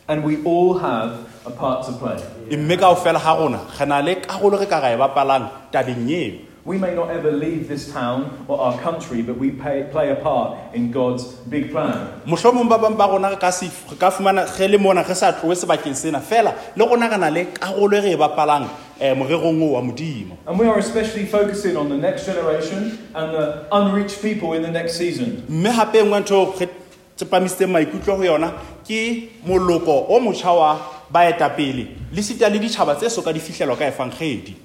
And 0.06 0.20
we 0.22 0.44
all 0.44 0.76
have 0.84 1.24
a 1.48 1.50
part 1.50 1.86
to 1.88 1.92
play. 1.96 2.20
mme 2.52 2.76
kao 2.76 2.94
fela 3.00 3.16
ga 3.18 3.32
rona 3.40 3.60
re 3.80 3.86
na 3.88 4.00
le 4.04 4.20
karolo 4.20 4.60
re 4.60 4.66
ka 4.68 4.80
ga 4.80 4.92
e 4.92 4.96
bapalang 5.00 5.48
tabeng 5.72 6.04
eo 6.08 6.52
We 6.66 6.78
may 6.78 6.94
not 6.94 7.10
ever 7.10 7.30
leave 7.30 7.68
this 7.68 7.92
town 7.92 8.46
or 8.48 8.58
our 8.58 8.78
country, 8.80 9.20
but 9.20 9.36
we 9.36 9.50
pay, 9.50 9.86
play 9.92 10.08
a 10.08 10.16
part 10.16 10.56
in 10.74 10.90
God's 10.90 11.24
big 11.44 11.70
plan. 11.70 12.08
mohlomong 12.24 12.68
ba 12.72 12.78
bang 12.80 12.96
ba 12.96 13.04
rona 13.04 13.36
ka 13.36 13.50
se 13.50 13.68
ka 14.00 14.08
fumana 14.08 14.48
ge 14.48 14.70
le 14.72 14.78
mona 14.78 15.04
ge 15.04 15.12
sa 15.12 15.32
tlowe 15.32 15.52
sebakeng 15.52 15.94
sena 15.94 16.20
fela 16.24 16.56
le 16.74 16.84
rona 16.88 17.10
re 17.10 17.18
na 17.18 17.28
le 17.28 17.44
karolo 17.52 17.92
e 17.92 18.00
re 18.00 18.12
e 18.12 18.16
bapalang 18.16 18.64
um 18.64 19.18
morerong 19.18 19.60
oo 19.60 19.72
wa 19.76 19.82
modimo 19.84 20.38
And 20.46 20.58
we 20.58 20.64
are 20.66 20.78
especially 20.78 21.26
focusing 21.26 21.76
on 21.76 21.90
the 21.90 21.98
next 22.00 22.24
generation 22.24 22.96
and 23.14 23.34
the 23.34 23.68
unreached 23.70 24.22
people 24.22 24.54
in 24.54 24.62
the 24.62 24.72
next 24.72 24.96
season. 24.96 25.44
mme 25.48 25.68
gape 25.68 26.00
nngwe 26.00 26.20
ntho 26.20 26.54
re 26.58 26.68
tsepamisitseng 27.16 27.68
maikutlo 27.68 28.16
go 28.16 28.24
yona 28.24 28.52
ke 28.88 29.28
moloko 29.44 30.08
o 30.08 30.16
motšha 30.16 30.52
wa 30.56 30.80
baetapele 31.12 32.08
le 32.10 32.22
sita 32.22 32.48
le 32.48 32.58
ditšhaba 32.58 32.96
tse 32.96 33.10
soka 33.10 33.32
di 33.32 33.40
fitlhelwa 33.40 33.76
ka 33.76 33.84
efangedi 33.84 34.63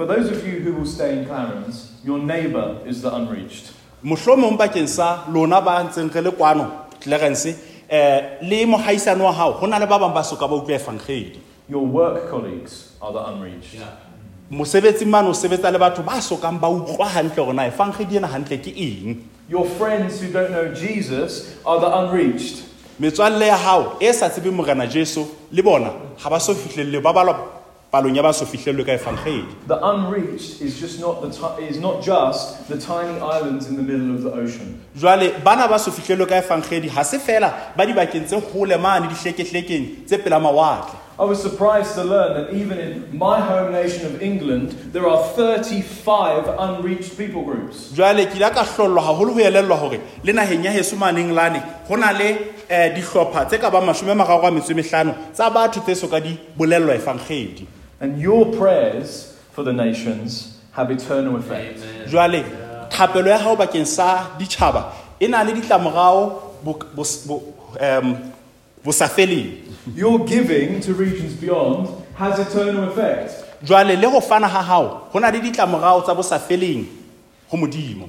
For 0.00 0.06
those 0.06 0.30
of 0.30 0.46
you 0.48 0.60
who 0.60 0.72
will 0.72 0.86
stay 0.86 1.18
in 1.18 1.26
Clarens, 1.26 1.90
your 2.02 2.18
neighbour 2.18 2.78
is 2.86 3.02
the 3.02 3.14
unreached. 3.14 3.68
mohlomong 4.02 4.56
bakeng 4.56 4.88
sa 4.88 5.28
lona 5.28 5.60
ba 5.60 5.84
ntseng 5.84 6.08
re 6.08 6.22
le 6.24 6.30
kwano 6.32 6.88
clarens 7.04 7.44
um 7.44 7.52
le 8.48 8.64
mogaisane 8.64 9.20
wa 9.20 9.28
gago 9.28 9.60
go 9.60 9.66
na 9.66 9.76
le 9.76 9.84
ba 9.84 9.98
bangwe 10.00 10.14
ba 10.16 10.24
soka 10.24 10.48
ba 10.48 10.56
utlwa 10.56 10.72
efangedi 10.80 11.36
Your 11.68 11.84
work 11.84 12.30
colleagues 12.30 12.96
are 13.02 13.12
the 13.12 13.20
unreached. 13.28 13.76
mosebetsing 14.50 15.04
mane 15.12 15.28
o 15.28 15.36
sebetsa 15.36 15.68
le 15.70 15.76
batho 15.78 16.00
ba 16.02 16.16
sokang 16.16 16.56
ba 16.58 16.72
utlwa 16.72 17.04
hantle 17.04 17.36
gore 17.44 17.52
na 17.52 17.68
efangedi 17.68 18.16
ena 18.16 18.26
hantle 18.26 18.56
ke 18.56 18.72
eng 18.72 19.20
Your 19.50 19.66
friends 19.76 20.16
who 20.24 20.32
don't 20.32 20.48
know 20.50 20.72
Jesus 20.72 21.60
are 21.66 21.76
the 21.78 21.92
unreached. 22.00 22.64
metswalle 22.98 23.44
ya 23.52 23.58
gago 23.60 24.00
e 24.00 24.08
sa 24.16 24.30
tsebe 24.32 24.48
morena 24.48 24.86
jesu 24.88 25.28
le 25.52 25.60
bona 25.62 25.92
ga 26.16 26.30
ba 26.30 26.40
so 26.40 26.54
fitlhelele 26.56 27.02
ba 27.04 27.12
balwa 27.12 27.59
palong 27.92 28.14
ya 28.16 28.22
ba 28.22 28.32
so 28.32 28.44
ka 28.46 28.52
The 29.66 29.78
unreached 29.82 30.60
is 30.62 30.78
just 30.78 31.00
not 31.00 31.22
the 31.22 31.30
ti- 31.30 31.66
is 31.66 31.78
not 31.78 32.02
just 32.02 32.68
the 32.68 32.78
tiny 32.78 33.18
islands 33.20 33.66
in 33.66 33.76
the 33.76 33.82
middle 33.82 34.14
of 34.14 34.22
the 34.22 34.30
ocean. 34.32 34.78
jwale 34.96 35.42
bana 35.44 35.66
ba 35.68 35.78
so 35.78 35.90
fitlhelelwe 35.90 36.28
ka 36.28 36.34
efangedi 36.40 36.88
ga 36.88 37.02
se 37.02 37.18
fela 37.18 37.52
ba 37.76 37.84
dibakeng 37.86 38.26
tse 38.26 38.40
gole 38.52 38.76
mane 38.78 39.08
dihlekehlekeng 39.08 40.06
tse 40.06 40.18
pela 40.22 40.38
mawatle 40.38 40.94
I 41.20 41.24
was 41.24 41.42
surprised 41.42 41.96
to 41.96 42.04
learn 42.04 42.32
that 42.32 42.54
even 42.54 42.78
in 42.78 43.18
my 43.18 43.40
home 43.40 43.72
nation 43.72 44.06
of 44.06 44.22
England, 44.22 44.70
there 44.90 45.06
are 45.06 45.22
35 45.36 46.48
unreached 46.58 47.18
people 47.18 47.42
groups. 47.44 47.90
jwale 47.92 48.24
ke 48.26 48.36
ile 48.36 48.50
ka 48.54 48.64
hlollwa 48.64 49.02
gagolo 49.02 49.34
go 49.34 49.40
elellwa 49.40 49.76
gore 49.80 50.00
le 50.24 50.32
nageng 50.32 50.64
ya 50.64 50.70
heso 50.72 50.96
maneng 50.96 51.34
lane 51.34 51.60
go 51.88 51.96
na 51.96 52.12
le 52.12 52.30
eh, 52.70 52.94
dihlopha 52.94 53.44
tse 53.50 53.58
ka 53.58 53.68
bang 53.70 53.84
masome 53.84 54.14
mararo 54.14 54.46
a 54.46 54.50
metso 54.50 54.70
e 54.70 54.74
mehlano 54.74 55.14
tsa 55.34 55.50
batho 55.50 55.80
tse 55.84 55.94
soka 55.94 56.20
di 56.22 56.38
bolellwa 56.56 56.94
efangedi 56.94 57.66
And 58.00 58.18
your 58.20 58.46
prayers 58.56 59.36
for 59.52 59.62
the 59.62 59.72
nations 59.72 60.56
have 60.72 60.90
eternal 60.90 61.36
effect. 61.36 61.80
jwale 62.08 62.44
thapelo 62.88 63.28
ya 63.30 63.38
gago 63.38 63.56
bakeng 63.56 63.86
sa 63.86 64.26
ditšhaba 64.38 64.92
e 65.20 65.28
na 65.28 65.42
le 65.42 65.52
ditlamorago 65.52 66.42
bo- 66.64 66.78
bos- 66.96 67.26
bo- 67.26 67.42
em, 67.80 68.16
bo 68.84 68.90
sa 68.92 69.06
feleng 69.08 69.62
Your 69.94 70.24
giving 70.24 70.80
to 70.80 70.94
regions 70.94 71.34
beyond 71.34 71.88
has 72.16 72.38
eternal 72.38 72.88
effect. 72.90 73.44
jwale 73.64 73.96
le 74.00 74.10
go 74.10 74.20
fana 74.20 74.48
ga 74.48 74.62
gago 74.62 75.12
go 75.12 75.18
na 75.18 75.30
le 75.30 75.40
ditlamorago 75.40 76.02
tsa 76.04 76.14
bo 76.14 76.22
sa 76.22 76.38
feleng 76.38 76.86
go 77.50 77.56
modimo 77.56 78.08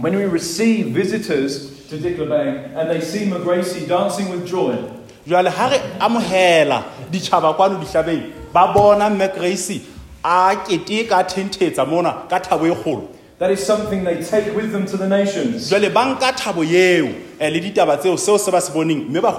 When 0.00 0.16
we 0.16 0.24
receive 0.24 0.88
visitors 0.88 1.70
to 1.88 1.96
Ditlhabeng 1.98 2.74
and 2.74 2.90
they 2.90 3.00
see 3.00 3.26
Magracie 3.30 3.86
dancing 3.86 4.28
with 4.30 4.46
joy, 4.46 4.74
jwale 5.26 5.50
ga 5.54 5.68
re 5.68 5.78
amogela 6.00 6.82
ditšhaba 7.12 7.54
kwano 7.54 7.78
ditlhabeng 7.78 8.32
ba 8.54 8.72
bona 8.72 9.10
mme 9.10 9.28
grace 9.34 9.80
a 10.24 10.54
keteka 10.56 11.18
a 11.18 11.24
thentetsa 11.24 11.84
mona 11.86 12.12
ka 12.30 12.38
thabo 12.38 12.66
e 12.66 12.74
kgolo 12.74 13.08
that 13.40 13.50
is 13.50 13.66
something 13.66 14.04
they 14.04 14.22
take 14.22 14.54
with 14.54 14.70
them 14.70 14.86
to 14.86 14.96
the 14.96 15.08
nations. 15.08 15.68
jwale 15.70 15.92
ba 15.92 16.04
nka 16.14 16.32
thabo 16.32 16.62
eo 16.62 17.06
um 17.06 17.14
le 17.40 17.60
ditaba 17.60 17.96
tseo 17.98 18.16
seo 18.16 18.38
se 18.38 18.50
ba 18.52 18.60
se 18.60 18.70
boneng 18.72 19.10
mme 19.10 19.20
ba 19.20 19.34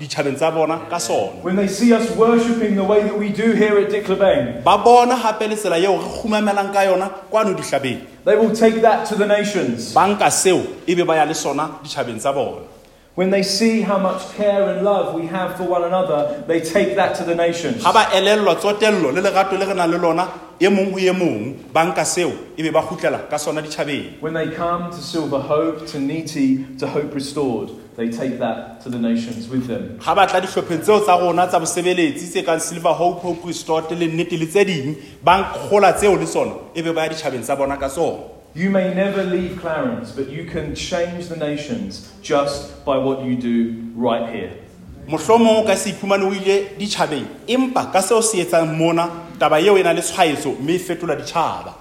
ditšhabeng 0.00 0.36
tsa 0.36 0.50
bona 0.50 0.88
ka 0.88 0.96
sona 0.96 1.42
When 1.42 1.56
they 1.56 1.68
see 1.68 1.92
us 1.92 2.10
worshipping 2.16 2.76
the 2.76 2.84
way 2.84 3.02
that 3.02 3.18
we 3.18 3.28
do 3.28 3.52
here 3.52 3.78
at 3.78 3.90
Ditlhabeng, 3.90 4.64
ba 4.64 4.78
bona 4.78 5.16
gape 5.16 5.48
le 5.50 5.56
tsela 5.56 5.76
eo 5.78 5.98
re 5.98 6.08
kgumamelang 6.16 6.72
ka 6.72 6.80
yona 6.80 7.10
kwano 7.30 7.52
ditlhabeng 7.54 8.00
they 8.24 8.36
will 8.36 8.56
take 8.56 8.80
that 8.80 9.06
to 9.08 9.16
the 9.16 9.26
nations. 9.26 9.92
ba 9.92 10.08
nka 10.08 10.30
seo 10.30 10.64
e 10.86 10.94
be 10.94 11.04
ba 11.04 11.16
ya 11.16 11.24
le 11.24 11.34
sona 11.34 11.78
ditšhabeng 11.84 12.18
tsa 12.18 12.32
bona 12.32 12.75
When 13.16 13.30
they 13.30 13.42
see 13.42 13.80
how 13.80 13.96
much 13.96 14.20
care 14.36 14.68
and 14.68 14.84
love 14.84 15.14
we 15.14 15.26
have 15.28 15.56
for 15.56 15.64
one 15.64 15.84
another, 15.84 16.44
they 16.46 16.60
take 16.60 16.96
that 16.96 17.16
to 17.16 17.24
the 17.24 17.34
nations. 17.34 17.82
ga 17.82 17.90
ba 17.92 18.04
elellwa 18.12 18.54
tsotello 18.60 19.10
le 19.10 19.22
lerato 19.22 19.56
le 19.58 19.64
re 19.64 19.72
nang 19.74 19.90
le 19.90 19.96
lona 19.96 20.28
e 20.60 20.68
mong 20.68 20.92
go 20.92 20.98
e 20.98 21.10
mong 21.12 21.72
ba 21.72 21.80
nka 21.88 22.04
seo 22.04 22.32
e 22.58 22.62
be 22.62 22.70
ba 22.70 22.82
gutlela 22.82 23.26
ka 23.30 23.38
sona 23.38 23.62
ditšhabeng 23.62 24.20
When 24.20 24.34
they 24.34 24.50
come 24.50 24.90
to 24.90 25.00
Silver 25.00 25.40
Hope, 25.40 25.86
to 25.86 25.98
Niti, 25.98 26.66
to 26.76 26.86
Hope 26.86 27.14
Restored, 27.14 27.70
they 27.96 28.10
take 28.10 28.38
that 28.38 28.82
to 28.82 28.90
the 28.90 28.98
nations 28.98 29.48
with 29.48 29.66
them. 29.66 29.96
ga 29.96 30.14
ba 30.14 30.26
tla 30.28 30.40
ditlhopheng 30.44 30.84
tseo 30.84 31.00
tsa 31.00 31.16
rona 31.16 31.48
tsa 31.48 31.58
bosebeletsi 31.58 32.28
tse 32.28 32.44
kang 32.44 32.60
silver 32.60 32.92
hope 32.92 33.20
hope 33.24 33.40
restored 33.46 33.90
le 33.96 34.06
nnete 34.12 34.36
le 34.38 34.44
tse 34.44 34.64
ding 34.68 34.96
ba 35.24 35.40
nkgola 35.40 35.96
tseo 35.96 36.20
le 36.20 36.26
tsona 36.28 36.52
e 36.74 36.82
be 36.82 36.92
ba 36.92 37.08
ya 37.08 37.16
ditšhabeng 37.16 37.40
tsa 37.42 37.56
bona 37.56 37.78
ka 37.80 37.88
tsona 37.88 38.35
You 38.56 38.70
may 38.70 38.94
never 38.94 39.22
leave 39.22 39.58
Clarens, 39.60 40.16
but 40.16 40.30
you 40.30 40.46
can 40.46 40.74
change 40.74 41.28
the 41.28 41.36
nations 41.36 42.10
just 42.22 42.82
by 42.86 42.96
what 42.96 43.22
you 43.22 43.36
do 43.36 43.92
right 43.94 44.32
here. 44.34 44.50
mohlomong 45.06 45.60
o 45.60 45.66
ka 45.66 45.74
se 45.74 45.92
iphumane 45.92 46.24
o 46.24 46.32
ile 46.32 46.72
ditšhabeng 46.78 47.26
empa 47.46 47.92
ka 47.92 48.00
seo 48.00 48.22
se 48.22 48.38
etsang 48.42 48.72
mona 48.78 49.04
taba 49.38 49.60
eo 49.60 49.76
e 49.76 49.82
na 49.82 49.92
le 49.92 50.00
tshwaetso 50.00 50.56
mme 50.58 50.72
e 50.72 50.78
fetola 50.78 51.16
ditšhaba 51.20 51.74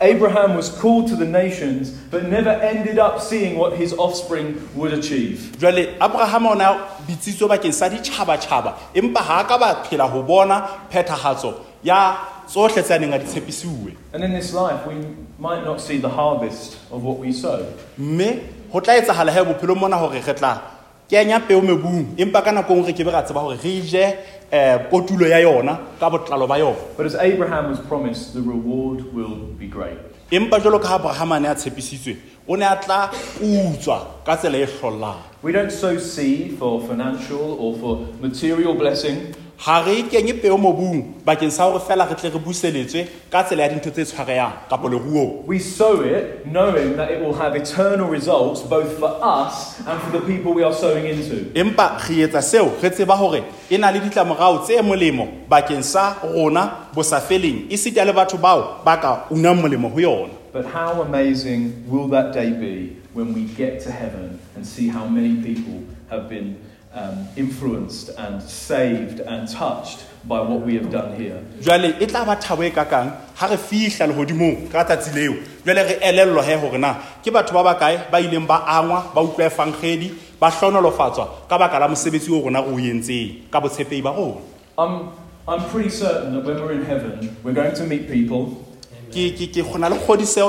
Abraham 0.00 0.54
was 0.56 0.70
called 0.80 1.08
to 1.08 1.16
the 1.16 1.26
nations, 1.26 1.90
but 2.10 2.24
never 2.24 2.48
ended 2.48 2.98
up 2.98 3.20
seeing 3.20 3.58
what 3.58 3.76
his 3.76 3.92
offspring 3.92 4.54
would 4.76 4.94
achieve. 4.94 5.50
jwale 5.58 5.98
abrahama 5.98 6.52
o 6.52 6.54
na 6.54 6.78
bitsitswe 7.08 7.48
bakeng 7.48 7.74
sa 7.74 7.88
ditšhabatšhaba 7.88 8.94
empa 8.94 9.20
ga 9.26 9.40
a 9.40 9.44
ka 9.44 9.58
ba 9.58 9.82
phela 9.82 10.06
go 10.06 10.22
bona 10.22 10.62
phethagatso 10.92 11.54
ya 11.82 12.16
tsohle 12.50 12.82
tse 12.82 12.94
a 12.94 12.98
neng 12.98 13.12
a 13.14 13.18
di 13.18 13.24
tshepisiwe 13.26 13.92
And 14.12 14.24
in 14.24 14.32
this 14.32 14.52
life, 14.52 14.82
we 14.86 14.94
might 15.38 15.62
not 15.64 15.80
see 15.80 15.98
the 15.98 16.08
harvest 16.08 16.76
of 16.90 17.02
what 17.04 17.18
we 17.18 17.32
sow. 17.32 17.64
mme 17.98 18.40
go 18.72 18.80
tla 18.80 18.94
etsagala 18.98 19.30
he 19.32 19.40
bophelong 19.44 19.78
mona 19.80 19.96
gore 19.98 20.20
re 20.20 20.34
tla 20.34 20.60
kenya 21.08 21.40
peo 21.40 21.60
mebung 21.60 22.06
empa 22.18 22.42
ka 22.42 22.50
nako 22.52 22.74
nngwe 22.74 22.86
re 22.86 22.92
ke 22.92 23.04
be 23.04 23.10
ra 23.10 23.22
tseba 23.22 23.40
gore 23.42 23.56
re 23.62 23.80
je 23.82 24.04
um 24.52 24.78
kotulo 24.90 25.26
ya 25.30 25.38
yona 25.38 25.78
ka 26.00 26.10
botlalo 26.10 26.46
ba 26.48 26.58
yona 26.58 26.76
But 26.96 27.06
as 27.06 27.14
Abraham 27.14 27.70
was 27.70 27.78
promised, 27.86 28.34
the 28.34 28.42
reward 28.42 29.14
will 29.14 29.46
be 29.58 29.66
great. 29.68 29.98
empa 30.30 30.58
jalo 30.60 30.80
ka 30.82 30.88
ha 30.88 30.98
abrahama 30.98 31.36
a 31.36 31.40
ne 31.40 31.48
a 31.48 31.54
tshepisitswe 31.54 32.16
o 32.48 32.54
ne 32.56 32.64
a 32.66 32.76
tla 32.76 33.10
utswa 33.40 34.06
ka 34.24 34.36
tsela 34.36 34.58
e 34.58 34.66
hlollang 34.66 35.22
We 35.42 35.52
don't 35.52 35.70
sow 35.72 35.96
seed 35.98 36.58
for 36.58 36.80
financial 36.82 37.56
or 37.58 37.74
for 37.78 38.06
material 38.20 38.74
blessing. 38.74 39.34
Ga 39.60 39.84
re 39.84 40.02
kenye 40.02 40.32
peo 40.40 40.56
mobung 40.56 41.20
bakeng 41.24 41.50
sa 41.52 41.68
gore 41.68 41.84
fela 41.84 42.08
re 42.08 42.14
tle 42.16 42.30
re 42.32 42.38
buseletswe 42.40 43.06
ka 43.30 43.42
tsela 43.44 43.62
ya 43.62 43.68
dintho 43.68 43.90
tse 43.92 44.04
tshwareyang 44.04 44.52
kapo 44.70 44.88
leruong 44.88 45.44
We 45.46 45.58
sow 45.58 46.00
it 46.00 46.46
knowing 46.46 46.96
that 46.96 47.10
it 47.10 47.20
will 47.20 47.34
have 47.34 47.54
eternal 47.54 48.08
results 48.08 48.62
both 48.62 48.96
for 48.98 49.20
us 49.20 49.78
and 49.84 50.00
for 50.00 50.16
the 50.16 50.24
people 50.24 50.54
we 50.54 50.64
are 50.64 50.72
sowing 50.72 51.04
into. 51.04 51.52
empa 51.52 52.00
re 52.08 52.24
etsa 52.24 52.40
seo 52.40 52.72
re 52.80 52.88
tseba 52.88 53.18
gore 53.18 53.44
e 53.68 53.76
na 53.76 53.90
le 53.90 54.00
tse 54.00 54.80
molemo 54.80 55.28
bakeng 55.46 55.84
sa 55.84 56.16
rona 56.24 56.88
bo 56.94 57.02
sa 57.02 57.20
feleng. 57.20 57.70
E 57.70 57.76
sita 57.76 58.04
le 58.04 58.12
batho 58.12 58.38
bao 58.40 58.82
ba 58.82 58.96
ka 58.96 59.26
unang 59.30 59.60
molemo 59.60 59.92
ho 59.92 60.00
yona. 60.00 60.32
But 60.52 60.66
how 60.66 61.02
amazing 61.02 61.84
will 61.86 62.08
that 62.08 62.32
day 62.32 62.50
be 62.50 62.96
when 63.12 63.34
we 63.34 63.44
get 63.44 63.80
to 63.82 63.92
heaven 63.92 64.40
and 64.56 64.66
see 64.66 64.88
how 64.88 65.06
many 65.06 65.42
people 65.42 65.84
have 66.08 66.28
been 66.28 66.56
um, 66.94 67.28
influenced 67.36 68.10
and 68.18 68.42
saved 68.42 69.20
and 69.20 69.48
touched 69.48 70.04
by 70.24 70.40
what 70.40 70.60
we 70.66 70.74
have 70.74 70.90
done 70.90 71.14
here? 71.16 71.40
jwale 71.60 71.94
e 72.00 72.06
tla 72.06 72.24
ba 72.24 72.36
thabo 72.36 72.64
e 72.64 72.70
kakang 72.70 73.12
ha 73.34 73.46
re 73.46 73.56
fihla 73.56 74.06
lehodimong 74.06 74.70
ka 74.70 74.84
tsatsi 74.84 75.14
leo 75.14 75.34
jwale 75.64 75.82
re 75.88 75.94
elellwa 76.02 76.42
he 76.42 76.54
hore 76.54 76.78
na 76.78 76.94
ke 77.22 77.30
batho 77.30 77.52
ba 77.52 77.74
bakae 77.74 78.10
ba 78.10 78.20
ileng 78.20 78.46
ba 78.46 78.64
angwa 78.66 79.14
ba 79.14 79.22
utlwa 79.22 79.46
efangkgedi 79.46 80.12
ba 80.40 80.50
hlonolofatswa 80.50 81.48
ka 81.48 81.58
baka 81.58 81.78
la 81.78 81.88
mosebetsi 81.88 82.32
o 82.32 82.42
rona 82.42 82.60
o 82.60 82.78
entseng 82.78 83.50
ka 83.50 83.60
botshepehi 83.60 84.02
ba 84.02 84.10
rona 84.10 84.40
I'm, 84.78 85.10
I'm 85.46 85.68
pretty 85.70 85.90
certain 85.90 86.32
that 86.34 86.44
when 86.44 86.56
we're 86.56 86.72
in 86.72 86.84
heaven, 86.84 87.36
we're 87.42 87.52
going 87.52 87.74
to 87.74 87.84
meet 87.84 88.08
people 88.08 88.66
ke 89.10 89.34
ke 89.34 89.46
ke 89.50 89.62
kgona 89.62 89.90
le 89.90 89.96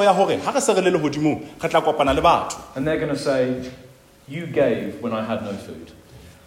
ya 0.06 0.14
hore 0.14 0.38
ha 0.38 0.52
re 0.52 0.62
se 0.62 0.74
re 0.74 0.82
le 0.82 0.92
lehodimong 0.92 1.40
re 1.62 1.70
tla 1.70 1.82
kopana 1.82 2.14
le 2.16 2.22
batho 2.22 2.58
and 2.76 2.88
they're 2.88 3.00
going 3.00 3.14
to 3.14 3.18
say, 3.18 3.72
You 4.28 4.46
gave 4.48 5.02
when 5.02 5.14
I 5.14 5.26
had 5.26 5.44
no 5.44 5.52
food. 5.52 5.92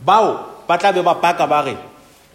Bao 0.04 0.64
ba 0.68 0.78
tla 0.78 0.92
be 0.92 1.02
ba 1.02 1.14
paka 1.14 1.46
ba 1.46 1.62
re 1.64 1.76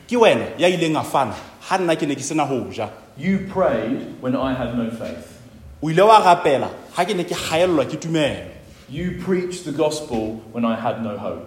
ke 0.07 0.17
wena 0.17 0.57
ya 0.57 0.67
ileng 0.67 0.97
a 0.97 1.03
fana 1.03 1.35
ha 1.69 1.77
nna 1.77 1.95
ke 1.95 2.05
ne 2.07 2.15
ke 2.15 2.21
sena 2.23 2.45
ho 2.45 2.65
ja 2.71 2.89
You 3.17 3.47
prayed 3.51 4.15
when 4.21 4.35
I 4.35 4.53
had 4.53 4.77
no 4.77 4.89
faith. 4.89 5.27
o 5.83 5.89
ile 5.89 6.01
wa 6.01 6.19
rapela 6.23 6.69
ke 7.05 7.13
ne 7.15 7.23
ke 7.23 7.35
ke 7.85 7.97
tumelo 7.99 8.47
You 8.89 9.21
preached 9.21 9.65
the 9.65 9.71
gospel 9.71 10.41
when 10.51 10.65
I 10.65 10.73
had 10.73 11.03
no 11.03 11.15
hope. 11.17 11.45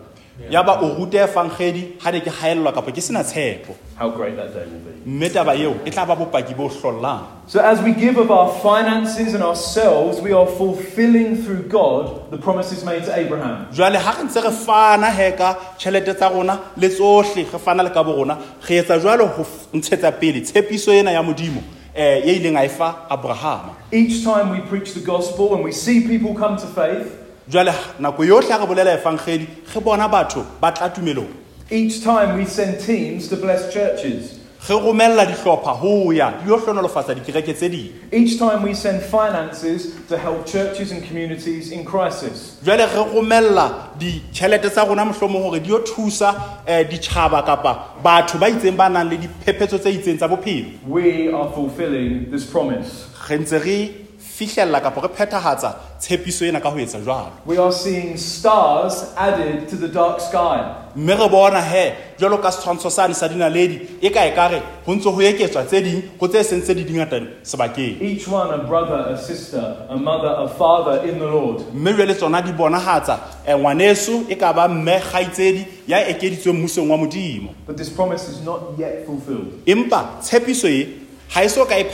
Ya 0.51 0.63
ba 0.63 0.79
o 0.83 0.95
rute 0.99 1.13
ga 1.23 2.11
ne 2.13 2.21
ke 2.21 2.31
gaelelwa 2.31 2.73
kapa 2.75 2.91
ke 2.93 3.01
sena 3.03 3.23
tshepo 3.25 3.75
How 3.99 4.09
great 4.11 4.35
that 4.37 4.53
day 4.55 4.65
will 4.65 4.81
be. 4.81 4.93
mme 5.07 5.29
taba 5.31 5.55
eo 5.55 5.75
e 5.85 5.91
tla 5.91 6.07
ba 6.07 6.17
bopaki 6.17 6.55
bo 6.57 6.69
hlollang 6.69 7.27
So, 7.47 7.61
as 7.61 7.83
we 7.83 7.93
give 7.93 8.17
of 8.19 8.31
our 8.31 8.49
finances 8.63 9.35
and 9.35 9.43
ourselves, 9.45 10.21
we 10.23 10.33
are 10.33 10.47
fulfilling 10.47 11.37
through 11.45 11.65
God 11.69 12.31
the 12.31 12.39
promises 12.39 12.85
made 12.85 13.05
to 13.05 13.15
Abraham. 13.17 13.67
jwale 13.73 13.99
ga 14.03 14.13
re 14.19 14.25
ntse 14.25 14.41
re 14.43 14.51
fana 14.51 15.11
he 15.13 15.33
ka 15.33 15.55
tšhelete 15.79 16.15
tsa 16.17 16.29
rona 16.33 16.59
le 16.77 16.89
tsohle 16.89 17.45
re 17.53 17.59
fana 17.59 17.83
le 17.85 17.91
ka 17.91 18.03
bo 18.03 18.13
rona 18.17 18.39
re 18.69 18.77
etsa 18.83 18.99
jwalo 18.99 19.27
f- 19.39 19.69
ntshetsa 19.75 20.13
pele 20.19 20.41
tshepiso 20.41 20.93
ena 20.93 21.11
ya 21.13 21.23
modimo 21.23 21.61
um 21.61 22.23
ye 22.25 22.39
ileng 22.41 22.57
a 22.57 22.65
e 22.65 22.69
fa 22.69 23.07
abrahama 23.11 23.75
Each 23.93 24.25
time 24.25 24.51
we 24.51 24.61
preach 24.61 24.95
the 24.95 25.01
gospel 25.05 25.55
and 25.55 25.63
we 25.63 25.73
see 25.73 26.07
people 26.09 26.35
come 26.35 26.57
to 26.57 26.67
faith, 26.67 27.22
jwale 27.49 27.73
nako 28.01 28.23
re 28.23 28.67
bolela 28.67 28.95
efangedi 28.95 29.47
ge 29.75 29.81
bona 29.81 30.09
batho 30.09 30.45
ba 30.61 30.73
tla 30.73 30.89
tumelong 30.89 31.29
each 31.71 32.03
time 32.03 32.37
we 32.37 32.45
send 32.45 32.79
teams 32.81 33.29
to 33.29 33.37
bless 33.37 33.73
churches, 33.73 34.39
ge 34.61 34.75
romelela 34.75 35.27
dihlopha 35.27 35.73
ho 35.75 36.13
ya 36.13 36.31
di 36.39 36.49
yo 36.51 36.57
hlonolofatsa 36.59 37.15
dikereke 37.15 37.55
tse 37.55 37.69
ding 37.69 37.93
each 38.13 38.39
time 38.39 38.63
we 38.63 38.75
send 38.75 39.03
finances 39.03 39.89
to 40.09 40.17
help 40.17 40.47
churches 40.47 40.93
and 40.93 41.03
communities 41.03 41.73
in 41.73 41.85
crisis. 41.85 42.59
jwale 42.63 42.87
re 42.87 43.05
romelela 43.15 43.89
ditšhelete 43.99 44.71
tsa 44.71 44.85
rona 44.85 45.05
mohlomong 45.05 45.59
di 45.63 45.71
yo 45.71 45.81
thusa 45.81 46.35
eh, 46.67 46.87
ditšhaba 46.89 47.43
kapa 47.43 47.79
batho 48.05 48.39
ba 48.39 48.49
itseng 48.51 48.77
ba 48.77 48.89
nang 48.89 49.09
le 49.11 49.17
diphephetso 49.17 49.79
tse 49.79 49.91
itseng 49.91 50.17
tsa 50.19 50.29
bophelo 50.29 50.69
We 50.87 51.33
are 51.33 51.51
fulfilling 51.55 52.31
this 52.31 52.45
promise. 52.45 53.09
re 53.29 53.39
ntse 53.39 53.59
re 53.65 54.02
fihlella 54.37 54.81
kapa 54.81 55.01
re 55.01 55.09
phethahatsa 55.09 55.75
tshepiso 56.01 56.45
ena 56.47 56.61
ka 56.61 56.71
ho 56.71 56.79
etsa 56.79 56.99
jwalo 57.01 57.31
We 57.47 57.59
are 57.59 57.73
seeing 57.73 58.17
stars 58.17 59.13
added 59.17 59.69
to 59.69 59.77
the 59.77 59.89
dark 59.89 60.21
sky. 60.21 60.59
mme 60.97 61.15
re 61.15 61.29
bona 61.29 61.61
he 61.61 61.93
jwalo 62.19 62.39
ka 62.43 62.51
setshwantsho 62.51 62.91
sane 62.91 63.15
sa 63.15 63.29
dinaledi 63.29 63.89
e 64.01 64.11
ka 64.11 64.25
e 64.27 64.63
ho 64.87 64.95
ntse 64.95 65.09
ho 65.11 65.21
eketswa 65.23 65.65
tse 65.65 65.81
ding 65.83 66.03
ho 66.21 66.29
tse 66.29 66.43
seng 66.45 66.61
tse 66.63 66.75
di 66.75 66.85
dingata 66.85 67.21
sebakeng 67.43 68.01
Each 68.01 68.29
one 68.29 68.51
a 68.51 68.59
brother, 68.65 69.13
a 69.15 69.17
sister, 69.19 69.87
a 69.89 69.97
mother, 69.97 70.35
a 70.39 70.49
father 70.49 71.03
in 71.09 71.19
the 71.19 71.27
Lord. 71.27 71.63
mme 71.75 71.93
jwale 71.93 72.15
tsona 72.15 72.43
di 72.43 72.53
bonahatsa 72.53 73.19
um 73.49 73.61
ngwaneso 73.61 74.25
e 74.29 74.35
ka 74.37 74.53
ba 74.53 74.69
mme 74.69 75.01
kgaitsedi 75.01 75.67
ya 75.89 76.09
ekeditsweng 76.09 76.53
mmusong 76.57 76.91
wa 76.91 76.97
modimo 76.97 77.55
But 77.67 77.77
this 77.77 77.89
promise 77.91 78.29
is 78.29 78.41
not 78.45 78.61
yet 78.79 79.07
fulfilled. 79.07 79.53
empa 79.67 80.09
tshepiso 80.23 80.69
e 80.69 81.02
e 81.41 81.49
so 81.49 81.65
ka 81.65 81.75
e 81.79 81.85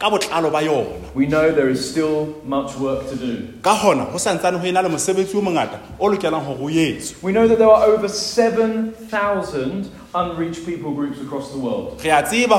ka 0.00 0.10
botlalo 0.10 0.50
ba 0.50 0.58
yona 0.60 1.14
We 1.14 1.26
know 1.26 1.52
there 1.52 1.68
is 1.68 1.78
still 1.90 2.34
much 2.44 2.74
work 2.76 3.08
to 3.08 3.14
do. 3.14 3.48
ka 3.62 3.74
santsane 4.18 4.58
le 4.82 4.88
mosebetsi 4.88 5.34
o 5.36 5.40
mongata 5.40 5.78
o 6.00 6.08
lokelang 6.10 6.42
hore 6.44 6.58
o 6.62 6.68
etswe 6.68 7.22
We 7.22 7.30
know 7.32 7.46
that 7.46 7.58
there 7.58 7.68
are 7.70 7.84
over 7.86 8.08
7,000 8.08 9.90
unreached 10.14 10.66
people 10.66 10.92
groups 10.92 11.20
across 11.20 11.52
the 11.52 11.58
world. 11.58 12.00
re 12.02 12.10
a 12.10 12.22
tseba 12.22 12.56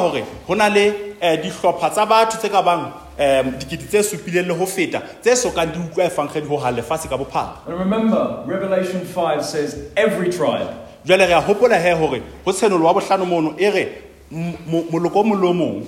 na 0.56 0.68
le 0.70 0.88
um 1.22 1.38
dihlopha 1.44 1.90
tsa 1.92 2.06
batho 2.06 2.38
tse 2.38 2.50
ka 2.50 2.62
bang 2.62 2.94
um 3.20 3.52
dikete 3.60 3.88
tse 3.90 4.04
supileng 4.04 4.48
le 4.48 4.54
ho 4.54 4.66
feta 4.66 5.02
tse 5.22 5.36
sokang 5.36 5.74
di 5.74 5.80
utlwa 5.80 6.06
efangkgedi 6.08 6.48
lefatshe 6.72 7.10
ka 7.10 7.18
bophara 7.18 7.68
And 7.68 7.78
remember, 7.78 8.44
Revelation 8.48 9.04
5 9.04 9.44
says 9.44 9.76
every 9.98 10.30
tribe. 10.32 10.72
re 11.28 11.34
a 11.34 11.42
hopola 11.42 11.76
he 11.82 11.92
tshenolo 12.54 12.84
wa 12.84 12.94
mono 13.26 13.56
e 13.60 13.70
re 13.70 14.09
moloko 14.32 15.20
o 15.20 15.24
mong 15.24 15.42
le 15.42 15.48
o 15.48 15.54
mong 15.54 15.86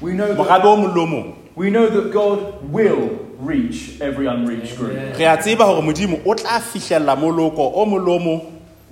We 0.00 0.12
know 0.12 0.34
morabe 0.34 0.62
that, 0.62 0.64
o 0.64 0.76
mong 0.76 0.94
le 0.94 1.00
o 1.02 1.06
mong 1.06 1.34
we 1.56 1.70
know 1.70 1.88
that 1.88 2.12
God 2.12 2.70
will 2.70 3.18
reach 3.38 3.98
every 4.00 4.26
unreached 4.26 4.76
group. 4.76 4.92
re 5.18 5.24
a 5.24 5.36
tseba 5.36 5.64
hore 5.64 5.82
modimo 5.82 6.20
o 6.26 6.34
tla 6.34 6.60
fihlella 6.60 7.16
moloko 7.16 7.72
o 7.74 7.84
mong 7.86 8.04
le 8.04 8.12
o 8.12 8.18
mong 8.18 8.40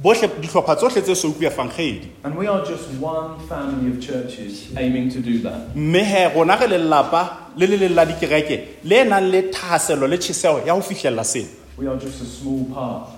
bohle 0.02 0.28
dihlopha 0.40 0.76
tsohle 0.76 1.02
tse 1.02 1.14
so 1.14 1.28
utlwa 1.28 1.50
efangkgedi 1.50 2.08
And 2.24 2.36
we 2.36 2.46
are 2.48 2.64
just 2.64 2.88
one 3.00 3.38
family 3.48 3.90
of 3.92 4.00
churches 4.00 4.72
aiming 4.76 5.10
to 5.10 5.20
do 5.20 5.38
that. 5.42 5.74
mme 5.76 6.04
he 6.04 6.24
rona 6.34 6.56
re 6.56 6.66
lelapa 6.66 7.28
le 7.56 7.66
le 7.66 7.76
leng 7.76 7.94
la 7.94 8.04
dikereke 8.06 8.60
le 8.84 9.04
nang 9.04 9.30
le 9.30 9.42
thahaselo 9.50 10.06
le 10.08 10.16
tjheseho 10.18 10.66
ya 10.66 10.72
ho 10.74 10.80
fihlella 10.80 11.24
sena. 11.24 11.48
We 11.76 11.86
are 11.88 11.96
just 11.96 12.22
a 12.22 12.24
small 12.24 12.64
part 12.72 13.08
of 13.08 13.13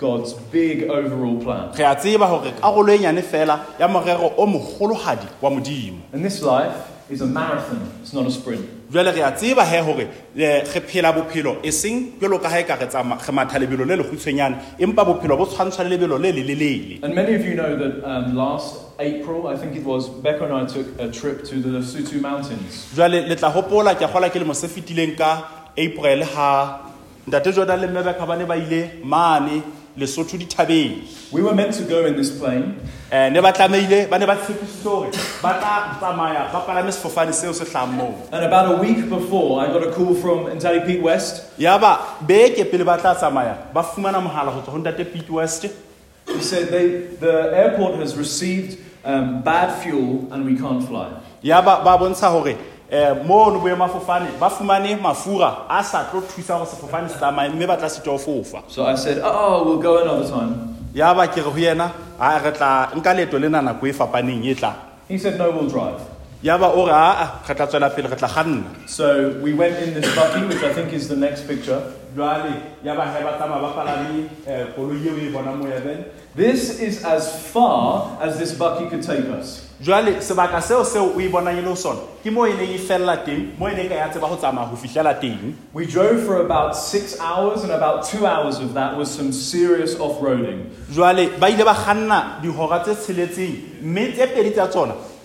God's 0.00 0.32
big 0.50 0.88
overall 0.88 1.36
plan. 1.44 1.72
re 1.76 1.84
a 1.84 1.94
tseba 1.94 2.26
hore 2.26 2.52
karolo 2.60 2.92
e 2.94 2.98
nyane 2.98 3.22
fela 3.22 3.60
ya 3.78 3.86
morero 3.86 4.32
o 4.36 4.46
mogolohadi 4.46 5.28
wa 5.42 5.50
modimo 5.50 6.00
And 6.14 6.24
this 6.24 6.40
life 6.40 6.74
is 7.10 7.20
a 7.20 7.26
marathon, 7.26 7.82
it's 8.00 8.14
not 8.14 8.26
a 8.26 8.30
sprint. 8.30 8.64
jwale 8.90 9.12
re 9.14 9.20
a 9.20 9.30
tseba 9.32 9.62
he 9.66 9.78
hore 9.78 10.08
eh, 10.36 10.64
re 10.74 10.80
phela 10.80 11.12
bophelo 11.12 11.58
e 11.62 11.70
seng 11.70 12.18
jwalo 12.18 12.40
ka 12.40 12.48
ha 12.48 12.60
e 12.60 12.64
ka 12.64 12.76
re 12.76 13.32
matha 13.32 13.58
lebelo 13.58 13.84
le 13.86 13.96
lekgutshwenyane 13.96 14.56
empa 14.78 15.04
bophelo 15.04 15.36
bo 15.36 15.44
le 15.44 15.90
lebelo 15.96 16.18
le 16.18 16.32
lelelele 16.32 17.02
And 17.02 17.14
many 17.14 17.34
of 17.34 17.44
you 17.44 17.54
know 17.54 17.76
that 17.76 18.02
um, 18.02 18.34
last 18.34 18.86
April, 18.98 19.48
I 19.48 19.56
think 19.56 19.76
it 19.76 19.84
was, 19.84 20.08
Becca 20.08 20.44
and 20.44 20.52
I 20.52 20.66
took 20.66 20.86
a 20.98 21.10
trip 21.10 21.44
to 21.46 21.60
the 21.60 21.68
Lesotho 21.78 22.20
Mountains. 22.20 22.88
jwale 22.94 23.28
le 23.28 23.36
tla 23.36 23.50
hopola 23.50 23.94
ke 23.94 24.02
a 24.02 24.08
kgola 24.08 24.30
ke 24.30 24.40
lemo 24.40 24.54
se 24.54 24.66
fetileng 24.68 25.14
ka 25.16 25.44
april 25.76 26.24
ha 26.24 26.90
ntate 27.26 27.52
jordan 27.54 27.80
le 27.80 27.86
mmebeka 27.88 28.26
ba 28.26 28.36
ne 28.36 28.44
ba 28.44 28.56
ile 28.56 29.02
mane 29.04 29.62
lesotho 29.96 30.36
dithabeng 30.38 31.02
We 31.32 31.42
were 31.42 31.54
meant 31.54 31.74
to 31.74 31.84
go 31.84 32.06
in 32.06 32.16
this 32.16 32.30
plane, 32.30 32.74
um 33.12 33.32
ne 33.32 33.40
ba 33.40 33.52
tlameile 33.52 34.08
ba 34.10 34.18
ne 34.18 34.26
ba 34.26 34.36
tshepisitse 34.36 34.84
hore 34.84 35.10
ba 35.42 35.52
tla 35.58 35.96
tsamaya 36.00 36.52
ba 36.52 36.60
palame 36.66 36.90
sefofane 36.92 37.32
seo 37.32 37.52
se 37.52 37.64
hlahang 37.64 37.92
moo 37.96 38.14
and 38.32 38.44
about 38.44 38.74
a 38.74 38.76
week 38.82 39.08
before, 39.08 39.60
I 39.60 39.66
got 39.72 39.82
a 39.86 39.92
call 39.92 40.14
from 40.14 40.46
Ntate 40.46 40.86
Pete 40.86 41.02
West. 41.02 41.46
ya 41.58 41.78
ba 41.78 41.98
beke 42.26 42.64
pele 42.70 42.84
ba 42.84 42.96
tla 42.98 43.14
tsamaya 43.14 43.72
ba 43.74 43.82
fumana 43.82 44.20
mohala 44.20 44.52
go 44.54 44.60
tswa 44.62 44.72
ho 44.72 44.78
ntate 44.78 45.04
pete 45.12 45.30
west 45.30 45.66
He 46.26 46.40
said 46.40 46.68
they, 46.68 46.86
the 47.18 47.50
airport 47.56 47.96
has 47.98 48.14
received 48.16 48.78
um, 49.04 49.42
bad 49.42 49.82
fuel 49.82 50.28
and 50.32 50.44
we 50.44 50.54
can't 50.56 50.86
fly. 50.86 51.10
ya 51.42 51.60
ba 51.62 51.82
ba 51.84 51.98
bontsha 51.98 52.30
hore 52.90 53.10
um 53.20 53.26
mono 53.26 53.60
boemafofane 53.60 54.38
ba 54.40 54.50
fumane 54.50 54.96
mafura 54.96 55.66
a 55.68 55.82
sa 55.82 56.04
tlo 56.10 56.20
thusa 56.20 56.58
gore 56.58 56.66
sefofane 56.66 57.08
se 57.08 57.16
tsamaye 57.18 57.48
mme 57.48 57.66
ba 57.66 57.76
tla 57.76 57.88
fofa 57.88 58.62
So 58.68 58.84
I 58.86 58.94
said, 58.96 59.20
oh, 59.22 59.64
we'll 59.64 59.78
go 59.78 60.02
another 60.02 60.28
time. 60.28 60.76
ya 60.94 61.14
ba 61.14 61.28
ke 61.28 61.36
re 61.36 61.42
ho 61.42 61.50
yena 61.56 61.92
a 62.18 62.38
re 62.42 62.50
tla 62.52 62.90
nka 62.94 63.14
leeto 63.14 63.38
lena 63.38 63.62
nako 63.62 63.86
e 63.86 63.92
fapaneng 63.92 64.44
e 64.44 64.54
He 65.08 65.18
said, 65.18 65.38
no, 65.38 65.50
we'll 65.50 65.68
drive. 65.68 66.00
Ya 66.42 66.56
ba 66.58 66.68
o 66.72 66.86
re 66.86 66.92
aa 66.92 67.42
re 67.48 67.54
tla 67.54 67.66
tswela 67.66 67.90
pele 67.90 68.08
re 68.08 68.16
tla 68.16 68.28
kganna 68.28 68.64
So 68.86 69.36
we 69.42 69.52
went 69.52 69.76
in 69.78 69.94
this 69.94 70.08
buggy, 70.16 70.46
which 70.46 70.62
I 70.62 70.72
think 70.72 70.92
is 70.92 71.08
the 71.08 71.16
next 71.16 71.46
picture. 71.46 71.80
jwale 72.16 72.52
ya 72.84 72.94
ba 72.96 73.04
he 73.12 73.22
ba 73.22 73.36
tsamaya 73.38 73.60
ba 73.62 73.70
palame 73.76 74.26
um 74.46 74.66
koloi 74.74 74.98
eo 75.06 75.14
e 75.16 75.30
bonang 75.30 75.58
mo 75.62 75.66
even 75.68 76.04
This 76.34 76.78
is 76.80 77.04
as 77.04 77.26
far 77.52 78.16
as 78.22 78.38
this 78.38 78.52
buggy 78.54 78.88
could 78.88 79.02
take 79.02 79.26
us. 79.30 79.66
jwale 79.82 80.20
sebaka 80.20 80.60
seo 80.62 80.82
seo 80.84 81.12
o 81.14 81.20
bonang 81.30 81.56
le 81.60 81.68
ho 81.68 81.74
sona 81.74 82.00
ke 82.24 82.30
moo 82.32 82.46
neng 82.46 82.78
fella 82.78 83.16
teng 83.24 83.52
moo 83.58 83.68
neng 83.68 83.88
ka 83.88 83.94
ya 83.94 84.08
tseba 84.08 84.26
ho 84.26 84.36
tsamaya 84.36 84.66
ho 84.68 84.76
fihlela 84.76 85.14
teng 85.20 85.54
We 85.72 85.86
drove 85.86 86.24
for 86.24 86.40
about 86.40 86.74
six 86.76 87.20
hours, 87.20 87.62
and 87.64 87.72
about 87.72 88.04
two 88.04 88.26
hours 88.26 88.58
of 88.58 88.74
that 88.74 88.96
was 88.96 89.10
some 89.10 89.30
serious 89.32 89.94
off 90.00 90.18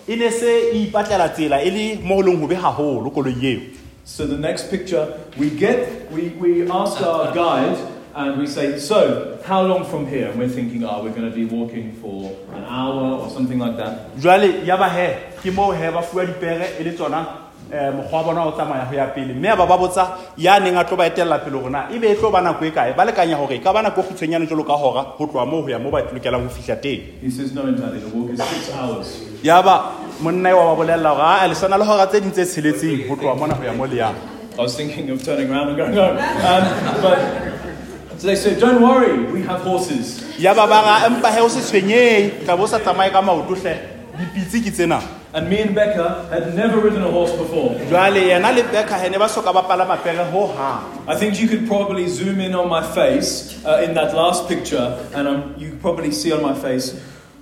roading. 0.08 0.14
jwale 0.14 0.14
ba 0.14 0.14
ile 0.14 0.14
ba 0.14 0.14
kganna 0.14 0.14
dihora 0.14 0.14
tse 0.14 0.14
tsheletseng 0.14 0.14
mme 0.14 0.14
tse 0.14 0.14
pedi 0.14 0.14
tsa 0.14 0.14
tsona 0.14 0.14
e 0.14 0.16
ne 0.16 0.30
se 0.30 0.70
ipatlela 0.70 1.28
tsela 1.28 1.62
e 1.62 1.70
le 1.70 1.98
mo 2.02 2.22
leng 2.22 2.40
hobe 2.40 2.54
haholo 2.54 3.10
koloi 3.10 3.34
eo 3.42 3.60
So 4.08 4.24
the 4.24 4.38
next 4.38 4.70
picture, 4.70 5.18
we 5.36 5.50
get, 5.50 6.12
we, 6.12 6.28
we 6.28 6.70
ask 6.70 7.02
our 7.02 7.34
guide, 7.34 7.76
and 8.14 8.38
we 8.38 8.46
say, 8.46 8.78
so 8.78 9.36
how 9.44 9.62
long 9.62 9.84
from 9.84 10.06
here? 10.06 10.30
And 10.30 10.38
we're 10.38 10.48
thinking, 10.48 10.84
oh, 10.84 11.02
we're 11.02 11.10
going 11.10 11.28
to 11.28 11.34
be 11.34 11.44
walking 11.44 11.92
for 11.94 12.32
an 12.54 12.62
hour 12.64 13.18
or 13.18 13.28
something 13.30 13.58
like 13.58 13.76
that. 13.76 14.16
jwale 14.16 14.64
ya 14.64 14.76
ba 14.76 14.88
he 14.88 15.08
ke 15.42 15.52
moo 15.52 15.72
he 15.72 15.90
ba 15.90 16.02
fuwa 16.02 16.24
dipere 16.24 16.78
e 16.78 16.84
le 16.84 16.92
tsona 16.92 17.26
um 17.72 17.96
mokgwa 17.98 18.18
wa 18.18 18.24
bona 18.24 18.40
o 18.46 18.52
tsamaya 18.52 18.84
ho 18.86 18.94
ya 18.94 19.06
pele 19.06 19.34
mme 19.34 19.56
ba 19.56 19.66
ba 19.66 19.76
botsa 19.78 20.18
ya 20.38 20.58
neng 20.60 20.76
a 20.76 20.84
tlo 20.84 20.96
ba 20.96 21.06
etelela 21.06 21.38
pele 21.38 21.58
gona 21.58 21.70
na 21.70 21.94
ebe 21.94 22.06
e 22.10 22.14
tlo 22.14 22.30
ba 22.30 22.40
nako 22.40 22.64
e 22.64 22.70
kae 22.70 22.92
ba 22.94 23.04
lekanya 23.04 23.36
hore 23.36 23.56
e 23.56 23.58
ka 23.58 23.72
ba 23.72 23.82
nako 23.82 24.00
e 24.00 24.04
kgutshwenyane 24.04 24.46
jwalo 24.46 24.64
ka 24.64 24.72
hora 24.76 25.02
ho 25.18 25.26
tloha 25.26 25.46
moo 25.46 25.62
ho 25.62 25.68
ya 25.68 25.78
moo 25.78 25.90
ba 25.90 26.00
lokelang 26.02 26.46
ho 26.46 26.48
fihla 26.48 26.76
teng 26.76 27.00
He 27.20 27.30
says, 27.30 27.52
no, 27.52 27.66
entirely, 27.66 27.98
the 27.98 28.08
walk 28.08 28.30
is 28.30 28.38
six 28.38 28.70
hours. 28.74 29.08
ya 29.42 29.62
ba 29.62 29.92
monna 30.22 30.54
wa 30.56 30.74
ba 30.74 30.82
bolella 30.84 31.10
hore 31.10 31.22
aa 31.26 31.46
le 31.46 31.54
sana 31.54 31.76
le 31.76 31.84
hora 31.84 32.06
tse 32.06 32.20
ding 32.20 32.30
tse 32.32 32.44
tsheletseng 32.46 33.08
ho 33.08 33.16
tloha 33.16 33.34
mona 33.34 33.54
ho 33.54 33.62
ya 33.64 33.72
mo 33.72 33.84
le 33.86 33.96
yang 33.96 34.14
I 34.58 34.62
was 34.62 34.74
thinking 34.74 35.10
of 35.10 35.22
turning 35.22 35.50
around 35.50 35.68
and 35.68 35.76
going 35.76 35.92
home. 35.92 36.16
Um, 36.16 36.64
but 37.04 37.18
so 38.16 38.26
they 38.26 38.36
said, 38.36 38.58
don't 38.58 38.80
worry, 38.80 39.24
we 39.30 39.42
have 39.42 39.60
horses. 39.60 40.24
Ya 45.36 45.44
ba 45.44 45.44
ba 45.44 45.44
ra 45.44 45.44
empa 45.44 45.44
he 45.44 45.44
o 45.44 45.44
se 45.44 45.44
tshwenyehe 45.44 45.44
tla 45.44 45.44
bo 45.44 45.44
sa 45.44 45.44
tsamaye 45.44 45.44
ka 45.44 45.44
maoto 45.44 45.44
hle 45.44 45.44
dipitsi 45.44 45.44
ke 45.44 45.44
tsena 45.44 45.44
And 45.44 45.50
me 45.50 45.60
and 45.60 45.74
Becca 45.74 46.26
had 46.30 46.54
never 46.54 46.78
ridden 46.80 47.02
a 47.02 47.10
horse 47.10 47.32
before. 47.32 47.70
jwale 47.90 48.20
yena 48.28 48.52
le 48.54 48.62
beka 48.62 48.98
he 48.98 49.08
ne 49.10 49.18
ba 49.18 49.28
soka 49.28 49.52
ba 49.52 49.62
palama 49.62 49.96
pere 50.02 50.24
ho 50.30 50.46
hang 50.46 51.08
I 51.08 51.14
think 51.14 51.40
you 51.40 51.48
could 51.48 51.66
probably 51.66 52.08
zoom 52.08 52.40
in 52.40 52.54
on 52.54 52.68
my 52.68 52.82
face 52.82 53.60
uh, 53.64 53.82
in 53.84 53.94
that 53.94 54.14
last 54.14 54.48
picture, 54.48 54.96
and 55.14 55.28
um, 55.28 55.54
you 55.58 55.70
could 55.70 55.80
probably 55.80 56.10
see 56.10 56.32
on 56.32 56.42
my 56.42 56.54
face, 56.54 56.94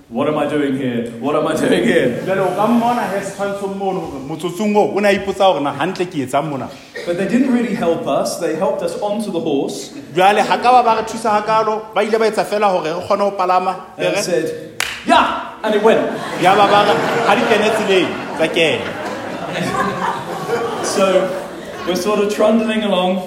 What 0.09 0.27
am 0.27 0.37
I 0.37 0.45
doing 0.47 0.75
here? 0.77 1.09
What 1.19 1.35
am 1.35 1.47
I 1.47 1.55
doing 1.61 1.83
here? 1.83 2.21
jale 2.25 2.41
o 2.41 2.53
ka 2.55 2.67
mmona 2.67 3.09
he 3.09 3.21
setshwantshong 3.25 3.75
mono 3.77 4.01
gore 4.05 4.21
motsotsong 4.29 4.75
oo 4.75 4.93
o 4.95 4.99
ne 4.99 5.09
a 5.09 5.13
ipotsa 5.17 5.47
gore 5.53 5.61
na 5.63 5.73
gantle 5.73 6.05
ke 6.05 6.21
etsang 6.27 6.45
mona 6.49 6.67
But 7.07 7.17
they 7.17 7.27
didn't 7.27 7.51
really 7.53 7.73
help 7.75 8.05
us. 8.07 8.37
They 8.39 8.55
helped 8.55 8.83
us 8.83 8.93
onto 9.01 9.31
the 9.31 9.39
horse 9.39 9.89
jale 10.13 10.43
ga 10.45 10.57
ka 10.61 10.69
ba 10.75 10.83
ba 10.83 11.01
re 11.01 11.07
thusa 11.09 11.41
ga 11.47 11.63
ba 11.95 12.01
ile 12.03 12.19
ba 12.19 12.25
etsa 12.29 12.45
fela 12.45 12.69
gore 12.75 12.85
re 12.85 13.01
kgone 13.07 13.23
go 13.25 13.31
palama 13.31 13.73
and 13.97 14.13
pere 14.13 14.21
said, 14.21 14.77
Yeah! 15.07 15.54
And 15.63 15.75
it 15.75 15.83
went. 15.83 16.01
ya 16.41 16.55
ba 16.55 16.67
ba 16.67 16.85
re 16.85 16.93
ga 17.25 17.33
di 17.35 17.43
kene 17.49 17.69
tseleng 17.73 18.09
So 20.83 21.05
we're 21.87 21.95
sort 21.95 22.19
of 22.19 22.33
trundling 22.33 22.83
along, 22.83 23.23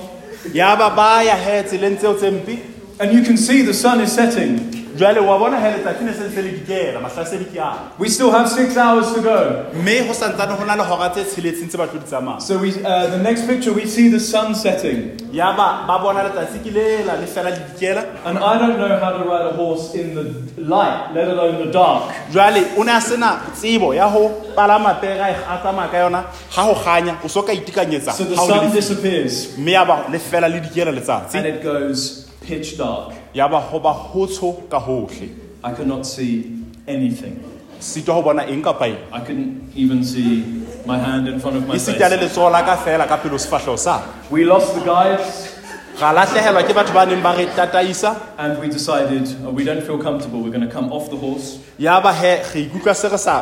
ya 0.52 0.76
ba 0.76 0.90
ba 0.94 1.22
ya 1.24 1.36
he 1.36 1.62
tseleng 1.62 1.96
tseo 1.98 2.14
tse 2.14 2.62
and 3.00 3.12
you 3.12 3.22
can 3.22 3.36
see 3.36 3.62
the 3.62 3.74
sun 3.74 4.00
is 4.00 4.12
setting. 4.12 4.87
Jale 4.98 5.20
wa 5.20 5.38
bona 5.38 5.56
he 5.60 5.70
letsatsi 5.76 6.04
ne 6.04 6.12
se 6.12 6.22
ntse 6.28 6.42
le 6.42 6.50
dikela 6.58 7.00
mahlasedi 7.00 7.44
ke 7.52 7.58
ana 7.58 7.92
We 7.98 8.08
still 8.08 8.30
have 8.30 8.48
six 8.48 8.76
hours 8.76 9.12
to 9.14 9.20
go. 9.22 9.36
mme 9.74 10.06
go 10.06 10.12
santsane 10.12 10.58
go 10.58 10.64
na 10.64 10.74
le 10.74 10.84
gora 10.84 11.08
tse 11.14 11.24
tsheletseng 11.30 11.68
tse 11.68 11.76
ba 11.78 11.86
tlo 11.86 11.98
di 12.00 12.06
tsamaya 12.06 12.40
So 12.40 12.58
we, 12.58 12.70
uh, 12.84 13.06
the 13.14 13.18
next 13.22 13.46
picture, 13.46 13.72
we 13.72 13.86
see 13.86 14.08
the 14.08 14.20
sun 14.20 14.54
setting. 14.54 14.98
ya 15.32 15.52
ba 15.56 15.84
ba 15.86 15.98
bona 16.02 16.22
letsatsi 16.26 16.58
ke 16.64 16.70
lela 16.74 17.14
le 17.20 17.26
fela 17.26 17.50
le 17.50 17.60
dikela 17.70 18.02
And 18.24 18.38
I 18.38 18.58
don't 18.58 18.78
know 18.78 18.98
how 18.98 19.12
to 19.18 19.24
ride 19.28 19.46
a 19.46 19.52
horse 19.60 19.94
in 19.94 20.14
the 20.14 20.24
light, 20.62 21.12
let 21.14 21.28
alone 21.28 21.58
the 21.66 21.70
dark. 21.72 22.12
jale 22.32 22.62
o 22.76 22.82
ne 22.82 22.92
a 22.92 23.00
sena 23.00 23.30
tsebo 23.54 23.94
ya 23.94 24.10
go 24.12 24.28
palama 24.56 24.94
pere 25.00 25.20
a 25.20 25.58
tsamaya 25.62 25.90
ka 25.90 25.98
yona 26.04 26.24
ga 26.54 26.62
go 26.66 26.74
ganya 26.84 27.14
o 27.24 27.28
so 27.28 27.42
itekanyetsa 27.42 28.12
the 28.16 28.34
ha 28.36 28.42
o 28.42 28.46
le 28.48 28.54
sun 28.60 28.72
disappears 28.72 29.56
mme 29.58 29.72
ya 29.72 29.84
ba 29.84 30.04
le 30.10 30.18
fela 30.18 30.48
le 30.48 30.60
dikela 30.60 30.88
and 30.90 30.98
letsatsi 30.98 31.38
it 31.44 31.62
goes 31.62 32.26
pitch 32.40 32.76
dark. 32.78 33.12
Ya 33.34 33.48
ba 33.48 33.60
ba 33.82 33.92
gotsho 34.12 34.68
ka 34.70 34.80
gotlhe 34.80 35.28
I 35.62 35.72
could 35.72 35.88
not 35.88 36.06
see 36.06 36.54
anything. 36.86 37.42
sitwa 37.80 38.14
go 38.14 38.22
bona 38.22 38.42
eng 38.46 38.62
kapa 38.62 38.86
eng 38.86 38.98
I 39.12 39.20
couldn't 39.20 39.72
even 39.74 40.04
see 40.04 40.64
my 40.86 40.98
hand 40.98 41.28
in 41.28 41.38
front 41.40 41.56
of 41.56 41.66
my 41.66 41.74
e 41.74 41.78
sita 41.78 42.08
le 42.08 42.18
face. 42.18 42.30
letsogo 42.30 42.50
la 42.50 42.62
ka 42.62 42.76
fela 42.76 43.06
ka 43.06 43.16
pelo 43.16 43.36
sefatlhego 43.38 43.78
sa 43.78 44.02
We 44.30 44.44
lost 44.44 44.74
the 44.74 44.80
guides 44.80 45.54
ga 45.98 46.12
latlhegelwa 46.12 46.62
ke 46.62 46.74
batho 46.74 46.94
ba 46.94 47.06
neng 47.06 47.22
ba 47.22 47.34
re 47.36 47.46
tataisa 47.46 48.16
and 48.38 48.58
we 48.60 48.68
decided 48.68 49.26
oh, 49.44 49.50
we 49.50 49.64
don't 49.64 49.82
feel 49.82 49.98
comfortable. 49.98 50.40
We're 50.42 50.54
going 50.54 50.66
to 50.66 50.72
come 50.72 50.92
off 50.92 51.10
the 51.10 51.16
horse 51.16 51.58
ya 51.78 52.00
he 52.12 52.36
ge 52.52 52.70
ikutlwa 52.70 52.94
se 52.94 53.08
re 53.08 53.18
sa 53.18 53.34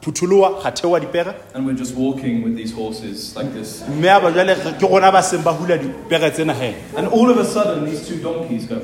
phutholoa 0.00 0.62
ga 0.62 0.70
theoa 0.70 1.00
dipere 1.00 1.34
and 1.54 1.66
we're 1.66 1.76
just 1.76 1.94
walking 1.94 2.42
with 2.42 2.56
these 2.56 2.72
horses 2.72 3.34
like 3.36 3.52
this. 3.52 3.82
mme 3.88 4.06
ya 4.06 4.20
ba 4.20 4.30
jale 4.32 4.54
ke 4.54 4.78
gona 4.80 5.12
ba 5.12 5.22
seng 5.22 5.42
ba 5.42 5.52
hula 5.52 5.78
dipere 5.78 6.30
tsena 6.30 6.54
he 6.54 6.74
And 6.96 7.08
all 7.08 7.30
of 7.30 7.38
a 7.38 7.44
sudden, 7.44 7.84
these 7.84 8.06
two 8.08 8.20
donkeys 8.22 8.66
go. 8.66 8.80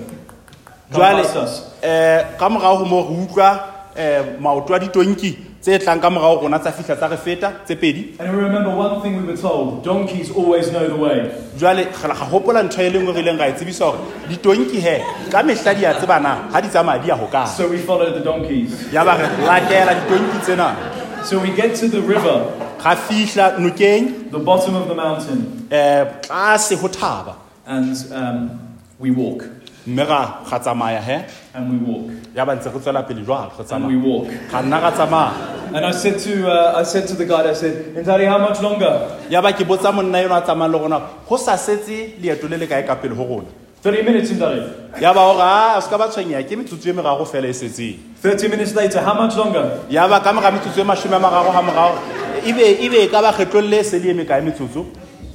Come 0.91 1.01
jale 1.03 1.22
past 1.22 1.36
us. 1.36 1.53
um 1.82 2.38
ka 2.38 2.49
morago 2.49 2.78
go 2.78 2.84
mo 2.84 3.01
re 3.09 3.26
utlwa 3.26 3.51
um 3.97 4.43
maoto 4.43 4.74
a 4.74 4.78
ditonki 4.80 5.36
tse 5.61 5.78
tlang 5.78 6.01
ka 6.01 6.11
morago 6.11 6.43
rona 6.43 6.59
tsa 6.59 6.72
fitlha 6.72 6.97
tsa 6.97 7.09
re 7.09 7.16
feta 7.16 7.53
tse 7.64 7.76
pedi 7.76 8.16
And 8.18 8.36
we 8.36 8.43
remember 8.43 8.70
one 8.74 9.01
thing 9.03 9.16
we 9.16 9.22
were 9.32 9.36
told 9.36 9.84
donkeys 9.84 10.30
always 10.30 10.70
know 10.72 10.86
the 10.88 10.97
way. 10.97 11.30
jale 11.57 11.84
ga 11.93 12.09
ga 12.09 12.26
gopola 12.30 12.62
ntho 12.64 12.82
e 12.82 12.91
lengwe 12.91 13.12
re 13.14 13.22
ileng 13.22 13.38
ra 13.38 13.49
e 13.49 13.53
tsebisa 13.53 13.84
gore 13.91 13.99
ditonki 14.28 14.80
he 14.80 14.99
ka 15.30 15.43
mehla 15.43 15.74
di 15.74 15.84
a 15.84 15.95
tsebana 15.95 16.51
ga 16.53 16.61
di 16.61 16.68
tsamaya 16.68 16.99
di 17.03 17.09
ya 17.09 17.16
go 17.16 17.28
So 17.47 17.68
we 17.68 17.78
followed 17.78 18.14
the 18.14 18.24
donkeys. 18.24 18.93
ya 18.93 19.05
ba 19.05 19.16
re 19.16 19.26
latela 19.47 19.95
ditonki 19.95 20.41
tsena 20.43 20.74
So 21.24 21.38
we 21.38 21.55
get 21.55 21.76
to 21.76 21.88
the 21.88 22.01
river, 22.01 22.49
ga 22.82 22.97
fitlha 22.97 23.57
nokeng 23.59 24.30
the 24.32 24.38
bottom 24.38 24.74
of 24.74 24.88
the 24.88 24.95
mountain, 24.95 25.68
um 25.70 26.07
tlase 26.24 26.80
go 26.80 26.88
thaba 26.88 27.36
and 27.66 27.95
um, 28.12 28.59
we 28.99 29.11
walk. 29.11 29.45
Mme 29.87 30.05
ga 30.07 30.41
ga 30.49 30.59
tsamaya 30.59 31.01
he 31.03 31.24
And 31.55 31.70
we 31.70 31.76
walk. 31.93 32.11
ya 32.35 32.45
ba 32.45 32.55
ntse 32.57 32.66
re 32.72 32.78
tswela 32.81 33.03
pele 33.07 33.22
re 33.59 33.64
And 33.74 33.87
we 33.87 33.95
tsamaya 33.95 34.03
walk. 34.05 34.26
ga 34.51 34.61
nna 34.62 34.81
ga 34.81 34.91
tsamaya 34.93 35.33
And 35.72 35.87
I 35.87 35.93
said 35.93 36.18
to, 36.18 36.51
uh, 36.51 36.81
I 36.81 36.83
said 36.83 37.07
to 37.09 37.14
the 37.14 37.24
guide, 37.24 37.47
I 37.47 37.53
said, 37.55 37.95
Intari, 37.95 38.26
how 38.26 38.39
much 38.39 38.61
longer? 38.61 39.16
ya 39.31 39.41
ba 39.41 39.53
ke 39.53 39.64
botsa 39.64 39.93
monna 39.95 40.18
eno 40.18 40.35
a 40.35 40.43
tsamayang 40.43 40.72
le 40.72 40.78
rona 40.78 41.01
go 41.28 41.37
sa 41.37 41.55
setse 41.57 42.18
leeto 42.20 42.49
le 42.49 42.57
le 42.59 42.66
kae 42.66 42.83
ka 42.87 42.97
pele 42.97 43.14
go 43.14 43.24
rona 43.24 43.47
30 43.83 44.03
minutes, 44.05 44.31
Intari. 44.31 44.61
ya 45.01 45.14
ba 45.14 45.20
gore 45.20 45.41
a 45.41 45.76
o 45.78 45.81
se 45.81 45.89
ka 45.89 45.97
ba 45.97 46.09
tshwenyaya 46.09 46.43
ke 46.45 46.57
metsotso 46.59 46.89
e 46.91 46.93
fela 47.24 47.47
e 47.49 47.53
setseng 47.55 47.97
30 48.22 48.49
minutes 48.51 48.74
later, 48.74 49.01
how 49.01 49.14
much 49.14 49.37
longer? 49.37 49.81
ya 49.89 50.09
ba 50.09 50.20
ka 50.20 50.33
mora 50.33 50.51
metsotso 50.51 50.81
e 50.81 50.85
masome 50.85 51.14
a 51.14 51.20
mararo 51.20 51.53
ga 51.53 51.62
morago 51.62 51.99
ebe 52.45 52.85
ebe 52.85 53.09
ka 53.09 53.22
ba 53.22 53.33
e 53.81 53.85
se 53.85 53.99
le 53.99 54.11
e 54.39 54.43
metsotso 54.43 54.85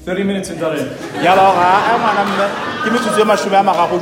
30 0.06 0.24
minutes, 0.24 0.50
Intari. 0.54 0.86
ya 1.24 1.34
ba 1.36 1.42
gore 1.50 1.66
a 1.66 1.98
ngwana 1.98 2.22
mme 2.30 2.46
ke 2.84 2.90
metsotso 2.94 3.22
e 3.22 3.26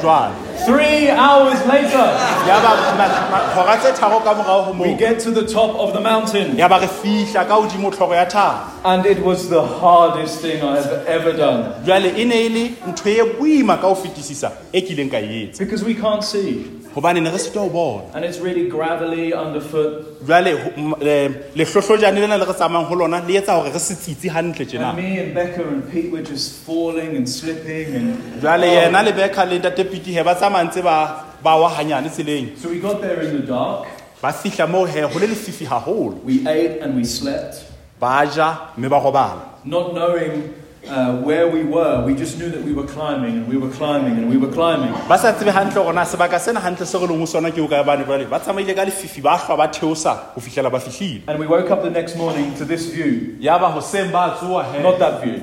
jwale 0.04 0.36
Three 0.66 1.10
hours 1.10 1.60
later, 1.68 2.06
ya 2.48 2.56
ba 2.64 2.72
ma- 3.00 3.66
ma- 3.66 3.78
tse 3.78 3.92
tharo 4.00 4.20
ka 4.24 4.34
morago 4.34 4.72
go 4.72 4.84
we 4.84 4.90
moo 4.92 4.98
get 4.98 5.20
to 5.20 5.32
the 5.32 5.46
top 5.46 5.76
of 5.76 5.94
the 5.94 6.00
mountain. 6.00 6.56
ya 6.58 6.68
ba 6.70 6.80
re 6.80 6.88
fitlha 6.88 7.46
ka 7.48 7.60
godimo 7.62 7.92
tlhogo 7.92 8.14
ya 8.16 8.26
thaba 8.26 8.70
And 8.86 9.06
it 9.06 9.20
was 9.24 9.50
the 9.50 9.62
hardest 9.62 10.40
thing 10.42 10.62
I 10.64 10.76
have 10.80 11.06
ever 11.08 11.34
done. 11.34 11.84
jale 11.86 12.16
e 12.18 12.24
ne 12.26 12.46
e 12.46 12.50
le 12.50 12.64
ntho 12.92 13.10
e 13.10 13.24
boima 13.36 13.76
ka 13.82 13.90
go 13.90 13.96
fetisisa 13.96 14.52
e 14.72 14.82
kileng 14.82 15.12
ka 15.12 15.18
e 15.18 15.50
etsa 15.50 15.60
Because 15.60 15.84
we 15.84 15.94
can't 15.96 16.24
see. 16.24 16.64
gobane 16.96 17.22
ne 17.22 17.30
re 17.32 17.38
seta 17.38 17.60
go 17.60 17.70
bona 17.70 18.04
And 18.14 18.24
it's 18.24 18.40
really 18.40 18.70
gravelly 18.70 19.34
underfoot. 19.34 20.26
jale 20.28 20.52
ho- 20.64 20.72
m- 20.78 20.96
eh, 21.02 21.30
lehlohlojane 21.56 22.20
lena 22.24 22.38
le 22.38 22.46
re 22.46 22.54
tsamayang 22.54 22.88
go 22.90 22.96
lona 22.96 23.20
le 23.28 23.36
etsa 23.42 23.56
gore 23.60 23.72
re 23.74 23.80
se 23.80 23.96
tsitse 23.96 24.30
gantle 24.32 24.62
And 24.64 24.70
tjena 24.72 24.96
me 24.96 25.18
and 25.20 25.34
Becca 25.34 25.64
and 25.68 25.84
Pete 25.92 26.12
were 26.12 26.22
just 26.22 26.64
falling 26.66 27.16
and 27.18 27.28
slipping. 27.28 27.96
And 27.96 28.42
jale 28.42 28.68
yena 28.78 29.04
le 29.04 29.12
beka 29.12 29.44
le 29.50 29.60
ntate 29.60 29.84
pete 29.92 30.08
he 30.18 30.22
ba 30.24 30.36
tsamaya 30.54 30.84
ba 30.84 31.26
ba 31.44 31.56
wa 31.58 31.70
ganyane 31.70 32.10
tseleng 32.10 32.58
so 32.58 32.70
we 32.70 32.80
got 32.80 33.02
there 33.02 33.22
in 33.22 33.42
the 33.42 33.48
dark. 33.48 33.88
ba 34.22 34.32
fitlha 34.32 34.70
moo 34.70 34.86
he 34.86 35.02
go 35.02 35.20
le 35.20 35.28
lefifi 35.28 35.66
gagolo 35.66 36.22
We 36.24 36.46
ate 36.48 36.82
and 36.82 36.96
we 36.96 37.04
slept, 37.04 37.66
ba 38.00 38.26
ja 38.26 38.70
mme 38.78 38.90
ba 38.90 39.00
robala 39.00 39.42
not 39.66 39.94
knowing 39.94 40.54
uh, 40.86 41.16
where 41.24 41.48
we 41.48 41.64
were. 41.64 42.04
We 42.06 42.14
just 42.14 42.38
knew 42.38 42.50
that 42.50 42.62
we 42.62 42.74
were 42.74 42.84
climbing 42.86 43.38
and 43.38 43.48
we 43.48 43.56
were 43.56 43.70
climbing 43.72 44.18
and 44.20 44.28
we 44.30 44.36
were 44.36 44.52
climbing. 44.52 44.92
ba 45.08 45.18
sa 45.18 45.32
tsebe 45.32 45.52
gantle 45.54 45.80
gona 45.84 46.04
sebaka 46.04 46.40
sena 46.40 46.60
gantle 46.60 46.86
se 46.86 46.98
re 47.00 47.08
leng 47.08 47.26
sona 47.28 47.52
ke 47.52 47.60
o 47.64 47.68
kae 47.68 47.84
bane 47.86 48.04
jale 48.04 48.28
ba 48.30 48.40
tsamaile 48.40 48.76
ka 48.76 48.84
lefifi 48.84 49.22
ba 49.24 49.38
hlwa 49.40 49.58
ba 49.58 49.68
theosa 49.72 50.36
go 50.36 50.42
fitlhela 50.42 50.70
ba 50.72 50.80
fitlhile 50.80 51.24
And 51.28 51.40
we 51.40 51.48
woke 51.48 51.72
up 51.72 51.84
the 51.84 51.90
next 51.90 52.18
morning 52.18 52.54
to 52.60 52.66
this 52.66 52.88
view. 52.92 53.38
ya 53.40 53.58
ba 53.58 53.72
goseng 53.72 54.12
ba 54.12 54.36
tsoa 54.40 54.64
he 54.76 54.84
Not 54.84 55.00
that 55.00 55.24
view. 55.24 55.40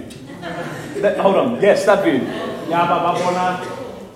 That- 1.00 1.16
hold 1.18 1.36
on. 1.36 1.60
Yes, 1.62 1.84
that 1.86 2.04
view. 2.04 2.20
ya 2.68 2.84
ba 2.84 2.96
ba 3.00 3.10
bona 3.16 3.44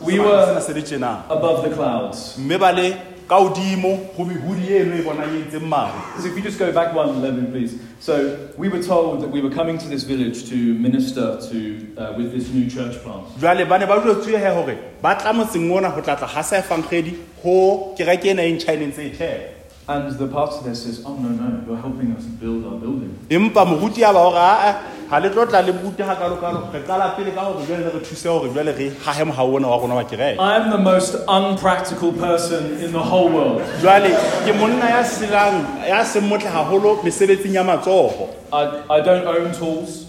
We 0.06 0.18
were- 0.18 0.46
sena 0.46 0.60
se 0.60 0.72
le 0.72 1.06
Above 1.30 1.68
the 1.68 1.74
clouds. 1.74 2.36
mme 2.38 2.58
ba 2.58 2.72
le 2.72 2.92
ka 3.28 3.38
godimo 3.40 3.98
go 4.16 4.24
mehudi 4.24 4.68
eno 4.76 4.96
e 4.96 5.02
bonang 5.02 5.32
e 5.34 5.44
ntseng 5.48 5.66
maru 5.66 5.92
So 6.20 6.26
if 6.28 6.36
you 6.36 6.42
just 6.42 6.58
go 6.58 6.70
back 6.72 6.94
one, 6.94 7.22
Levin, 7.22 7.46
please. 7.50 7.74
So 8.00 8.36
we 8.58 8.68
were 8.68 8.82
told 8.82 9.22
that 9.22 9.30
we 9.30 9.40
were 9.40 9.50
coming 9.50 9.78
to 9.78 9.88
this 9.88 10.04
village 10.04 10.48
to 10.50 10.56
minister 10.56 11.38
to 11.50 11.58
uh, 11.96 12.12
with 12.16 12.32
this 12.32 12.50
new 12.50 12.68
church 12.68 13.02
plant. 13.02 13.24
ba 13.40 13.54
ne 13.54 13.64
ba 13.64 13.78
duetswe 14.00 14.36
he 14.38 14.50
gore 14.54 14.76
ba 15.02 15.14
tla 15.16 15.32
motseng 15.32 15.66
mona 15.68 15.90
go 15.90 16.00
tlatla 16.02 16.28
ga 16.34 16.42
sa 16.42 16.56
efangkgedi 16.58 17.16
go 17.42 17.94
kereke 17.96 18.26
ena 18.30 18.42
e 18.42 18.52
ntšha 18.52 18.74
e 18.74 18.76
neng 18.76 18.92
tse 18.92 19.06
e 19.06 19.10
thela 19.10 19.53
And 19.86 20.10
the 20.18 20.26
there 20.64 20.74
says, 20.74 21.02
Oh, 21.04 21.14
no, 21.14 21.28
no, 21.28 21.62
you're 21.66 21.76
helping 21.76 22.12
us 22.12 22.24
build 22.24 22.64
our 22.64 22.78
building. 22.78 23.18
empa 23.28 23.66
moruti 23.66 24.02
a 24.02 24.12
ba 24.12 24.20
gore 24.24 24.38
aa 24.38 24.80
ga 25.10 25.18
le 25.18 25.28
tlo 25.28 25.44
le 25.66 25.72
bute 25.72 25.98
kalokalo 25.98 26.72
re 26.72 26.80
qala 26.80 27.14
pele 27.16 27.30
ka 27.34 27.52
gore 27.52 27.66
jale 27.66 27.92
re 27.92 28.00
thuse 28.00 28.22
gore 28.24 28.48
jale 28.54 28.72
re 28.78 28.88
gage 28.88 29.24
mogao 29.28 29.54
ona 29.54 29.68
wa 29.68 29.76
rona 29.76 29.94
wa 29.96 30.04
kereke 30.04 30.38
I 30.38 30.56
am 30.56 30.70
the 30.70 30.78
most 30.78 31.16
unpractical 31.28 32.12
person 32.12 32.80
in 32.82 32.92
the 32.92 33.02
whole 33.10 33.28
world. 33.28 33.60
jale 33.82 34.08
ke 34.46 34.56
monna 34.56 34.88
ya 34.88 35.02
selang 35.04 35.60
ya 35.86 36.02
seng 36.02 36.30
motle 36.30 36.48
gagolo 36.48 37.02
mesebetsing 37.04 37.52
ya 37.52 37.62
matsogo 37.62 38.30
I, 38.52 38.62
I 38.88 39.00
don't 39.02 39.26
own 39.26 39.52
tools. 39.52 40.06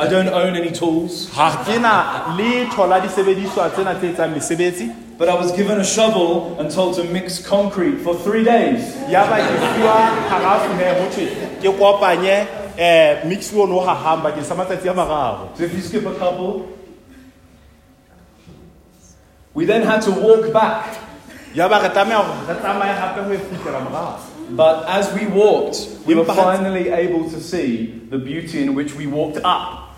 I 0.00 0.08
don't 0.08 0.28
own 0.28 0.56
any 0.56 0.72
tools. 0.72 1.30
ga 1.30 1.62
ke 1.62 1.78
na 1.78 2.34
letho 2.34 2.88
la 2.90 2.98
disebediswa 2.98 3.70
tsena 3.70 3.94
tse 3.94 4.10
etsang 4.10 4.34
mesebetsi 4.34 4.90
But 5.16 5.28
I 5.28 5.34
was 5.34 5.52
given 5.52 5.78
a 5.78 5.84
shovel 5.84 6.58
and 6.58 6.70
told 6.70 6.96
to 6.96 7.04
mix 7.04 7.38
concrete 7.38 7.98
for 8.02 8.14
three 8.18 8.42
days. 8.42 8.82
ya 9.06 9.22
ba 9.30 9.38
ke 9.38 9.54
fiwa 9.78 9.96
garafu 10.26 10.74
he 10.74 10.84
gotshwe 10.98 11.26
ke 11.62 11.70
kopanye 11.78 12.36
eh, 12.76 13.22
mix 13.24 13.54
ono 13.54 13.78
o 13.78 13.86
gagang 13.86 14.22
bakeng 14.26 14.42
sa 14.42 14.54
matsatsi 14.58 14.90
a 14.90 14.94
mararo 14.94 15.54
So 15.56 15.62
if 15.64 15.72
you 15.74 15.80
skip 15.80 16.04
a 16.06 16.14
couple, 16.18 16.66
we 19.54 19.64
then 19.64 19.82
had 19.86 20.02
to 20.02 20.10
walk 20.10 20.50
back. 20.52 20.98
ya 21.54 21.68
ba 21.70 21.78
re 21.78 21.88
tlameya 21.94 22.18
gore 22.26 22.42
re 22.50 22.54
tsamaye 22.58 22.94
gape 22.98 23.20
go 23.22 23.38
fitlhela 23.38 23.80
morago 23.86 24.34
But 24.50 24.84
as 24.92 25.08
we 25.14 25.24
walked, 25.26 26.04
we 26.04 26.14
were 26.14 26.24
finally 26.28 26.90
able 26.92 27.30
to 27.30 27.40
see 27.40 28.02
the 28.10 28.18
beauty 28.18 28.60
in 28.62 28.74
which 28.74 28.92
we 28.94 29.06
walked 29.06 29.40
up. 29.42 29.96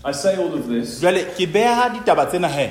I 0.04 0.12
say 0.12 0.38
all 0.38 0.54
of 0.54 0.68
this 0.68 1.02
jale 1.02 1.26
ke 1.36 1.48
beha 1.52 1.90
ditaba 1.92 2.30
tsena 2.30 2.50
he 2.50 2.70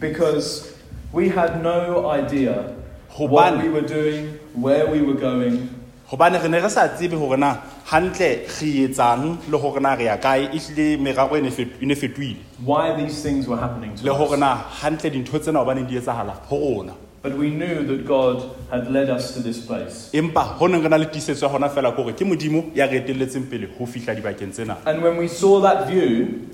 because 0.00 0.72
We 1.12 1.28
had 1.28 1.62
no 1.62 2.08
idea 2.08 2.74
what 3.18 3.62
we 3.62 3.68
were 3.68 3.82
doing, 3.82 4.38
where 4.54 4.86
we 4.86 5.02
were 5.02 5.12
going, 5.12 5.68
gobane 6.12 6.38
re 6.38 6.48
ne 6.48 6.60
re 6.60 6.68
sa 6.68 6.88
tsebe 6.88 7.16
gore 7.16 7.38
na 7.38 7.56
gantle 7.90 8.44
re 8.60 8.70
etsang 8.84 9.38
le 9.48 9.58
gore 9.58 9.80
na 9.80 9.94
re 9.94 10.04
ya 10.04 10.16
kae 10.18 10.44
e 10.52 10.58
tlile 10.60 10.98
meraro 11.00 11.36
e 11.36 11.40
ne 11.40 11.94
fetoile 11.94 12.36
why 12.62 12.92
these 12.92 13.22
things 13.22 13.48
were 13.48 13.56
happening 13.56 13.94
to 13.96 14.04
le 14.04 14.12
gore 14.12 14.36
na 14.36 14.58
gantle 14.82 15.10
dintho 15.10 15.38
tsena 15.38 15.64
gobaneng 15.64 15.88
di 15.88 15.96
etsagala 15.96 16.36
go 16.50 16.58
rona. 16.58 16.92
But 17.22 17.38
we 17.38 17.50
knew 17.50 17.86
that 17.86 18.04
God 18.04 18.50
had 18.68 18.90
led 18.90 19.08
us 19.08 19.32
to 19.34 19.40
this 19.40 19.64
place. 19.64 20.10
empa 20.12 20.58
go 20.58 20.66
neng 20.66 20.82
re 20.82 20.88
na 20.88 20.96
le 20.96 21.06
tiisetso 21.06 21.46
ya 21.46 21.48
gona 21.48 21.70
fela 21.70 21.96
kore 21.96 22.12
ke 22.12 22.28
modimo 22.28 22.74
ya 22.74 22.84
re 22.86 23.00
etelletseng 23.00 23.48
pele 23.48 23.68
go 23.78 23.86
fitlha 23.86 24.14
dibakeng 24.14 24.52
tsena. 24.52 24.76
And 24.84 25.02
when 25.02 25.16
we 25.16 25.28
saw 25.28 25.60
that 25.60 25.88
view, 25.88 26.50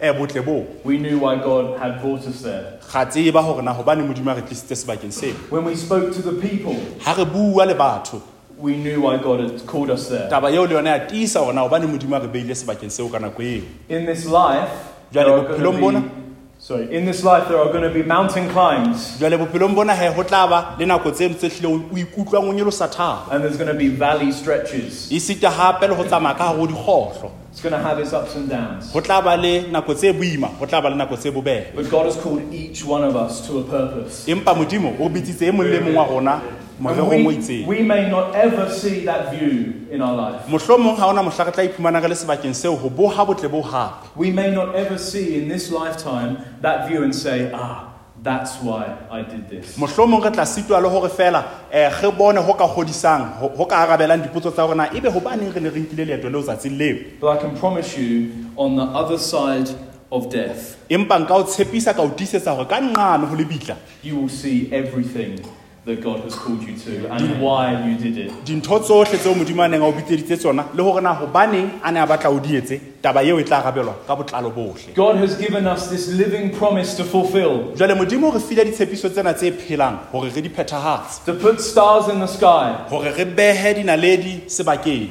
mme 0.00 0.10
itse 0.10 0.12
ga 0.12 0.12
re 0.12 0.12
bona 0.12 0.12
botle 0.12 0.44
boo 0.44 0.66
we 0.84 0.98
knew 0.98 1.18
why 1.18 1.36
God 1.36 1.78
had 1.78 2.00
brought 2.00 2.26
us 2.26 2.42
there. 2.42 2.64
ga 2.92 3.04
tseba 3.06 3.42
gore 3.42 3.62
na 3.62 3.72
gobane 3.74 4.02
modimo 4.02 4.30
a 4.30 4.34
re 4.34 4.42
tlisitse 4.42 4.76
sebakeng 4.76 5.12
seo 5.12 5.34
When 5.50 5.64
we 5.64 5.76
spoke 5.76 6.12
to 6.14 6.22
the 6.22 6.32
people, 6.48 6.74
ga 7.04 7.12
re 7.14 7.24
bua 7.24 7.64
le 7.66 7.74
batho 7.74 8.20
we 8.58 8.76
knew 8.76 9.02
why 9.02 9.18
God 9.18 9.40
had 9.40 9.66
called 9.66 9.90
us 9.90 10.08
there. 10.08 10.28
taba 10.30 10.50
eo 10.50 10.64
le 10.66 10.74
yone 10.74 10.86
ya 10.88 10.98
tiisa 11.06 11.40
gona 11.40 11.62
gobane 11.68 11.86
modimo 11.86 12.16
a 12.16 12.20
re 12.20 12.28
beile 12.28 12.54
sebakeng 12.54 12.90
seo 12.90 13.08
ka 13.10 13.18
nako 13.18 13.42
eo 13.42 13.62
In 13.88 14.06
this 14.06 14.26
life, 14.26 14.70
there 15.12 15.28
are 15.28 15.40
going 15.58 15.60
to 15.62 15.80
bona? 15.80 16.00
be, 16.00 16.10
sorry, 16.58 16.94
in 16.94 17.04
this 17.04 17.22
life 17.22 17.48
there 17.48 17.58
are 17.58 17.70
going 17.72 17.82
to 17.82 17.90
be 17.90 18.02
mountain 18.02 18.48
climbs 18.48 19.18
jale 19.18 19.38
bophelong 19.38 19.74
bona 19.74 19.94
he 19.94 20.08
go 20.14 20.22
tla 20.22 20.46
ba 20.48 20.76
le 20.78 20.86
nako 20.86 21.10
tseno 21.12 21.34
tse 21.36 21.48
tlhile 21.48 21.66
o 21.92 21.96
ikutlwang 21.96 22.48
o 22.48 22.52
nyolosa 22.52 22.88
thaba 22.88 23.30
and 23.32 23.44
there's 23.44 23.56
going 23.56 23.68
to 23.68 23.74
be 23.74 23.88
valley 23.88 24.32
stretches. 24.32 25.10
e 25.12 25.18
sita 25.20 25.50
gape 25.50 25.82
le 25.88 25.94
go 25.94 26.04
tsamaya 26.04 26.34
ka 26.36 26.52
go 26.54 26.66
dikgotlho 26.66 27.30
It's 27.56 27.62
going 27.62 27.72
to 27.72 27.78
have 27.80 27.98
its 27.98 28.12
ups 28.12 28.34
and 28.36 28.50
downs. 28.50 28.92
go 28.92 29.00
tla 29.00 29.22
ba 29.22 29.34
le 29.34 29.62
nako 29.72 29.94
tse 29.96 30.12
boima 30.12 30.50
go 30.60 30.66
tla 30.66 30.82
ba 30.82 30.90
le 30.90 30.96
nako 30.96 31.16
tse 31.16 31.30
bobebe 31.32 31.74
But 31.74 31.88
God 31.88 32.04
has 32.04 32.16
called 32.16 32.52
each 32.52 32.84
one 32.84 33.02
of 33.02 33.16
us 33.16 33.46
to 33.46 33.60
a 33.60 33.62
purpose. 33.64 34.26
empa 34.28 34.52
modimo 34.54 34.92
o 35.00 35.08
bitsitse 35.08 35.50
mong 35.50 35.64
le 35.72 35.80
mong 35.80 35.94
wa 35.94 36.04
rona 36.04 36.42
And 36.78 37.08
we, 37.08 37.64
we 37.64 37.80
may 37.82 38.10
not 38.10 38.34
ever 38.34 38.68
see 38.68 39.06
that 39.06 39.32
view 39.34 39.86
in 39.90 40.02
our 40.02 40.14
life. 40.14 40.44
mohlomong 40.48 40.98
ga 40.98 41.06
ona 41.08 41.22
mohla 41.22 41.46
re 41.46 41.52
tla 41.52 41.64
iphumana 41.64 42.02
re 42.02 42.08
le 42.08 42.14
sebakeng 42.14 42.52
seo 42.52 42.76
go 42.76 42.90
boga 42.90 43.24
botle 43.24 43.50
bo 43.50 43.62
gape 43.62 44.14
We 44.14 44.30
may 44.32 44.50
not 44.54 44.74
ever 44.74 44.98
see 44.98 45.40
in 45.40 45.48
this 45.48 45.72
lifetime 45.72 46.36
that 46.60 46.86
view 46.90 47.02
and 47.04 47.14
say, 47.14 47.50
ah, 47.54 47.95
that's 48.26 48.58
why 48.60 48.82
I 49.10 49.22
did 49.22 49.48
this. 49.48 49.78
mohlomong 49.78 50.24
re 50.24 50.30
tla 50.30 50.44
sitwa 50.44 50.82
le 50.82 50.88
gore 50.90 51.08
fela 51.08 51.44
eh, 51.70 51.90
ge 52.00 52.10
bone 52.10 52.42
go 52.42 52.54
ka 52.54 52.66
go 52.66 53.64
ka 53.64 53.76
arabelang 53.86 54.22
dipotso 54.22 54.50
tsa 54.50 54.66
rona. 54.66 54.90
Ebe 54.92 55.08
re 55.08 55.60
ne 55.60 55.70
re 55.70 55.80
nkile 55.80 56.04
leeto 56.04 56.28
leo 56.28 56.42
tsatsing 56.42 56.76
leo? 56.76 56.96
But 57.20 57.38
I 57.38 57.40
can 57.40 57.56
promise 57.56 57.96
you, 57.96 58.50
on 58.56 58.74
the 58.74 58.82
other 58.82 59.18
side 59.18 59.70
of 60.10 60.30
death, 60.30 60.76
empa 60.88 61.18
nka 61.18 61.34
o 61.34 61.44
tshepisa 61.44 61.94
ka 61.94 62.02
o 62.02 62.08
tiisetsa 62.08 62.54
gore 62.56 62.68
ka 62.68 62.80
nqane 62.80 63.28
go 63.28 63.34
le 63.34 63.44
bitla 63.44 63.76
you 64.02 64.16
will 64.16 64.28
see 64.28 64.68
everything 64.72 65.40
that 65.86 66.02
God 66.02 66.18
has 66.24 66.34
called 66.34 66.62
you 66.64 66.76
to 66.76 67.06
and 67.12 67.40
why 67.40 67.70
you 67.86 67.96
did 67.96 68.18
it. 68.18 68.32
dintho 68.44 68.78
tsotlhe 68.80 69.18
tseo 69.18 69.34
modimo 69.34 69.62
a 69.64 69.68
neng 69.68 69.82
a 69.82 69.86
o 69.86 69.92
bitseditse 69.92 70.36
tsona 70.36 70.64
le 70.74 70.82
gore 70.82 71.00
na 71.00 71.14
gobaneng 71.14 71.80
a 71.82 71.92
ne 71.92 72.00
a 72.00 72.06
batla 72.06 72.30
o 72.30 72.40
di 72.40 72.56
etse 72.56 72.80
taba 73.00 73.22
eo 73.22 73.38
e 73.38 73.44
tla 73.44 73.62
arabelwa 73.62 73.94
ka 74.06 74.16
botlalo 74.16 74.50
botlhe 74.52 74.94
God 74.94 75.16
has 75.16 75.36
given 75.38 75.64
us 75.66 75.86
this 75.88 76.08
living 76.08 76.50
promise 76.50 76.96
to 76.96 77.04
fulfill, 77.04 77.70
jale 77.76 77.94
modimo 77.94 78.28
o 78.28 78.32
re 78.32 78.40
file 78.40 78.64
ditshepiso 78.64 79.08
tsena 79.08 79.32
tse 79.34 79.52
phelang 79.52 79.98
gore 80.10 80.28
re 80.34 80.42
di 80.42 80.48
phethagatse 80.48 81.24
to 81.24 81.34
put 81.34 81.60
stars 81.60 82.08
in 82.08 82.18
the 82.18 82.26
sky. 82.26 82.74
gore 82.90 83.12
re 83.16 83.24
behe 83.24 83.74
dinaledi 83.74 84.40
sebakeng 84.50 85.10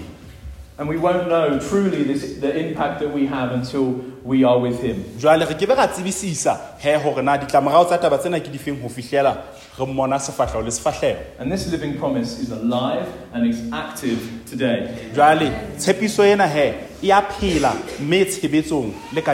And 0.78 0.90
we 0.90 0.98
won't 0.98 1.30
know 1.30 1.58
truly 1.58 2.04
this, 2.04 2.36
the 2.42 2.52
impact 2.54 3.00
that 3.00 3.08
we 3.14 3.28
have 3.28 3.54
until 3.54 3.94
we 4.26 4.44
are 4.44 4.60
with 4.60 4.82
Him. 4.84 5.06
jwale 5.18 5.48
re 5.48 5.56
ke 5.56 5.66
be 5.66 5.74
ra 5.74 5.88
tsebisisa 5.88 6.60
he 6.80 6.92
gore 7.00 7.22
na 7.24 7.38
ditlamorago 7.38 7.86
tsa 7.88 7.98
taba 7.98 8.18
tsena 8.20 8.42
ke 8.42 8.52
difeng 8.52 8.82
go 8.82 8.90
fitlhela 8.90 9.38
re 9.80 9.86
mmona 9.86 10.20
sefatlhego 10.20 10.62
le 10.66 10.72
sefatlhego 10.72 11.20
And 11.40 11.52
this 11.52 11.68
living 11.72 11.98
promise 12.00 12.40
is 12.40 12.52
alive 12.52 13.06
and 13.34 13.46
is 13.48 13.58
active 13.74 14.20
today. 14.50 14.88
jwale 15.16 15.52
tshepiso 15.78 16.24
ena 16.26 16.48
he 16.48 16.74
e 17.04 17.12
a 17.12 17.22
phela 17.22 17.74
mme 18.00 18.18
e 18.22 18.26
tshebetsong 18.26 18.92
le 19.14 19.22
ka 19.22 19.34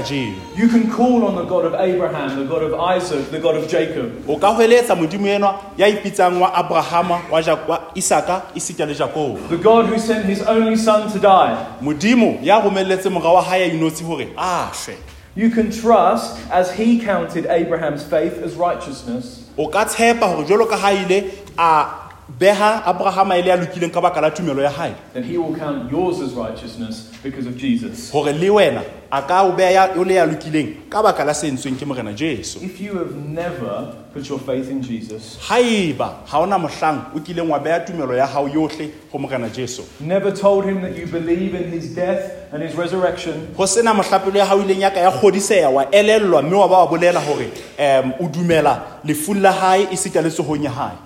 You 0.57 0.67
can 0.67 0.89
call 0.89 1.23
on 1.25 1.35
the 1.35 1.43
God 1.45 1.65
of 1.65 1.73
Abraham, 1.75 2.39
the 2.39 2.45
God 2.45 2.63
of 2.63 2.73
Isaac, 2.97 3.29
the 3.31 3.39
God 3.39 3.55
of 3.55 3.67
Jacob. 3.69 4.11
o 4.29 4.37
ka 4.37 4.47
hweletsa 4.53 4.95
modimo 4.95 5.27
enwa 5.27 5.59
ya 5.77 5.87
ipitsang 5.87 6.41
wa 6.41 6.53
abrahama 6.53 7.21
wa, 7.31 7.41
Ja- 7.41 7.57
wa 7.67 7.91
isaka 7.95 8.41
le 8.87 8.93
jakobo 8.95 9.37
The 9.49 9.57
God 9.57 9.85
who 9.85 9.99
sent 9.99 10.25
his 10.25 10.41
only 10.41 10.75
son 10.75 11.11
to 11.11 11.19
die. 11.19 11.55
modimo 11.81 12.39
ya 12.43 12.59
romelletse 12.59 13.09
morao 13.09 13.35
wa 13.35 13.41
hae 13.43 13.61
ya 13.61 13.67
inotshi 13.73 14.03
hore 14.03 14.27
a 14.37 14.69
shwe 14.73 14.95
You 15.36 15.49
can 15.49 15.71
trust 15.71 16.38
as 16.51 16.71
he 16.75 16.99
counted 16.99 17.45
Abraham's 17.45 18.03
faith 18.03 18.34
as 18.43 18.55
righteousness. 18.55 19.47
o 19.57 19.67
ka 19.67 19.86
tshepa 19.86 20.23
hore 20.27 20.45
jwalo 20.45 20.67
ka 20.69 20.77
ha 20.77 20.89
ile 20.91 21.32
a 21.57 21.97
beha 22.39 22.84
abrahama 22.86 23.38
e 23.38 23.41
le 23.41 23.47
ya 23.49 23.57
lokileng 23.57 23.91
ka 23.93 24.01
baka 24.01 24.21
la 24.21 24.29
tumelo 24.32 24.61
ya 24.61 24.69
hae 24.69 24.93
Then 25.13 25.23
he 25.23 25.38
will 25.38 25.55
count 25.55 25.91
yours 25.91 26.19
as 26.21 26.34
righteousness 26.34 27.11
because 27.23 27.45
of 27.47 27.57
Jesus. 27.57 28.09
hore 28.11 28.32
le 28.34 28.47
wena 28.49 28.84
a 29.11 29.21
ka 29.21 29.43
o 29.43 29.51
beha 29.55 29.93
o 29.97 30.01
le 30.03 30.13
ya 30.15 30.25
lokileng 30.25 30.89
ka 30.89 31.01
baka 31.03 31.23
la 31.25 31.34
se 31.34 31.47
entsweng 31.49 31.77
ke 31.77 31.86
morena 31.88 32.13
jesu 32.13 32.59
If 32.63 32.79
you 32.82 32.97
have 32.97 33.15
never 33.15 33.95
put 34.13 34.27
your 34.29 34.39
faith 34.39 34.69
in 34.69 34.82
Jesus, 34.82 35.38
haeba 35.47 36.25
ha 36.27 36.39
ona 36.41 36.57
mohlang 36.59 37.13
o 37.15 37.19
kileng 37.19 37.47
wa 37.49 37.59
beha 37.59 37.79
tumelo 37.86 38.15
ya 38.15 38.25
hao 38.25 38.47
yohle 38.47 38.91
go 39.11 39.17
morena 39.17 39.49
jesu 39.49 39.84
never 39.99 40.32
told 40.32 40.65
him 40.65 40.82
that 40.82 40.95
you 40.97 41.05
believe 41.07 41.53
in 41.55 41.69
his 41.71 41.93
death 41.95 42.32
and 42.54 42.64
his 42.64 42.76
resurrection, 42.76 43.54
go 43.56 43.66
sena 43.66 43.93
mohlapelo 43.93 44.38
ya 44.38 44.45
hao 44.45 44.62
ileng 44.62 44.80
ya 44.80 44.91
ka 44.91 44.99
ya 44.99 45.12
kgodiseya 45.12 45.70
wa 45.70 45.91
elellwa 45.91 46.41
mme 46.41 46.56
wa 46.56 46.68
ba 46.68 46.78
wa 46.78 46.88
bolela 46.88 47.20
hore 47.20 47.52
um 47.80 48.14
o 48.20 48.28
dumela 48.28 48.99
lefung 49.04 49.41
la 49.41 49.52
hae 49.52 49.88
e 49.91 49.97
sita 49.97 50.22
le 50.22 50.30
tsohong 50.30 50.64
ya 50.64 50.72
hae 50.72 50.97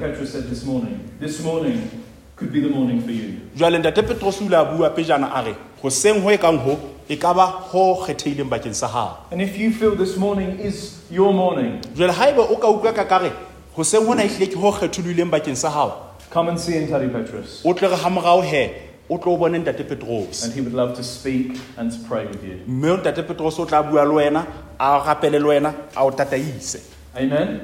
Petrus 0.00 0.32
said 0.32 0.48
this 0.48 0.64
morning, 0.64 0.98
this 1.20 1.42
morning 1.42 1.90
could 2.36 2.52
be 2.52 2.60
the 2.60 2.68
morning 2.68 3.02
for 3.02 3.10
you. 3.10 3.34
jwale 3.56 3.78
ntate 3.78 4.02
petros 4.02 4.40
o 4.40 4.44
ile 4.44 4.56
a 4.56 4.64
bua 4.64 4.90
pejana 4.90 5.30
a 5.34 5.42
re 5.42 5.54
hoseng 5.82 6.22
ho 6.22 6.30
e 6.30 6.38
kang 6.38 6.58
ho 6.58 6.78
e 7.08 7.16
ka 7.16 7.34
ba 7.34 7.46
ho 7.46 8.02
kgetheileng 8.06 8.48
bakeng 8.48 8.74
sa 8.74 8.88
hao 8.88 9.26
And 9.30 9.42
if 9.42 9.58
you 9.58 9.72
feel 9.72 9.94
this 9.94 10.16
morning 10.16 10.58
is 10.58 11.00
your 11.10 11.34
morning, 11.34 11.82
jwale 11.94 12.12
haeba 12.12 12.50
o 12.50 12.56
ka 12.56 12.68
utlwa 12.68 12.94
ka 12.94 13.04
kare 13.04 13.30
hoseng 13.76 14.06
hona 14.06 14.24
ehlile 14.24 14.46
ke 14.46 14.56
ho 14.56 14.72
kgethollileng 14.72 15.30
bakeng 15.30 15.56
sa 15.56 15.68
hao 15.68 16.16
come 16.30 16.48
and 16.48 16.58
see 16.58 16.76
in 16.76 16.88
Petrus. 16.88 17.60
o 17.64 17.74
tle 17.74 17.88
re 17.88 17.96
ha 17.96 18.08
morao 18.08 18.42
he 18.42 18.93
o 19.08 19.18
tlo 19.18 19.36
bone 19.36 19.58
ntate 19.58 19.84
petros 19.88 20.44
And 20.44 20.52
he 20.54 20.60
would 20.60 20.72
love 20.74 20.94
to 20.96 21.02
speak 21.04 21.58
and 21.76 21.90
to 21.92 21.98
pray 22.08 22.26
with 22.26 22.42
you. 22.44 22.60
mme 22.66 22.96
ntate 22.96 23.22
petros 23.26 23.58
o 23.58 23.64
tla 23.66 23.82
bua 23.82 24.04
le 24.04 24.14
wena 24.14 24.46
a 24.78 24.98
rapele 25.06 25.38
le 25.40 25.48
wena 25.48 25.74
a 25.96 26.04
o 26.04 26.10
tataise 26.10 26.80
Amen? 27.16 27.60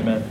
Amen. 0.00 0.22